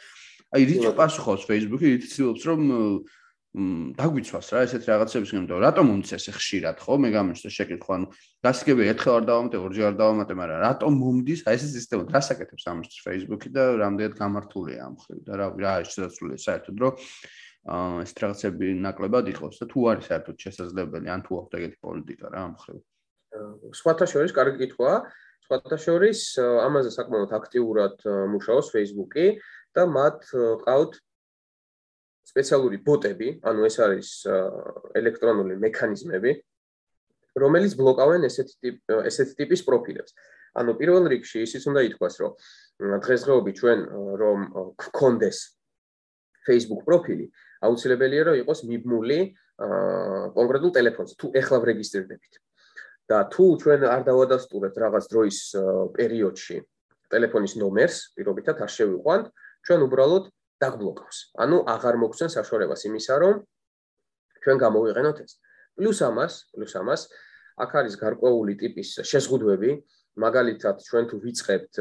[0.55, 2.61] აი რითი პასუხობს Facebook-ი, რითი ცდილობს რომ
[3.55, 6.94] დაგვიცვას რა ესეთ რაღაცების გემო რატომ ესე ხშირად ხო?
[6.98, 8.07] მე გამიშთა შეკითხვა ანუ
[8.42, 12.02] გასაგები ერთხელ არ დავამატე ორჯერ არ დავამატე მაგრამ რატომ მომდის აი ეს სისტემა?
[12.11, 16.92] დასაკეთებს ამის Facebook-ი და რამდენად გამართულია ამ ხრივ და რა რა შესაძლოა საერთოდ რომ
[18.02, 22.40] ეს რაღაცები ნაკლებად იყოს და თუ არის საერთოდ შესაძლებელი ან თუ აქვს ეგეთი პოლიტიკა რა
[22.50, 22.78] ამ ხრივ?
[23.70, 24.98] სხვათა შორის კარგი კითხვაა
[25.46, 27.96] სხვათა შორის ამაზე საკმაოდ აქტიურად
[28.34, 29.26] მუშაობს Facebook-ი
[29.78, 30.18] და მათ
[30.66, 30.92] ყავთ
[32.25, 34.09] სპეციალური ბოტები, ანუ ეს არის
[34.97, 36.33] ელექტრონული მექანიზმები,
[37.37, 38.77] რომელიც ბლოკავენ ესეთი ტიპ
[39.11, 40.14] ესეთი ტიპის პროფილებს.
[40.55, 42.33] ანუ პირველ რიგში ისიც უნდა ითქვას, რომ
[43.05, 43.79] დღესდღეობით ჩვენ
[44.22, 44.39] რომ
[44.79, 45.39] გქონდეს
[46.47, 47.27] Facebook პროფილი,
[47.66, 49.18] აუცილებელია რომ იყოს მიბმული
[50.39, 52.35] კონკრეტულ ტელეფონზე, თუ ეხლა რეგისტრირდებით.
[53.05, 55.39] და თუ ჩვენ არ დავადასტურებთ რაღაც დროის
[55.93, 56.57] პერიოდში
[57.12, 59.27] ტელეფონის ნომერს, პირობითად არ შევიყვანთ,
[59.68, 60.25] ჩვენ უბრალოდ
[60.62, 61.18] დაგბლოკავს.
[61.42, 63.34] ანუ აღარ მოგცენ საშუალებას იმისა, რომ
[64.42, 65.32] ჩვენ გამოვიყენოთ ეს.
[65.74, 67.02] პლუს ამას, პლუს ამას,
[67.59, 69.70] აქ არის გარკვეული ტიპის შეზღუდვები,
[70.14, 71.74] მაგალითად, ჩვენ თუ ვიწყებთ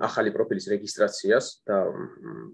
[0.00, 1.76] ახალი პროფილის რეგისტრაციას და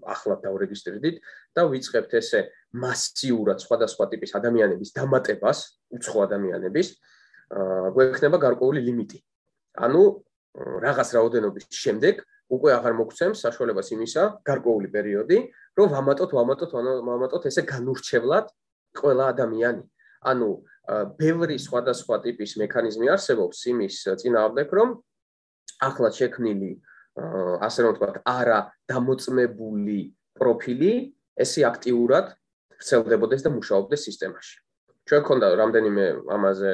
[0.03, 1.15] ახლა დავრეგისტრირდით
[1.55, 2.39] და ვიწყებთ ესე
[2.75, 5.59] მასიურად სხვადასხვა ტიპის ადამიანების დამატებას,
[5.95, 6.87] უცხო ადამიანების,
[7.95, 9.19] გვექნება გარკვეული ლიმიტი.
[9.79, 10.03] ანუ
[10.83, 12.15] რაღაც რაოდენობის შემდეგ
[12.51, 15.37] უკვე აღარ მოგცემს საშუალებას იმისა, გარკვეული პერიოდი,
[15.79, 16.71] რომ ვამატოთ, ვამატოთ,
[17.07, 18.45] ვამატოთ ესე განურჩევლად
[18.99, 19.83] ყველა ადამიანი.
[20.31, 20.49] ანუ
[21.15, 24.89] ბევრი სხვადასხვა ტიპის მექანიზმი არსებობს იმის წინააღმდეგ, რომ
[25.87, 26.71] ახლა შექმნილი
[27.67, 28.59] ასე რომ ვთქვათ, არა
[28.91, 29.99] დამოწმებული
[30.39, 30.91] პროფილი
[31.43, 32.25] ესე აქტიურად
[32.75, 34.55] ვრცელდებოდეს და მუშაობდეს სისტემაში.
[35.07, 36.71] ჩვენ გქონდა რამდენიმე ამაზე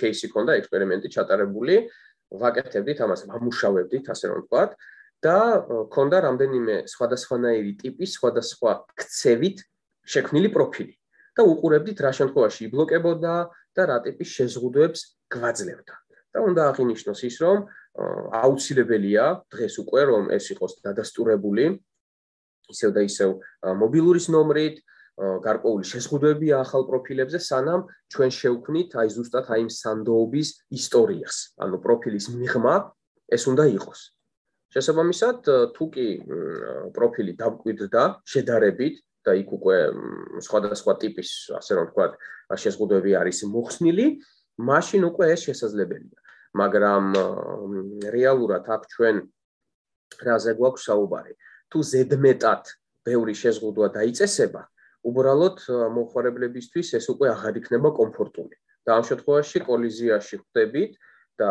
[0.00, 1.74] кейსი გქონდა ექსპერიმენტი ჩატარებული,
[2.30, 4.70] ვაკეთებდით ამას, ვამუშავებდით, ასე რომ ვთქვათ,
[5.24, 5.38] და
[5.92, 9.64] ქონდა რამდენიმე სხვადასხვანაირი ტიპის სხვადასხვა ქცევით
[10.08, 10.94] შექმნილი პროფილი
[11.36, 13.34] და უყურებდით რა შემთხვევაში იბლოკებოდა
[13.76, 15.00] და რა ტიპის შეზღუდვებს
[15.34, 15.94] გვაძლევდა.
[16.30, 17.58] და უნდა აღინიშნოს ის, რომ
[18.38, 21.64] აუცილებელია დღეს უკვე რომ ეს იყოს დადასტურებული
[22.70, 23.30] ისევ და ისევ
[23.82, 24.76] მობილურის ნომრით,
[25.18, 27.82] გარკვეული შეზღუდვები ახალ პროფილებზე, სანამ
[28.14, 31.36] ჩვენ შევქმნით აი ზუსტად აი სანდოობის ისტორიას.
[31.60, 32.74] ანუ პროფილის მიღმა
[33.28, 34.00] ეს უნდა იყოს.
[34.74, 35.38] შესაბამისად,
[35.74, 36.06] თუ კი
[36.96, 39.78] პროფილი დავკვიდრდა შედარებით და იქ უკვე
[40.46, 42.12] სხვადასხვა ტიპის, ასე რომ ვთქვათ,
[42.64, 44.06] შეზღუდვები არის მოხსნილი,
[44.70, 46.18] მაშინ უკვე ეს შესაძლებელია.
[46.50, 47.04] მაგრამ
[48.10, 49.16] რეალურად აქ ჩვენ
[50.26, 51.34] რაზე გვაქვს საუბარი?
[51.70, 52.62] თუ ზედმეტად
[53.06, 54.62] ბევრი შეზღუდვა დაიწესება,
[55.06, 55.56] უბრალოდ
[55.96, 58.56] მოხარებლებისთვის ეს უკვე აღარ იქნება კომფორტული.
[58.86, 60.96] და ამ შემთხვევაში კოლიზიაში ხდებით
[61.40, 61.50] და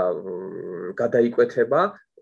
[0.98, 1.82] გადაიკვეთება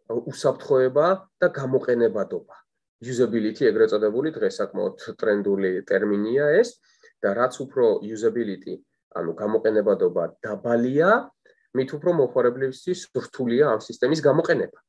[0.10, 1.08] უსაფრთხოება
[1.42, 2.56] და გამოყენებადობა.
[3.02, 6.82] usability ეგრეთ წოდებული დღეს საკმაოდ ტრენდული ტერმინია ეს
[7.22, 8.82] და რაც უფრო usability,
[9.14, 11.30] ანუ გამოყენებადობა დაბალია,
[11.78, 14.80] მით უფრო მოხარებლებისთვის რთულია ამ სისტემის გამოყენება.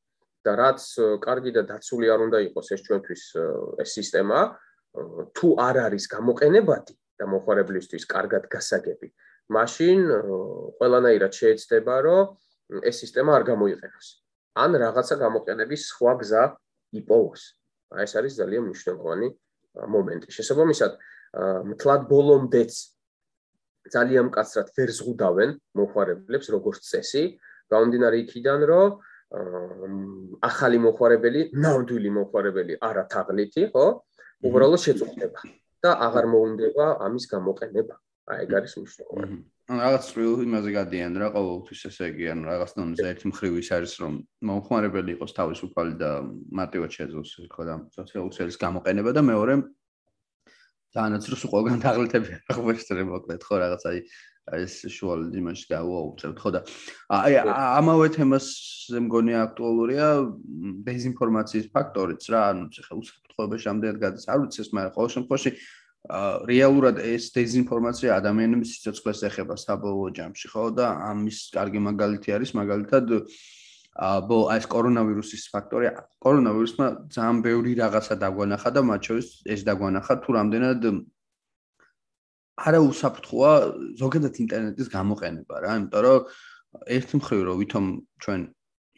[0.45, 0.81] და რაც
[1.19, 3.23] კარგი და დაცული არ უნდა იყოს ეს ჩვენთვის
[3.83, 4.39] ეს სისტემა,
[5.35, 9.07] თუ არ არის გამოყენებადი და მოხარებლებისთვის კარგად გასაგები,
[9.51, 9.99] მაშინ
[10.79, 12.23] ყველანაირად შეეცდება, რომ
[12.87, 14.07] ეს სისტემა არ გამოიყენოს.
[14.55, 16.43] ან რაღაცა გამოყენების სხვა გზა
[16.99, 17.41] იპოვოს.
[17.93, 19.27] აი ეს არის ძალიან მნიშვნელოვანი
[19.93, 20.27] მომენტი.
[20.33, 20.91] შესაბამისად,
[21.73, 22.71] მთლად ბოლომდეც
[23.93, 27.23] ძალიან მკაცრად ვერ ზღუდავენ მოხარებლებს როგორც წესი,
[27.69, 28.89] გამომდინარე იქიდან, რომ
[30.41, 33.85] ახალი მოხარებელი, ნამდვილი მოხარებელი არათაღლითი, ხო?
[34.41, 35.39] უბრალოდ შეწუხდება
[35.85, 37.95] და აღარ მოუნდება ამის გამოყენება.
[38.29, 39.37] აი ეგ არის მნიშვნელოვანი.
[39.69, 43.93] რაღაც წვრილ იმაზე გადიან რა ყოველთვის ესე იგი ანუ რაღაც დონეზე ერთი მხრივ ის არის
[44.01, 44.13] რომ
[44.49, 46.09] მომხმარებელი იყოს თავისუფალი და
[46.57, 49.53] მარტივად შეძლოს ხო და სოციალური ქსელის გამოყენება და მეორე
[50.97, 53.97] თანაც როს ყველგან დაღლიტები არ ხვეშტრე მოკლედ ხო რაღაც აი
[54.57, 56.61] ეს შუალ იმაში დავაუწევთ ხო და
[57.13, 58.47] აი ამავე თემას
[59.05, 60.07] მგონია აქტუალურია
[60.89, 65.51] დეзинფორმაციის ფაქტორიც რა ანუ ხე უსაფრთხოება რამდენად გადის არ ვიცი ეს მაგრამ ყოველ შემთხვევაში
[66.07, 70.63] რეალურად ეს დეзинფორმაცია ადამიანების სიცოცხლეს ეხება საბოლოო ჯამში, ხო?
[70.71, 73.05] და ამის კარგი მაგალითი არის მაგალითად
[73.99, 75.91] აბო ეს კორონავირუსის ფაქტორი
[76.23, 80.87] კორონავირუსმა ძალიან ბევრი რაღაცა დაგვანახა და მათ შორის ეს დაგვანახა თუ რამდენად
[82.59, 83.51] არაუსაფრთხოა
[83.99, 86.19] ზოგადად ინტერნეტის გამოყენება რა, იმიტომ რომ
[86.95, 87.85] ერთ მხრივ რომ ვითომ
[88.23, 88.41] ჩვენ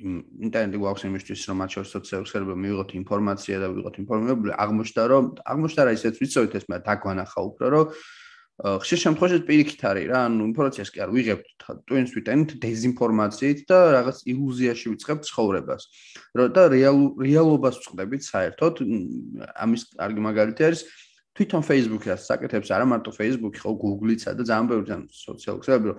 [0.02, 5.24] ინტერნეტი გვაქვს იმისთვის რომ მათ შორის სოციალურ ქსელებებში მივიღოთ ინფორმაცია და ვიღოთ ინფორმირებული აღმოჩნდა რომ
[5.54, 7.86] აღმოჩნდა რა ისეთ ვიცით ეს მე დაგვანახა უფრო რომ
[8.62, 14.18] ხშირ შემთხვევაში პირიქით არის რა, ანუ ინფორმაციას კი არ ვიღებთ twins ვიტენით დეზინფორმაციით და რაღაც
[14.30, 15.82] ილუზიაში ვიწყებთ ცხოვრებას.
[16.38, 18.74] და რეალობას ვწყდებით საერთოდ
[19.66, 20.82] ამის კარგი მაგალითი არის
[21.34, 25.98] თვითონ Facebook-ს საკეთებს არა მარტო Facebook-ი, ხო Google-იცა და ძალიან ბევრი ძალიან სოციალური ქსელები, რომ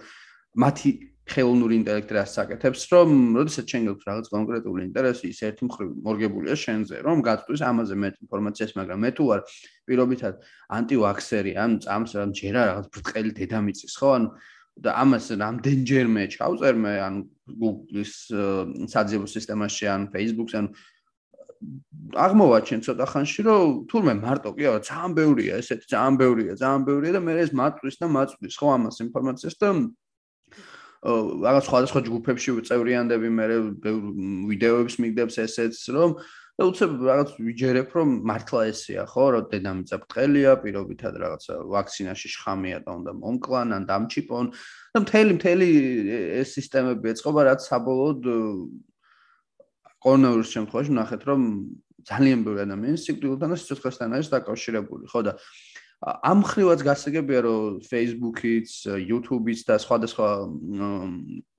[0.62, 0.90] მათი
[1.30, 6.56] ხელოვნური ინტელექტი რას საკეთებს, რომ როდესაც შენ გაქვს რაღაც კონკრეტული ინტერესი, ის ერთი მხრივ მორგებულია
[6.58, 9.40] შენზე, რომ გაწვის ამაზე მეტ ინფორმაციას, მაგრამ მე თუ არ
[9.86, 10.34] პირობითად
[10.78, 14.08] ანტივაქსერი, ან წამს რა ჯერა რაღაც ბრწყელი დედამიწის, ხო?
[14.18, 14.28] ანუ
[14.82, 17.14] და ამას რამდენჯერმე ჩავწერ მე ან
[17.60, 18.12] Google-ის
[18.88, 20.66] საძიებო სისტემაში, ან Facebook-ს, ან
[22.18, 27.12] აღმოვაჩენ ცოტა ხანში, რომ თურმე მარტო კი არა, ძალიან ბევრია ესეთი, ძალიან ბევრია, ძალიან ბევრია
[27.16, 29.68] და მე ეს მაწვის და მაწვის, ხო, ამას ინფორმაციას და
[31.02, 33.46] რაღაც სხვადასხვა ჯგუფებში წევრიანდები მე
[34.50, 36.14] ვიდეოებს მიგდებს ესეც რომ
[36.60, 42.78] და უცებ რაღაც ვიჯერებ რომ მართლა ესეა ხო რომ დედამიწა ბრტყელია პირობითად რაღაც ვაქცინაში შხამია
[42.86, 44.46] და უნდა მომკლან ან დამჩიპონ.
[44.94, 45.68] და მთელი მთელი
[46.38, 48.20] ეს სისტემები ეწყობა რაც საბოლოოდ
[50.06, 51.40] კორონავირუსის შემთხვევაში ნახეთ რომ
[52.06, 55.32] ძალიან ბევრი ადამიანი სიკვდილთან და სიცოცხლესთან არის დაკავშირებული ხო და
[56.02, 58.70] ამ ხრივაც გასაგებია რომ Facebook-იც,
[59.06, 60.28] YouTube-იც და სხვადასხვა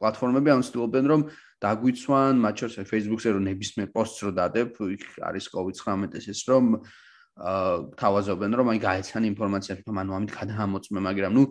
[0.03, 1.21] პლატფორმები ამ ცდილობენ რომ
[1.63, 6.65] დაგვიცვან, მათ შორის Facebook-ზე რომ ნებისმიერ პოსტს რო დადებ, იქ არის COVID-19-ის ის რომ
[7.33, 11.43] აა თავაზობენ რომ აი გაეცან ინფორმაცია თვითონ ანუ ამით გადაამოწმე, მაგრამ ნუ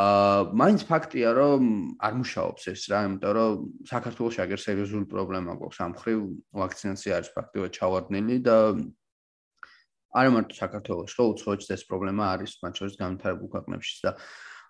[0.00, 1.62] აა მაინც ფაქტია რომ
[2.02, 3.52] არ მუშაობს ეს რა, იმიტომ რომ
[3.86, 6.18] საქართველოს აგერ სერიოზული პრობლემა გვაქვს ამ ხრივ
[6.58, 8.56] ვაქცინაცია არის ფაქტიურად ჩავარდნილი და
[10.10, 14.12] არა მარტო საქართველოს, ხო, უცხოეთშიც ეს პრობლემა არის, მათ შორის განვითარებულ ქვეყნებშიც და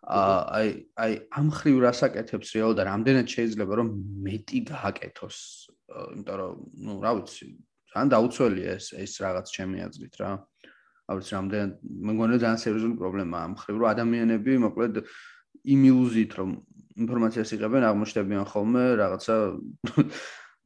[0.01, 3.89] აი აი ამ ხრივ რასაკეთებს რეალ და რამდენად შეიძლება რომ
[4.25, 5.39] მეტი გააკეთოს,
[6.17, 6.55] იმიტომ რომ
[6.89, 7.47] ნუ რა ვიცი,
[7.93, 10.31] ძალიან დაუცველია ეს ეს რაღაც ჩემი აზრით რა.
[10.41, 14.95] რა ვიცი, რამდენად მე მგონია ძალიან სერიოზული პრობლემაა ამ ხრივ, რომ ადამიანები მოკლედ
[15.69, 16.51] იმ ილუზიით რომ
[17.01, 19.35] ინფორმაციას იღებენ, აღმოჩნდებიან ხოლმე რაღაცა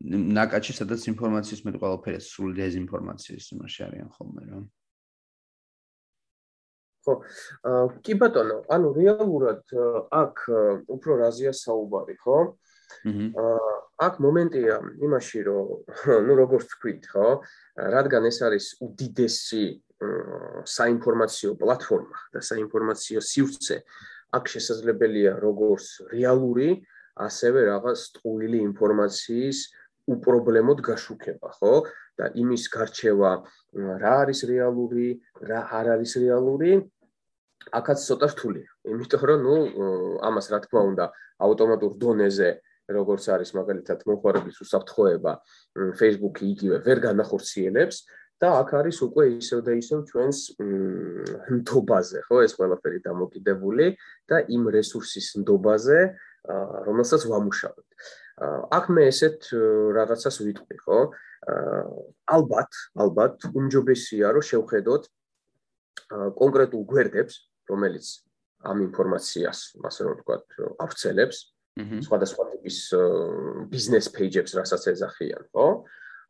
[0.03, 4.59] ნაკაჩი სადაც ინფორმაციის მეტ ყველაფერი სულ დეზინფორმაციის იმაში არიან ხოლმე რა.
[7.05, 7.15] ხო,
[8.05, 9.63] კი ბატონო, ანუ რეალურად
[10.09, 10.35] აქ
[10.89, 12.39] უფრო რაზია საუბარი, ხო?
[13.05, 13.73] აა
[14.05, 14.77] აქ მომენტია
[15.07, 15.67] იმაში, რომ
[16.27, 17.29] ნუ როგორც თქვით, ხო?
[17.77, 19.65] რადგან ეს არის უდიდესი
[20.69, 23.77] საინფორმაციო პლატფორმა და საინფორმაციო სივრცე,
[24.35, 26.83] აქ შესაძლებელია როგორც რეალური,
[27.15, 29.59] ასევე რაღაც სტყუილი ინფორმაციის
[30.11, 31.75] უპრობლემოდ გაშუქება, ხო?
[32.19, 33.31] და იმის გარჩევა
[34.03, 35.09] რა არის რეალური,
[35.43, 36.73] რა არ არის რეალური,
[37.75, 38.69] აქაც ცოტა რთულია.
[38.93, 39.57] იმიტომ რომ ნუ
[40.29, 41.05] ამას რა თქმა უნდა
[41.43, 42.51] ავტომატურ დონეზე
[42.93, 45.33] როგორც არის მაგალითად მოხარების უსაფრთხოება
[45.97, 47.97] Facebook-ი იგივე ვერ განახორციელებს
[48.43, 50.39] და აქ არის უკვე ისევ და ისევ ჩვენს
[51.55, 53.87] ნდობაზე, ხო, ეს ყველაფერი დამოკიდებული
[54.29, 55.99] და იმ რესურსის ნდობაზე,
[56.85, 57.89] რომელსაც ვამუშავებთ.
[58.43, 59.49] აქ მე ესეთ
[59.95, 60.99] რაღაცას ვიტყვი, ხო?
[62.35, 65.09] ალბათ, ალბათ უმჯობესია რომ შევხედოთ
[66.41, 67.35] კონკრეტულ გვერდებს,
[67.71, 68.07] რომელიც
[68.65, 70.45] ამ ინფორმაციას, ასე რომ ვთქვათ,
[70.83, 71.39] ავრცელებს,
[72.07, 72.79] სხვადასხვა ტიპის
[73.71, 75.67] ბიზნეს პეიჯებს, რასაც ეძახიან, ხო?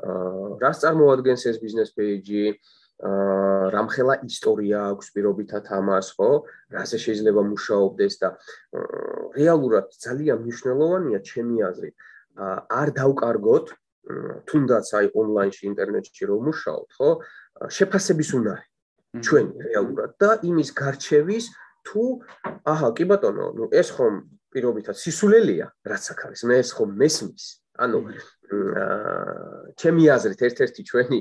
[0.04, 2.44] აა რას წარმოადგენს ეს ბიზნეს პეიჯი?
[2.52, 6.46] აა რამხელა ისტორია აქვს პირობითად ამას, ხო?
[6.70, 8.28] რაზე შეიძლება მუშაობდეს და
[9.34, 11.94] რეალურად ძალიან მნიშვნელოვანია ჩემი აზრით,
[12.70, 13.66] არ დავკარგოთ
[14.46, 17.10] თუნდაც აი ონლაინში ინტერნეტში რომ მუშაობთ, ხო?
[17.72, 18.64] შეფასების უნარი
[19.22, 21.44] ჩვენ რეალურად და იმის გარჩევის
[21.86, 22.02] თუ
[22.66, 24.14] აჰა, კი ბატონო, ნუ ეს ხომ
[24.54, 26.40] პირობითად სისულელია, რაც აქ არის.
[26.48, 27.44] მე ეს ხომ მესმის.
[27.74, 27.98] ანუ
[29.74, 31.18] ჩემი აზრით ერთ-ერთი ჩვენი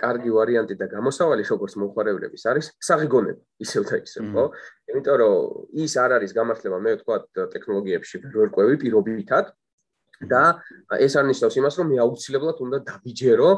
[0.00, 4.44] კარგი ვარიანტი და გამოსავალი როგორც მოხარებლების არის საღიგონება ისევ და ისევ ხო?
[4.88, 5.36] იმიტომ რომ
[5.84, 7.16] ის არ არის გამართლება მე ვთქვა
[7.52, 9.52] ტექნოლოგიებში ვერ ყვევი პირობითად
[10.24, 10.42] და
[10.96, 13.50] ეს არ ნიშნავს იმას რომ მე აუცილებლად უნდა დაბიჯერო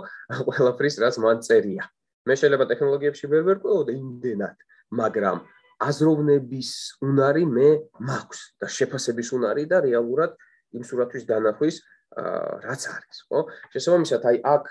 [0.42, 1.84] ყველაფრის რაც მან წერია.
[2.26, 4.56] მე შეიძლება ტექნოლოგიებში ვერ ვერ ყვეო და იმდენად
[4.98, 5.38] მაგრამ
[5.82, 6.70] აზროვნების
[7.02, 7.68] უნარი მე
[8.06, 10.38] მაქვს და შეფასების უნარი და რეალურად
[10.78, 11.82] იმ სურათის დანახვის
[12.12, 13.38] რაც არის, ხო?
[13.72, 14.64] შესაბამისად, აი აქ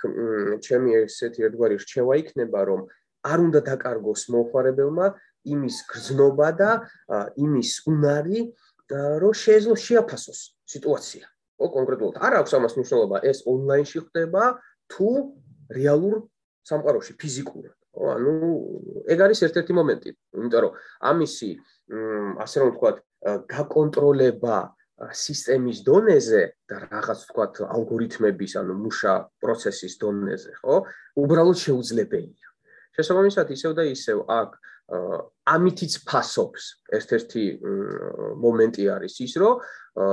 [0.61, 2.81] ჩემი ესეთი ერთგვარი რჩევა იქნება, რომ
[3.25, 5.07] არ უნდა დაკარგოს მოხარებელმა
[5.45, 6.71] იმის გრძნობა და
[7.37, 8.39] იმის უნარი,
[8.91, 10.39] რომ შეეძლო შეაფასოს
[10.69, 11.25] სიტუაცია.
[11.57, 14.43] ხო, კონკრეტულად არ აქვს ამას მნიშვნელობა, ეს ონლაინში ხდება
[14.91, 15.09] თუ
[15.71, 16.15] რეალურ
[16.65, 17.75] სამყაროში, ფიზიკურად.
[17.93, 18.33] ხო, ანუ
[19.13, 20.73] ეგ არის ერთ-ერთი მომენტი, იმიტომ რომ
[21.09, 21.49] ამისი
[22.41, 22.97] ასე რომ ვთქვათ,
[23.53, 24.57] გაკონტროლება
[25.09, 30.75] სისტემის დონეზე და რაღაც თქვათ ალგორითმების, ანუ მუშა პროცესის დონეზე, ხო?
[31.17, 32.47] უბრალოდ შეუძლებელია.
[32.97, 34.49] შესაბამისად, ისევ და ისევ აქ
[35.47, 37.43] ამითიც ფასობს ერთ-ერთი
[38.43, 39.53] მომენტი არის ის, რომ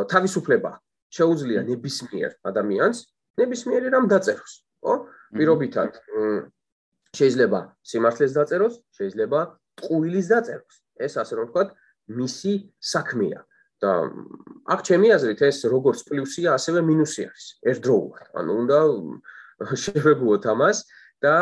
[0.08, 0.72] თავისუფლება
[1.10, 2.98] შეუძლია ნებისმიერ ადამიანს
[3.42, 4.52] ნებისმიერი რამ დაწეროს,
[4.84, 4.94] ხო?
[5.34, 5.98] პირობითად
[7.18, 9.40] შეიძლება სიმართლეს დაწეროს, შეიძლება
[9.82, 10.74] ტყუილის დაწეროს.
[10.98, 11.68] ეს ასე რომ ვთქვათ,
[12.18, 13.40] მისი საქმეა.
[13.82, 13.92] და
[14.68, 17.46] აქ ჩემი აზრით ეს როგორც პლუსია, ასევე მინუსი არის.
[17.70, 18.26] ერთდროულად.
[18.38, 18.78] ანუ უნდა
[19.58, 20.78] შევეგუოთ ამას
[21.18, 21.34] და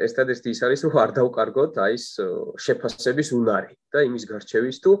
[0.00, 2.06] ერთადერთი ის არის, რომ არ დავკარგოთ აი ეს
[2.64, 4.92] შეფასების უნარი და იმის გარჩევის თუ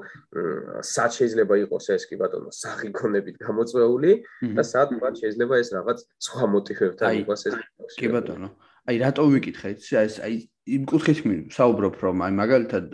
[0.84, 4.12] სად შეიძლება იყოს ეს კი ბატონო საღიქონებით გამოწვეული
[4.56, 7.54] და სად მათ შეიძლება ეს რაღაც სხვა მოტივებთან იყოს ეს
[7.96, 8.48] კი ბატონო.
[8.84, 10.34] აი რატო ვიკითხეთ ეს აი
[10.76, 11.18] იმ კუთხით
[11.56, 12.86] საუბრობ რომ აი მაგალითად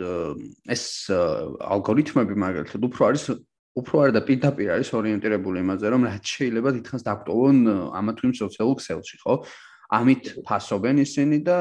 [0.71, 3.23] ეს ალგორითმები მაგალითად უფრო არის
[3.77, 7.57] უფრო არ და პირდაპირ არის ორიენტირებული იმაზე, რომ რაც შეიძლება დიდხანს დაგტოვონ
[7.95, 9.35] ამა თუ იმ სოციალურ ქსელში, ხო?
[9.95, 11.57] ამით ფასობენ ისინი და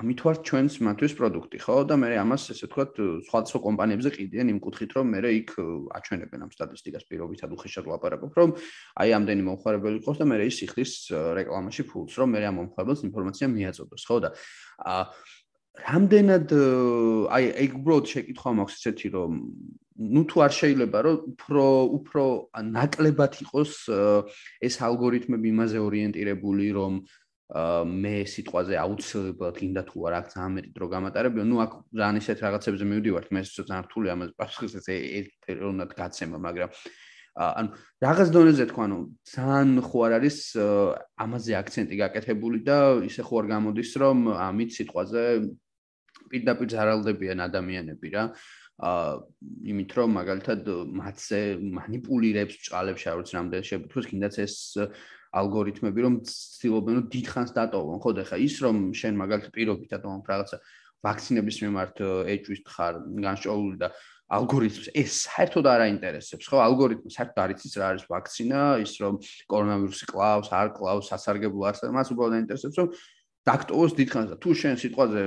[0.00, 1.76] ამით ვარ ჩვენს მათთვის პროდუქტი, ხო?
[1.86, 2.92] და მე ამას ესე ვთქვათ,
[3.30, 5.50] სხვადასხვა კომპანიებზე ყიდიან იმ კუთხით, რომ მე იქ
[5.98, 8.50] აჩვენებენ ამ სტატისტიკას პირობითად უხეშად ლაპარაკობ, რომ
[8.96, 10.92] აი ამდენი მომხმარებელი ყავს და მე ის იხდის
[11.36, 14.16] რეკლამაში ფულს, რომ მე ამ მომხმარებელს ინფორმაცია მიაწოდოს, ხო?
[14.24, 14.30] და
[14.88, 15.04] აა
[15.80, 16.52] რამდენად
[17.30, 19.36] აი ეგ უბრალოდ შეკითხვა მაქვს ესეთი რომ
[19.99, 21.65] ну თუ არ შეიძლება რომ უფრო
[21.97, 22.23] უფრო
[22.75, 23.73] ნაკლებად იყოს
[24.67, 26.93] ეს ალგორითმები იმაზე ორიენტირებული რომ
[27.45, 32.37] მე სიტყვაზე აუცილებლად გინდა თუ არა აქ ძალიან მეტი დრო გამატარებიო ну აქ ძალიან ისეთ
[32.43, 36.69] რაღაცებზე მივდივართ მე ძალიან რთული ამაზე პასუხის ეს ერთეროვნად გაცემა მაგრამ
[37.35, 37.69] ანუ
[38.03, 38.97] რაღაც დონეზე თქვა ანუ
[39.31, 40.37] ძალიან ხო არ არის
[41.23, 42.77] ამაზე აქცენტი გაკეთებული და
[43.07, 44.17] ისე ხო არ გამოდის რომ
[44.49, 45.23] ამით სიტყვაზე
[46.31, 49.08] პირდაპირ ზარალდებიან ადამიანები რა აა აა
[49.72, 50.68] იმით რომ მაგალითად
[51.00, 51.40] მათზე
[51.78, 54.54] манипулირებს ბჭყალებს არ ვიცი რამდენი შეფუთქოს კიდაც ეს
[55.36, 60.24] ალგორითმები რომ ცდილობენ რომ დიდხანს დატოვონ ხო და ხა ის რომ შენ მაგალითად პირობითად რომ
[60.32, 60.56] რაღაცა
[61.04, 61.96] ვაქცინების მიმართ
[62.34, 63.92] ეჭვის ხარ განშოული და
[64.30, 66.58] ალგორითმს ეს საერთოდ არ აინტერესებს, ხო?
[66.62, 69.18] ალგორითმს საერთოდ არ იცის რა არის ვაქცინა, ის რომ
[69.50, 72.92] კორონავირუსი კლავს, არ კლავს, სასარგებლო არს, მას უბრალოდ აინტერესებს, რომ
[73.48, 75.20] დაქტოვოს დიდხანს და თუ შენ სიტყვაზე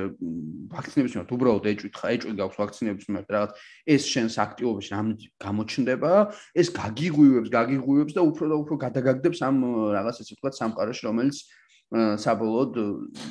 [0.69, 3.51] ვაქცინების მიმართ უბრალოდ ეჭვით ხა ეჭვი გაქვს ვაქცინების მიმართ რაღაც
[3.89, 5.09] ეს შენს აქტივობაში რამ
[5.41, 6.11] გამოჩნდება
[6.61, 9.57] ეს გაგიღვივებს გაგიღვივებს და უფრო და უფრო გადაგაგდებს ამ
[9.97, 11.37] რაღაც ესე ვთქვათ სამყაროში რომელიც
[11.93, 12.77] საბოლოოდ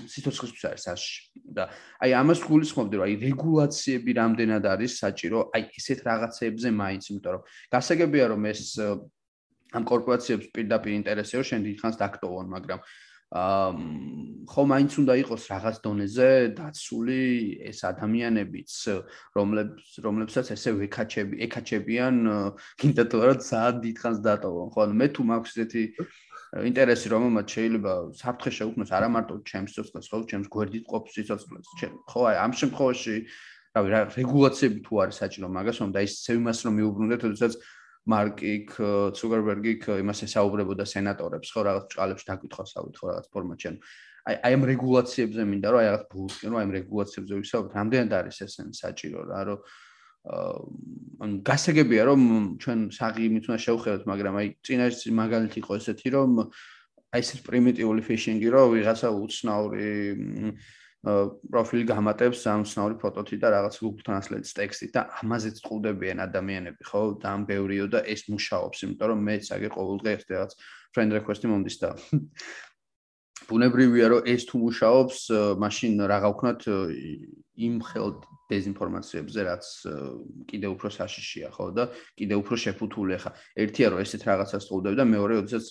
[0.07, 1.15] სიცოცხლისთვის არის საში
[1.51, 1.65] და
[2.03, 5.51] აი ამას გულისხმობდი რომ აი რეგულაციები რამდენად არის საჭირო?
[5.51, 7.43] აი ესეთ რაღაცეებზე მაინც იმიტომ რომ
[7.75, 8.63] გასაგებია რომ ეს
[9.75, 12.81] ამ კორპორაციებს პირდაპირ ინტერესეო შენ დიდხანს დაქტოვონ მაგრამ
[13.33, 17.21] ხო მაინც უნდა იყოს რაღაც დონეზე დაცული
[17.65, 18.73] ეს ადამიანებიც
[19.33, 22.17] რომლებს რომლებსაც ესე ვეკაჩები ეკაჩებიან
[22.77, 24.79] კიდე თუ არა ძალიან დიდხანს დატოვონ ხო?
[24.85, 25.83] ანუ მე თუ მაქვს ესეთი
[26.69, 30.19] ინტერესი რომ მათ შეიძლება საფრთხე შეუქმნას არა მარტო ჩემს სიცოცხლეს ხო?
[30.29, 31.67] ჩემს გვერდით ყოფს სიცოცხლეს
[32.13, 33.17] ხო აი ამ შემთხვევაში
[33.73, 37.23] რავი რა რეგულაციები თუ არის საჭირო მაგას რომ და ის ცევიმას რომ მიუბრუნდეთ
[38.03, 38.73] თორემ მარკიკ
[39.15, 43.79] ცუკერბერგიკ იმას ესაუბრებოდა სენატორებს ხო რაღაც ჭყალებს დაკითხავს ავით ხო რაღაც ფორმატში ანუ
[44.27, 48.13] აი აი ამ რეგულაციებზე მინდა რომ აი რაღაც ბულკი რომ აი ამ რეგულაციებზე ვისაუბროთ რამდენად
[48.19, 49.61] არის ეს საჭირო რა რომ
[51.23, 52.21] ანუ გასაგებია რომ
[52.63, 56.31] ჩვენ საღი იმით უნდა შევხედოთ მაგრამ აი წინაშე მაგალითი იყო ესეთი რომ
[57.15, 59.91] აი ეს პრიმიტიული ფიშინგი რომ ვიღაცა უცნაური
[61.03, 67.19] პროფილი გამატებს სამსნაური ფოტოთი და რაღაც Google Translate-ის ტექსტით და ამაზეც წყუდებიან ადამიანები, ხო?
[67.19, 70.53] და ამ ბევრიო და ეს მუშაობს, იმიტომ რომ მეც აგე ყოველ დღე რაღაც
[70.95, 71.91] friend request-ი მომდის და
[73.51, 75.19] ბუნებრივია რომ ეს თუ მუშაობს,
[75.59, 76.61] მაშინ რაღა ვქნათ
[77.67, 78.11] იმ ხელ
[78.53, 79.65] დეзинფორმაციებზე, რაც
[80.47, 81.85] კიდე უფრო საშიშია, ხო და
[82.15, 83.31] კიდე უფრო შეფუთული ხა.
[83.59, 85.67] ერთია რომ ესეთ რაღაცას წყუდებ და მეორე, როდესაც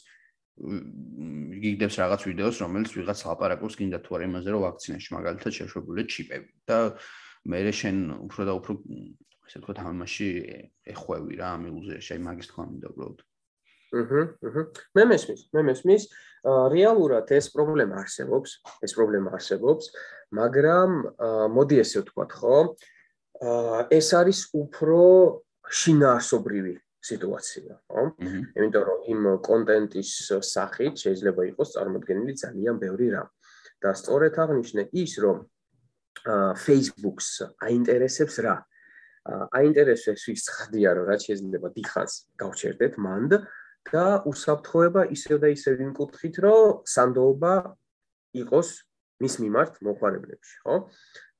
[0.60, 6.52] გიგდებს რაღაც ვიდეოს, რომელიც ვიღაც ლაპარაკობს გინდა თუ არა იმაზე, რომ ვაქცინაში მაგალითად შეშვებულია ჩიპები
[6.68, 6.78] და
[7.52, 7.98] მე შენ
[8.30, 8.72] უფრო და უფრო
[9.48, 10.28] ესე ვთქვათ ამაში
[10.92, 13.20] ეხვევი რა ამილზე, შე მაგის თქვა მინდა უბრალოდ.
[13.92, 14.62] აჰა, აჰა.
[14.96, 16.04] მე მესმის, მე მესმის.
[16.46, 18.50] რეალურად ეს პრობლემა არსებობს,
[18.86, 19.92] ეს პრობლემა არსებობს,
[20.32, 20.92] მაგრამ
[21.52, 22.58] მოდი ესე ვთქვათ, ხო?
[23.92, 25.02] ეს არის უფრო
[25.68, 28.04] შინაარსობრივი სიტუაცია, ხო?
[28.58, 30.12] იმიტომ რომ იმ კონტენტის
[30.46, 33.30] სახით შეიძლება იყოს წარმოქმნილი ძალიან ბევრი რამ.
[33.82, 35.38] და სწორედ აღნიშნე ის, რომ
[36.62, 38.56] Facebook-ს აინტერესებს რა?
[39.58, 43.32] აინტერესებს ის ხდია, რომ რაც შეიძლება დიხას გავჩერდეთ მანდ
[43.90, 47.54] და უსაფრთხოება ისევ და ისევ იმ კუთხით, რომ სანდოობა
[48.38, 48.70] იყოს
[49.22, 50.76] მის მიმართ მოხარებლებში, ხო?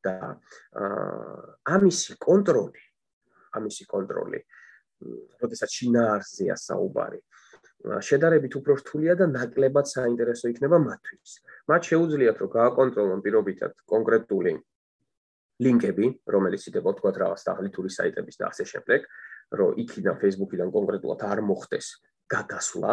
[0.02, 0.42] და
[0.82, 2.82] აა ამისი კონტროლი,
[3.54, 4.61] ამისი კონტროლი აა
[5.42, 7.22] როდესაც შინაარსზეა საუბარი
[7.82, 11.32] შედარებით უფრო რთულია და ნაკლებად საინტერესო იქნება მათთვის.
[11.70, 14.54] მათ შეუძლიათ რომ გააკონტროლონ პირობითად კონკრეტული
[15.66, 16.06] ლინკები,
[16.36, 19.00] რომელიც იდევა თქვა რაღაც დაღლითური საიტების და ასე შემდეგ,
[19.58, 21.88] რომ იქიდან Facebook-იდან კონკრეტულად არ მოხდეს
[22.30, 22.92] გადასვლა,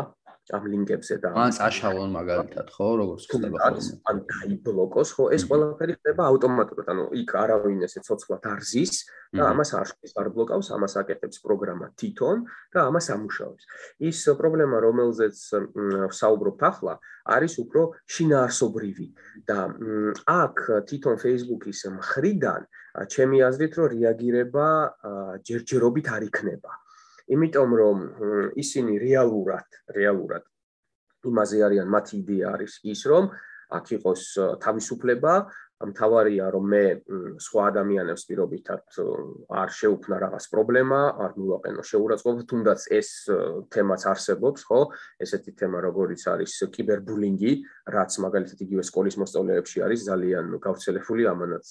[0.57, 3.93] ამ ლინკებზე და ან წაშალონ მაგალითად ხო როგორც ხდება ხოლმე.
[4.11, 8.95] ან დაიბლოკოს ხო ეს ყველაფერი ხდება ავტომატურად ანუ იქ არავინ ესე ცოცხლად არ ზის
[9.37, 12.37] და ამას არ შეგს არ ბლოკავს ამას აკეთებს პროგრამა თვითონ
[12.73, 13.65] და ამას ამუშავებს.
[14.09, 15.37] ის პრობლემა რომელზეც
[16.21, 16.95] საუბრობთ ახლა
[17.29, 19.09] არის უფრო შინაარსობრივი
[19.45, 19.59] და
[20.25, 20.57] აქ
[20.89, 22.63] თვითონ Facebook-ის მხრიდან
[23.13, 24.69] ჩემი აზრით რომ რეაგირება
[25.45, 26.73] ჯერჯერობით არ იქნება
[27.35, 27.99] იმიტომ რომ
[28.65, 30.45] ისინი რეალურად რეალურად
[31.29, 33.33] იმაზე არიან მათი იდეა არის ის რომ
[33.79, 34.23] აქ იყოს
[34.65, 35.33] თავისუფლება
[35.79, 36.85] მთავარია რომ მე
[37.39, 38.97] სხვა ადამიანებს პირობითად
[39.63, 43.11] არ შეუქმნა რაღაც პრობლემა არ მივაყენო შეურაცხყოფა თუნდაც ეს
[43.71, 44.81] თემაც არსებობს ხო?
[45.23, 47.53] ესეთი თემა როგორიც არის კიბერბულინგი
[47.95, 51.67] რაც მაგალითად იგივე სკოლის მოსწავლეებში არის ძალიან გავრცელებული ამანაც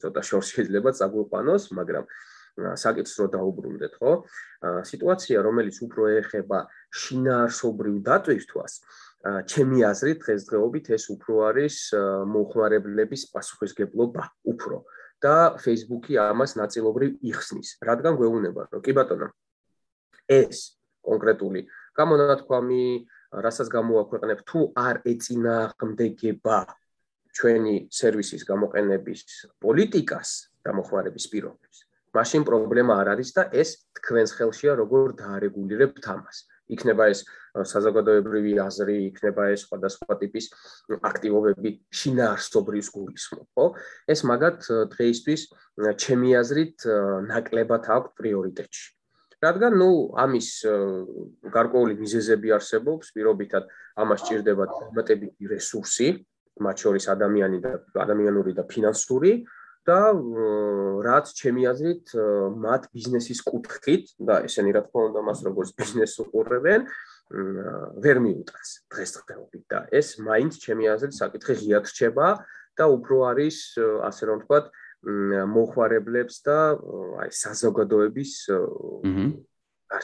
[0.00, 2.08] ცოტა შორს შეიძლება წაგვიყვანოს მაგრამ
[2.54, 4.12] საკითხს რო დაუბრუნდეთ, ხო?
[4.86, 6.58] სიტუაცია, რომელიც უფრო ეხება
[6.94, 8.72] შინაარსობრივ დატვირთვას,
[9.50, 11.76] ჩემი აზრით დღესდღეობით ეს უფრო არის
[12.30, 14.22] მოხმარებლების პასუხისგებლობა,
[14.52, 14.84] უფრო
[15.24, 17.80] და Facebook-ი ამას ნაწილობრივ იხსნის.
[17.80, 19.32] რადგან გვეუბნება, რომ კი ბატონო,
[20.28, 21.60] ეს კონკრეტული
[21.96, 22.84] გამონათქვამი,
[23.44, 26.58] რასაც გამოაქვეყნებ, თუ არ ეწინააღმდეგება
[27.34, 29.20] ჩვენი სერვისის გამოყენების
[29.64, 30.28] პოლიტიკას
[30.62, 31.76] და მოხმარების პირობებს,
[32.14, 36.38] მაშინ პრობლემა არ არის და ეს თქვენს ხელშია როგორ დაარეგულირებთ ამას.
[36.72, 37.20] იქნება ეს
[37.68, 40.46] საზოგადოებრივი აზრი, იქნება ეს სხვადასხვა ტიპის
[41.10, 43.66] აქტივობები, შინაარსობრივი გულისხმო, ხო?
[44.08, 44.58] ეს მაგათ
[44.94, 45.42] დღეისთვის
[46.00, 46.86] ჩემი აზრით
[47.28, 48.82] ნაკლებად აქვს პრიორიტეტი.
[49.44, 49.90] რადგან ნუ
[50.24, 50.48] ამის
[51.52, 53.68] გარკვეული მიზეზები არსებობს, პირობითად
[54.00, 56.08] ამას ჭირდება დამატებითი რესურსი,
[56.64, 57.72] მათ შორის ადამიანი და
[58.04, 59.44] ადამიანური და ფინანსური,
[59.88, 60.00] და
[61.04, 62.14] რაც ჩემი აზრით
[62.64, 66.88] მათ ბიზნესის კუთხით და ესენი რა თქმა უნდა მას როგორც ბიზნესს უყურებენ
[68.04, 72.28] ვერ მიუტანს დღესდღეობით და ეს მაინც ჩემი აზრით საკითხი ღიად რჩება
[72.74, 73.56] და უფრო არის
[74.08, 74.64] ასე რომ ვთქვათ
[75.52, 76.58] მოხარებლებს და
[77.20, 78.32] აი საზოგადოების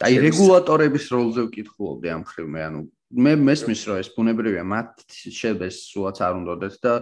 [0.05, 2.81] აი რეგულატორების როლზე ვკითხულობდი ამ ხრივ მე ანუ
[3.11, 6.93] მე მესმის რომ ეს ბუნებრივია მათ შეიძლება სულაც არ უნდოდეთ და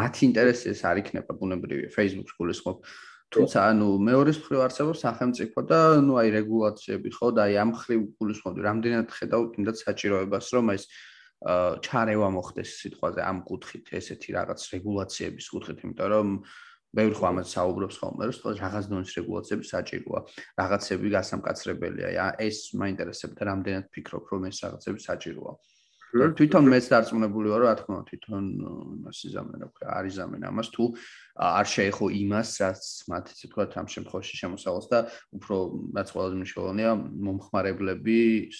[0.00, 2.78] მათი ინტერესი ეს არ იქნება ბუნებრივია Facebook-ს გულისხმობ
[3.34, 7.28] თუმცა ანუ მეორეს მხრივ არსებობს სახელმწიფო და ნუ აი რეგულაციები ხო?
[7.34, 10.84] და აი ამ მხრივ გულისხმობ რამდენად ხედავ კიდაც საჭიროებას რომ ეს
[11.86, 16.28] ჩარევა მოხდეს სიტყვაზე ამ კუთხით ესეთი რაღაც რეგულაციების კუთხით იმიტომ რომ
[16.94, 20.20] ბევრი ხო ამას საუბრობს ხოლმე რომ რაღაც დონის რეგულაციები საჭიროა
[20.62, 25.52] რაღაცები გასამკაცრებელია ეს მაინტერესებდა რამდენად ფიქრობ რომ ეს რაღაცები საჭიროა.
[25.58, 25.73] და
[26.14, 28.44] თვითონ მეც დარწმუნებული ვარ, რა თქმა უნდა, თვითონ
[29.02, 30.84] იმას იზამენ, რა ქვია, არ იზამენ ამას თუ
[31.34, 34.98] არ შეეხო იმას, რაც მათ ისე თქვა ამ შემთხვევაში შემოსავალს და
[35.34, 35.56] უფრო
[35.98, 36.90] რაც ყველაზე მნიშვნელოვანია,
[37.26, 38.58] მომხმარებლების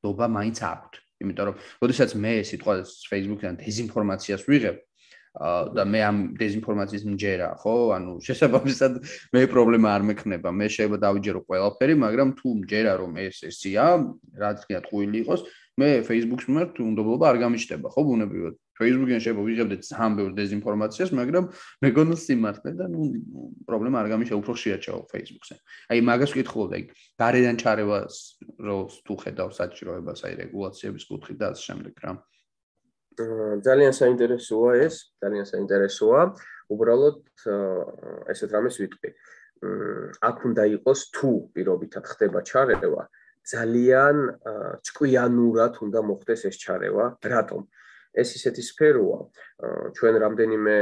[0.00, 0.92] დობა მაინც აქვთ.
[1.24, 4.76] იმიტომ რომ, როდესაც მე სიტყვას Facebook-დან დეзинფორმაციას ვიღებ,
[5.34, 7.74] და მე ამ დეзинფორმაციის მჯერა, ხო?
[7.98, 9.02] ანუ შესაბამისად
[9.34, 10.48] მე პრობლემა არ მექნება.
[10.54, 13.98] მე შეიძლება დავიჯერო ყველაფერი, მაგრამ თუ მჯერა რომ ეს ესია,
[14.38, 15.42] რაც კი ატყუილი იყოს,
[15.74, 18.54] მე Facebook-ს მიმართ უნდობლობა არ გამიჩნდება, ხო, ბუნებრივად.
[18.78, 21.44] Facebook-იან შეიძლება ვიღებდეთ ძალიან ბევრ დეзинფორმაციას, მაგრამ
[21.82, 23.02] მე გონოს სიმართლე და ნუ
[23.66, 25.56] პრობლემა არ გამიშა უფრო შეაჩაო Facebook-ზე.
[25.90, 26.82] აი მაგას ვკითხულობ, აი
[27.18, 28.14] გარედან ჩარევას
[28.66, 32.12] როლს თუ ხედავ საჭიროებას, აი რეგულაციების კუთხით და ამ შემდეგ რა.
[33.14, 36.20] Hm, ძალიან საინტერესოა ეს, ძალიან საინტერესოა.
[36.74, 37.18] უბრალოდ
[38.30, 39.10] ესეთ რამეს ვიტყვი.
[39.62, 44.16] Hm, აქ უნდა იყოს თუ პირობითად ხდება ჩარევა, აა ძალიან
[44.88, 47.04] ჭკვიანურად უნდა მოხდეს ეს ჩარევა.
[47.20, 47.62] რატომ?
[48.14, 49.18] ეს ისეთი სფეროა,
[49.98, 50.76] ჩვენ რამდენიმე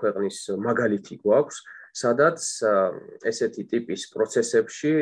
[0.00, 1.56] ქვეყნის მაგალითი გვაქვს,
[1.92, 2.40] სადაც
[3.28, 4.92] ესეთი ტიპის პროცესებში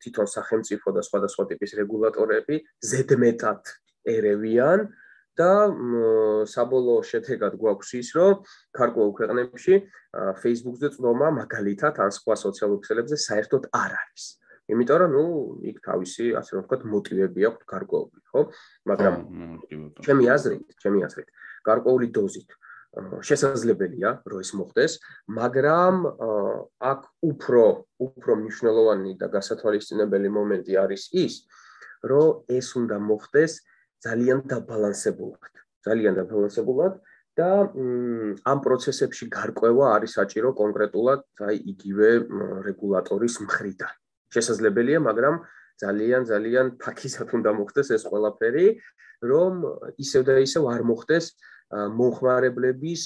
[0.00, 2.56] თვითონ სახელმწიფო და სხვადასხვა ტიპის რეგულატორები
[2.90, 3.62] ზედმეტად
[4.04, 4.78] ერევიან
[5.36, 5.52] და
[6.48, 8.34] საბოლოო შედეგად გვაქვს ის, რომ
[8.76, 9.74] ქართულ ქვეყნებში
[10.42, 14.24] Facebook-ზე წვდომა მაგალითად ან სხვა სოციალურ ქსელებზე საერთოდ არ არის.
[14.66, 15.24] იმიტომ რომ ნუ
[15.70, 18.40] იქ თავისი ასე რომ ვთქვათ მოტივები აქვს გარკვეული, ხო?
[18.90, 19.14] მაგრამ
[20.06, 21.28] ჩემი აზრით, ჩემი აზრით,
[21.68, 22.50] გარკვეული დოზით
[22.96, 24.92] შესაძლებელია რომ ეს მოხდეს,
[25.38, 25.94] მაგრამ
[26.80, 27.64] აქ უფრო
[28.06, 31.34] უფრო მნიშვნელოვანი და გასათვალისწინებელი მომენტი არის ის,
[32.08, 33.52] რომ ეს უნდა მოხდეს
[34.06, 35.52] ძალიან დაბალანსებულად,
[35.84, 36.92] ძალიან დაბალანსებულად
[37.36, 37.50] და
[38.48, 42.08] ამ პროცესებში გარკვევა არის საჭირო კონკრეტულად აი იგივე
[42.64, 43.92] რეგულატორის მხრიდან.
[44.34, 45.34] შესაძლებელია, მაგრამ
[45.76, 48.66] ძალიან ძალიან ფაქიზად უნდა მოხდეს ეს ყველაფერი,
[49.22, 49.52] რომ
[50.00, 51.24] ისევ და ისევ არ მოხდეს
[51.72, 53.02] მომხმარებლების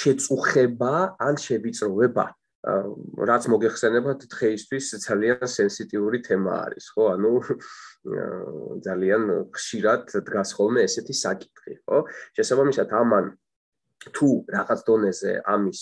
[0.00, 2.26] შეწუხება ან შევიწროვება.
[2.60, 7.04] რაც მოგეხსენებათ დღეისთვის ძალიან სენსიტიური თემა არის, ხო?
[7.16, 7.32] ანუ
[8.84, 9.22] ძალიან
[9.56, 12.04] ხშირად დგას ხოლმე ესეთი საკითხი, ხო?
[12.36, 13.32] შესაბამისად ამან
[14.08, 15.80] თუ რაღაც დონეზე ამის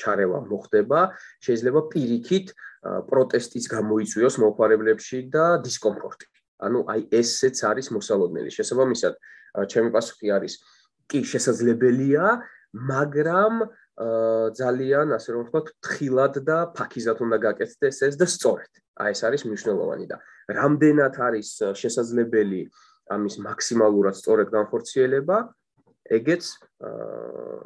[0.00, 1.00] ჩარევა მოხდება,
[1.46, 2.46] შეიძლება პირიქით
[2.82, 6.26] პროტესტის გამოიწვიოს მომხმარებლებში და დისკომფორტი.
[6.66, 8.50] ანუ აი ესეც არის მოსალოდნელი.
[8.50, 9.14] შესაბამისად,
[9.70, 10.52] ჩემი პასუხი არის
[11.10, 12.24] კი შესაძლებელია,
[12.72, 13.54] მაგრამ
[14.58, 18.72] ძალიან ასე რომ ვთქვათ, თხილად და ფაქიზად უნდა გაკეთდეს ეს და სწორედ.
[19.02, 20.16] აი ეს არის მნიშვნელოვანი და
[20.50, 22.62] რამდენად არის შესაძლებელი
[23.12, 25.36] ამის მაქსიმალურად სწორედ განხორციელება,
[26.10, 26.44] ეგეც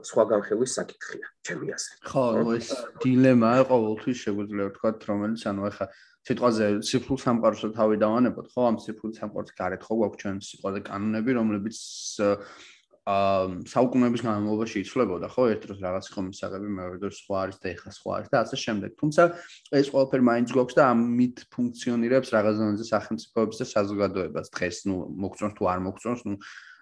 [0.06, 2.00] სხვა განხილვის საკითხია, ჩემი აზრით.
[2.04, 2.68] ხო, ნუ ეს
[3.00, 5.86] დილემაა ყოველთვის შეგვიძლია ვთქვათ, რომელიც ანუ ახლა
[6.26, 9.94] სიტყვაზე ციფრულ სამყაროსთან თავი დავანებოთ, ხო, ამ ციფრულ სამყაროს გარეთ ხო?
[10.00, 11.76] გვაქვს ჩვენ სიტყვაზე კანონები, რომლებიც
[12.26, 12.74] აა
[13.06, 17.90] საუკუნეების განმავლობაში იცვლებოდა, ხო, ერთ დროს რაღაც ხომ მისაღები, მეორე დროს სხვა არის და ეხლა
[17.94, 18.90] სხვა არის და ასე შემდეგ.
[18.98, 19.22] თუმცა
[19.78, 25.54] ეს ყველაფერი მაინც გვაქვს და ამით ფუნქციონირებს რაღაც ზონაზე სახელმწიფოების და საზოგადოებას დღეს, ნუ მოგწონს
[25.54, 26.34] თუ არ მოგწონს, ნუ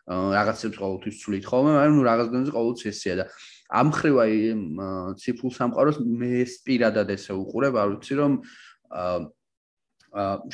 [0.05, 1.45] რაღაცებს ყოველთვის ცვლით.
[1.49, 3.25] ხოლმე, მაგრამ ნუ რაღაც დონეზე ყოველთვის ესეა და
[3.73, 4.35] ამ ხრივ აი
[5.17, 8.33] ციფრულ სამყაროს მე ეს პირადად ესე უყურებ, არ ვიცი რომ
[8.93, 9.17] აა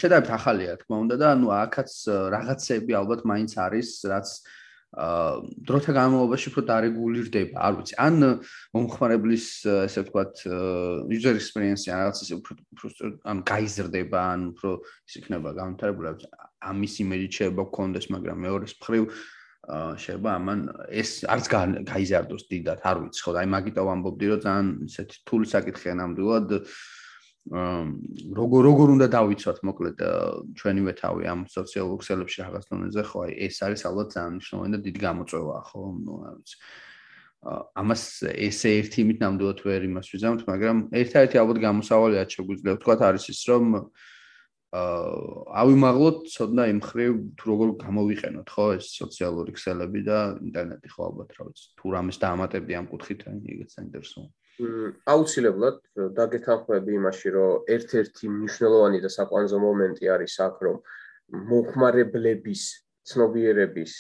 [0.00, 1.90] შედარებით ახალია თქმა უნდა და ანუ აქაც
[2.32, 4.60] რაღაცები ალბათ მაინც არის, რაც აა
[4.90, 8.14] დროთა განმავლობაში უფრო დარეგულირდება, არ ვიცი, ან
[8.74, 9.46] მომხმარებლის
[9.86, 10.34] ესე ვთქვათ
[11.14, 14.70] user experience-ი რაღაც ისე უფრო უფრო ან გაიზრდება, ან უფრო
[15.06, 16.26] ის იქნება განვითარებული,
[16.58, 19.04] ამის იმედი შეიძლება გქონდეს, მაგრამ მეორეს მხრივ
[19.68, 21.44] შეიძლება ამან ეს არც
[21.84, 23.20] გაიზარდოს დიდად, არ ვიცი.
[23.20, 26.48] ხო, აი მაგიტო ვამბობდი რომ ძალიან ისეთი თული საკითხია ნამდვილად.
[28.40, 29.98] როგორ როგორ უნდა დავიცვათ მოკლედ
[30.60, 34.80] ჩვენივე თავი ამ სოციალურ ქსელებში რაღაც დონეზე ხო, აი ეს არის ალბათ ძალიან მნიშვნელოვანი და
[34.86, 36.56] დიდი გამოწვევაა ხო, ნუ არ ვიცი.
[37.80, 43.24] ამას ესე ერთი იმით ნამდვილად ვერ იმას ვიზამთ, მაგრამ ერთ-ერთი ალბათ გამოსავალია შეგვიძლია ვთქვა არის
[43.32, 43.84] ის რომ აა
[44.70, 51.30] ავიმაღლოთ ცოდნა იმ ხრივ თუ როგორ გამოვიყენოთ ხო ეს სოციალური ქსელები და ინტერნეტი ხო ალბათ
[51.34, 54.28] რა ვიცი თუ რამეს დაამატებდი ამ კუთხით ეგეც საინტერესოა
[55.10, 55.76] აუცილებლად
[56.14, 60.76] დაგეთანხმები იმაში რომ ერთ-ერთი მნიშვნელოვანი და საყვანზო მომენტი არის აქ რომ
[61.50, 62.62] მოხმარებლების
[63.10, 63.92] ცნობიერების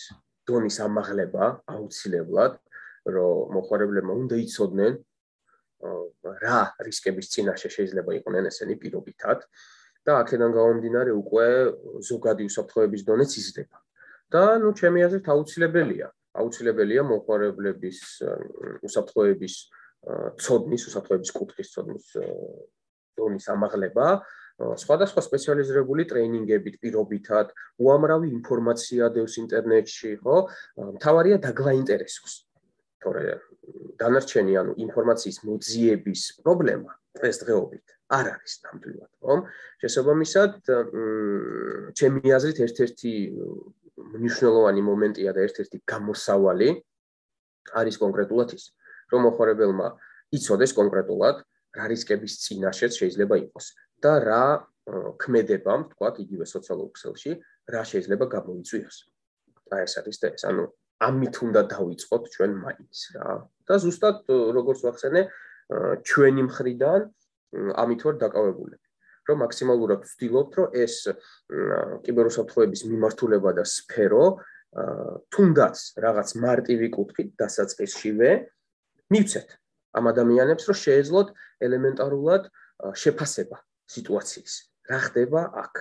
[0.46, 1.44] დონის ამაღლება
[1.74, 2.54] აუცილებლად
[3.10, 4.94] რომ მოხმარებლებმა უნდა იცოდნენ
[6.46, 9.46] რა რისკების წინაშე შეიძლება იყვნენ ესენი პირობითად
[10.06, 11.46] და აქედან გამომდინარე უკვე
[12.08, 13.76] ზოგადი უსაფრთხოების დონეც იზრდება.
[14.30, 16.06] და ნუ ჩემი აზრით აუცილებელია,
[16.38, 17.98] აუცილებელია მოყარებლების
[18.86, 19.54] უსაფრთხოების
[20.38, 22.06] ცოდნის, უსაფრთხოების კუთხის ცოდნის
[23.18, 24.06] დონის ამაღლება,
[24.60, 27.52] სხვადასხვა სპეციალიზირებული ტრეინინგებით, პირობითად,
[27.82, 30.36] უამრავი ინფორმაცია დევს ინტერნეტში, ხო?
[31.00, 32.34] მთავარია დაგლაინტერესოს.
[33.02, 33.40] თორე
[33.98, 39.34] დანარჩენი, ანუ ინფორმაციის მოძიების პრობლემა დღესდღეობით არ არის ნამდვილად, ხო?
[39.82, 40.52] შესაბამისად,
[41.98, 43.12] ჩემი აზრით ერთ-ერთი
[44.00, 46.70] მნიშვნელოვანი მომენტია და ერთ-ერთი გამოსავალი
[47.80, 48.64] არის კონკრეტულად ის,
[49.12, 49.88] რომ მოხარებელმა
[50.38, 51.42] იცოდეს კონკრეტულად
[51.78, 53.66] რა რისკების წინაშეც შეიძლება იყოს
[54.02, 54.44] და რა
[55.22, 57.32] ქმედებამ, თქვა, იგივე სოციალურ ქსელში,
[57.70, 58.96] რა შეიძლება გამოიწვიოს.
[59.70, 60.64] აი ეს არის ეს, ანუ
[61.06, 63.28] ამით უნდა დავიწყოთ ჩვენ მაინც რა.
[63.70, 65.22] და ზუსტად როგორც ვახსენე,
[66.04, 67.00] ჩვენი მხრიდან
[67.82, 68.76] ამით ვარ დაკავებული.
[69.28, 70.94] რომ მაქსიმალურად ვცდილობთ რომ ეს
[72.06, 74.26] კიბერუსაფრთხოების მიმართულება და სფერო
[75.34, 78.30] თუნდაც რაღაც მარტივი კუთხით დასაწყისშივე
[79.14, 79.48] მივცეთ.
[79.98, 81.28] ამ ადამიანებს რომ შეეძლოთ
[81.66, 82.42] ელემენტარულად
[83.02, 83.56] შეფასება
[83.94, 84.54] სიტუაციის.
[84.90, 85.74] რა ხდება აქ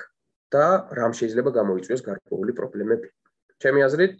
[0.54, 0.66] და
[0.98, 3.08] რამ შეიძლება გამოიწვიოს გარკვეული პრობლემები.
[3.62, 4.18] ჩემი აზრით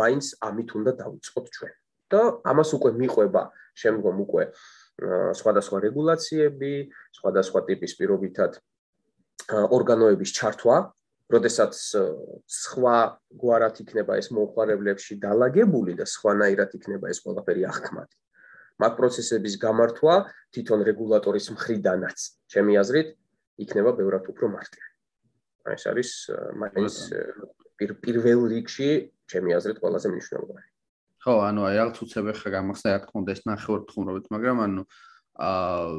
[0.00, 1.74] მაინც ამით უნდა დავიწყოთ ჩვენ.
[2.12, 3.42] და ამას უკვე მიყვება
[3.72, 4.44] შემდგომ უკვე
[5.00, 6.72] სხვადასხვა რეგულაციები,
[7.18, 8.58] სხვადასხვა ტიპის პირობითად
[9.50, 10.76] ორგანოების ჩართვა,
[11.32, 11.72] როდესაც
[12.46, 12.96] სხვა
[13.40, 18.14] გვარად იქნება ეს მომხარებლებში დაალაგებული და სხვანაირად იქნება ეს ყველაფერი აღქმადი.
[18.82, 20.14] მაგ პროცესების გამართვა
[20.52, 22.18] თვითონ რეგულატორის მხრიდანაც,
[22.52, 23.08] ჩემი აზრით,
[23.64, 24.88] იქნება ბევრად უფრო მარტივი.
[25.72, 26.10] ეს არის
[26.58, 26.94] მაინც
[27.78, 28.90] პირველ რიგში,
[29.30, 30.71] ჩემი აზრით, ყველაზე მნიშვნელოვანი.
[31.23, 34.83] ხო, ანუ აი რაღაც უცებ ხა გამახსნა რა თქმა უნდა ეს ნახევარ თხოვნობით, მაგრამ ანუ
[35.37, 35.89] აა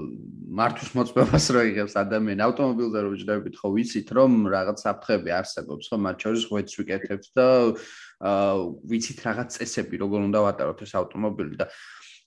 [0.59, 5.99] მართვის მოწმებას რო იღებს ადამიანი ავტომობილზე რო ჯდებით ხო ვიცით რომ რაღაც საფრთხები არსებობს ხო
[6.03, 7.47] მათ შორის ღვეც ვიკეთებთ და
[8.19, 8.57] აა
[8.91, 11.71] ვიცით რაღაც წესები როგორ უნდა ვატაროთ ეს ავტომობილი და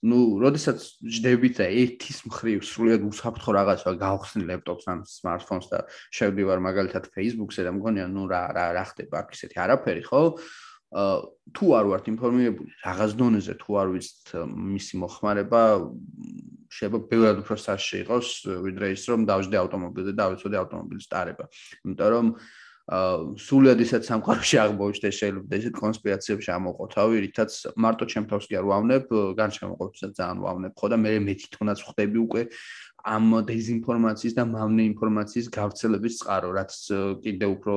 [0.08, 6.58] ну, როდესაც ჯდებით და ერთის მხრივ სრულიად უსაფრთხო რაღაცა გავხსნი ლეპტოპს ან smartphones და შევდივარ
[6.64, 10.22] მაგალითად Facebook-ზე და მგონია, ну, რა რა რა ხდება აქ ისეთი არაფერი, ხო?
[10.32, 15.61] აა თუ არ ვართ ინფორმირებული რაღაც დონეზე თუ არ ვიცით მისი მოხმარება
[16.71, 18.29] შეიძლება ბევრად უფრო საშე იყოს
[18.63, 21.45] ვიდრე ის რომ დავждე ავტომობილზე და ავიცოდე ავტომობილის ტარება.
[21.83, 22.27] იმიტომ რომ
[22.87, 27.51] სულად ისაც სამყაროში აღმოჩნდა შეიძლება ისეთ კონსპირაციებში ამოყოთავი რითაც
[27.83, 29.05] მარტო ჩემ თავს კი არ ვავნებ
[29.35, 30.71] განშემო ყოფისაც ძალიან ვავნებ.
[30.71, 32.41] ხო და მე მე თვითონაც ხდები უკვე
[33.11, 36.71] ამ დეзинფორმაციის და მავნე ინფორმაციის გავრცელების წყარო რაც
[37.27, 37.75] კიდე უფრო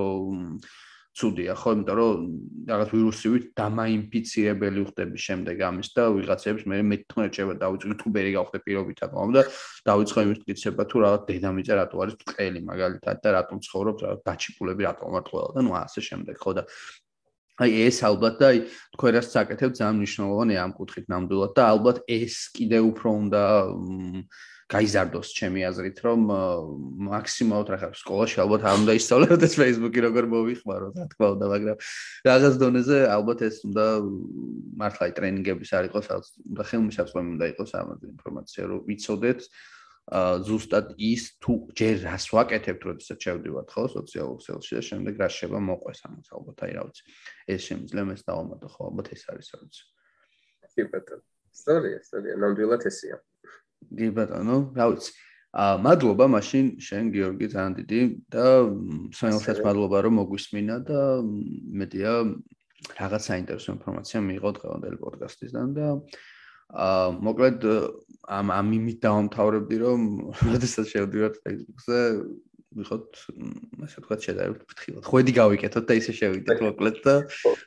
[1.10, 2.26] ცუდია, ხო, იმიტომ რომ
[2.70, 9.10] რაღაც ვირუსივით დამაინფიცირებელი ხდები შემდეგ ამის და ვიღაცებს მე მე-15 შევა დავიწყე თუბერი გავხდე პირობითად,
[9.18, 9.42] მაგრამ და
[9.90, 14.82] დავიწყე იმის მტკიცება თუ რაღაც დედამიწა რატო არის ბრწყელი მაგალითად და რატომ ცხოვრობს რაღაც დაჩიპულები
[14.86, 16.50] რატომ არ ყველა და ნუ ასე შემდეგ, ხო?
[16.60, 16.62] და
[17.60, 18.58] აი ეს ალბათ და აი
[18.96, 23.42] თქვენ რაც საკეთებ ძალიან მნიშვნელოვანია ამ კუთხით ნამდვილად და ალბათ ეს კიდე უფრო უნდა
[24.70, 26.20] გაიზარდოს ჩემი აზრით რომ
[27.10, 31.46] მაქსიმალურად რა ხარ სკოლაში ალბათ არ უნდა ისწავლოთ ეს Facebook-ი როგორ მოვიხმარო რა თქმა უნდა
[31.50, 31.76] მაგრამ
[32.30, 33.86] რაღაც დონეზე ალბათ ეს უნდა
[34.82, 36.06] მართლა ტრენინგების არ იყოს
[36.54, 39.40] უნდა ხელმისაწვდომი უნდა იყოს ამაზე ინფორმაცია რომ ვიცოდეთ
[40.10, 45.58] ზუსტად ის თუ ჯერ რას ვაკეთებთ როდესაც შევდივართ ხო სოციალურ ქსელში და შემდეგ რა შეება
[45.70, 47.02] მოყვეს ამას ალბათ აი რა ვიცი.
[47.46, 49.82] ეს შემიძლია მე დავამატო ხო ალბათ ეს არის რა ვიცი.
[50.74, 51.24] კი ბატონო.
[51.54, 52.34] სწორია სწორია.
[52.42, 53.22] ნამდვილად ესეა
[53.88, 55.12] დი ბატონო, რა ვიცი.
[55.50, 58.00] აა მადლობა მაშინ შენ გიორგი ძალიან დიდი
[58.30, 58.46] და
[59.18, 62.12] სანელსაც მადლობა რომ მოგვისმინა და მედია
[63.00, 65.88] რაღაც საინტერესო ინფორმაცია მიიღო დღევანდელი პოდკასტისგან და
[66.70, 67.66] აა მოკლედ
[68.38, 70.00] ამ ამ იმით დავამთავრებდი რომ
[70.54, 72.00] როდესაც შევდივართ Facebook-ზე
[72.78, 73.08] ვიხოთ
[73.82, 75.02] ასე ვთქვათ შედარებით ფრთხილად.
[75.02, 77.14] ხვედი გავიკეთოთ და ისე შევიდეთ მოკლედ და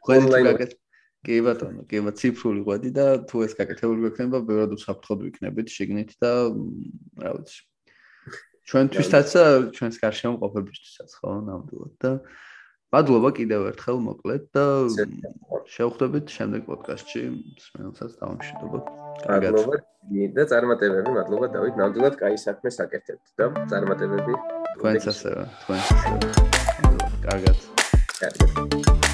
[0.07, 0.79] ხვედი თუ გაკეთეთ
[1.23, 6.11] კი ბატონო, კი ბატონო, ციფრული ყვადი და თუ ეს გაკეთებული გვექნება, ბევრად უსაფრთხოდ ვიქნებით შიგნით
[6.19, 6.31] და
[7.23, 7.59] რა ვიცი.
[8.63, 9.29] ჩვენთვისაც,
[9.75, 12.11] ჩვენს გარშემო ყოფებისთვისაც, ხო, ნამდვილად და
[12.93, 14.65] მადლობა კიდევ ერთხელ მოკლედ და
[15.73, 17.23] შევხვდებით შემდეგ პოდკასტში,
[17.65, 18.85] სმენელსაც დავამშვიდობოთ.
[19.27, 19.79] მადლობა
[20.37, 24.33] და წარმატებები, მადლობა დავით, ნამდვილად კაი საქმე საკეთებთ და წარმატებები
[24.77, 26.19] თქვენც ასევე, თქვენც ასევე.
[27.25, 27.57] კარგად.
[28.19, 29.12] კარგად.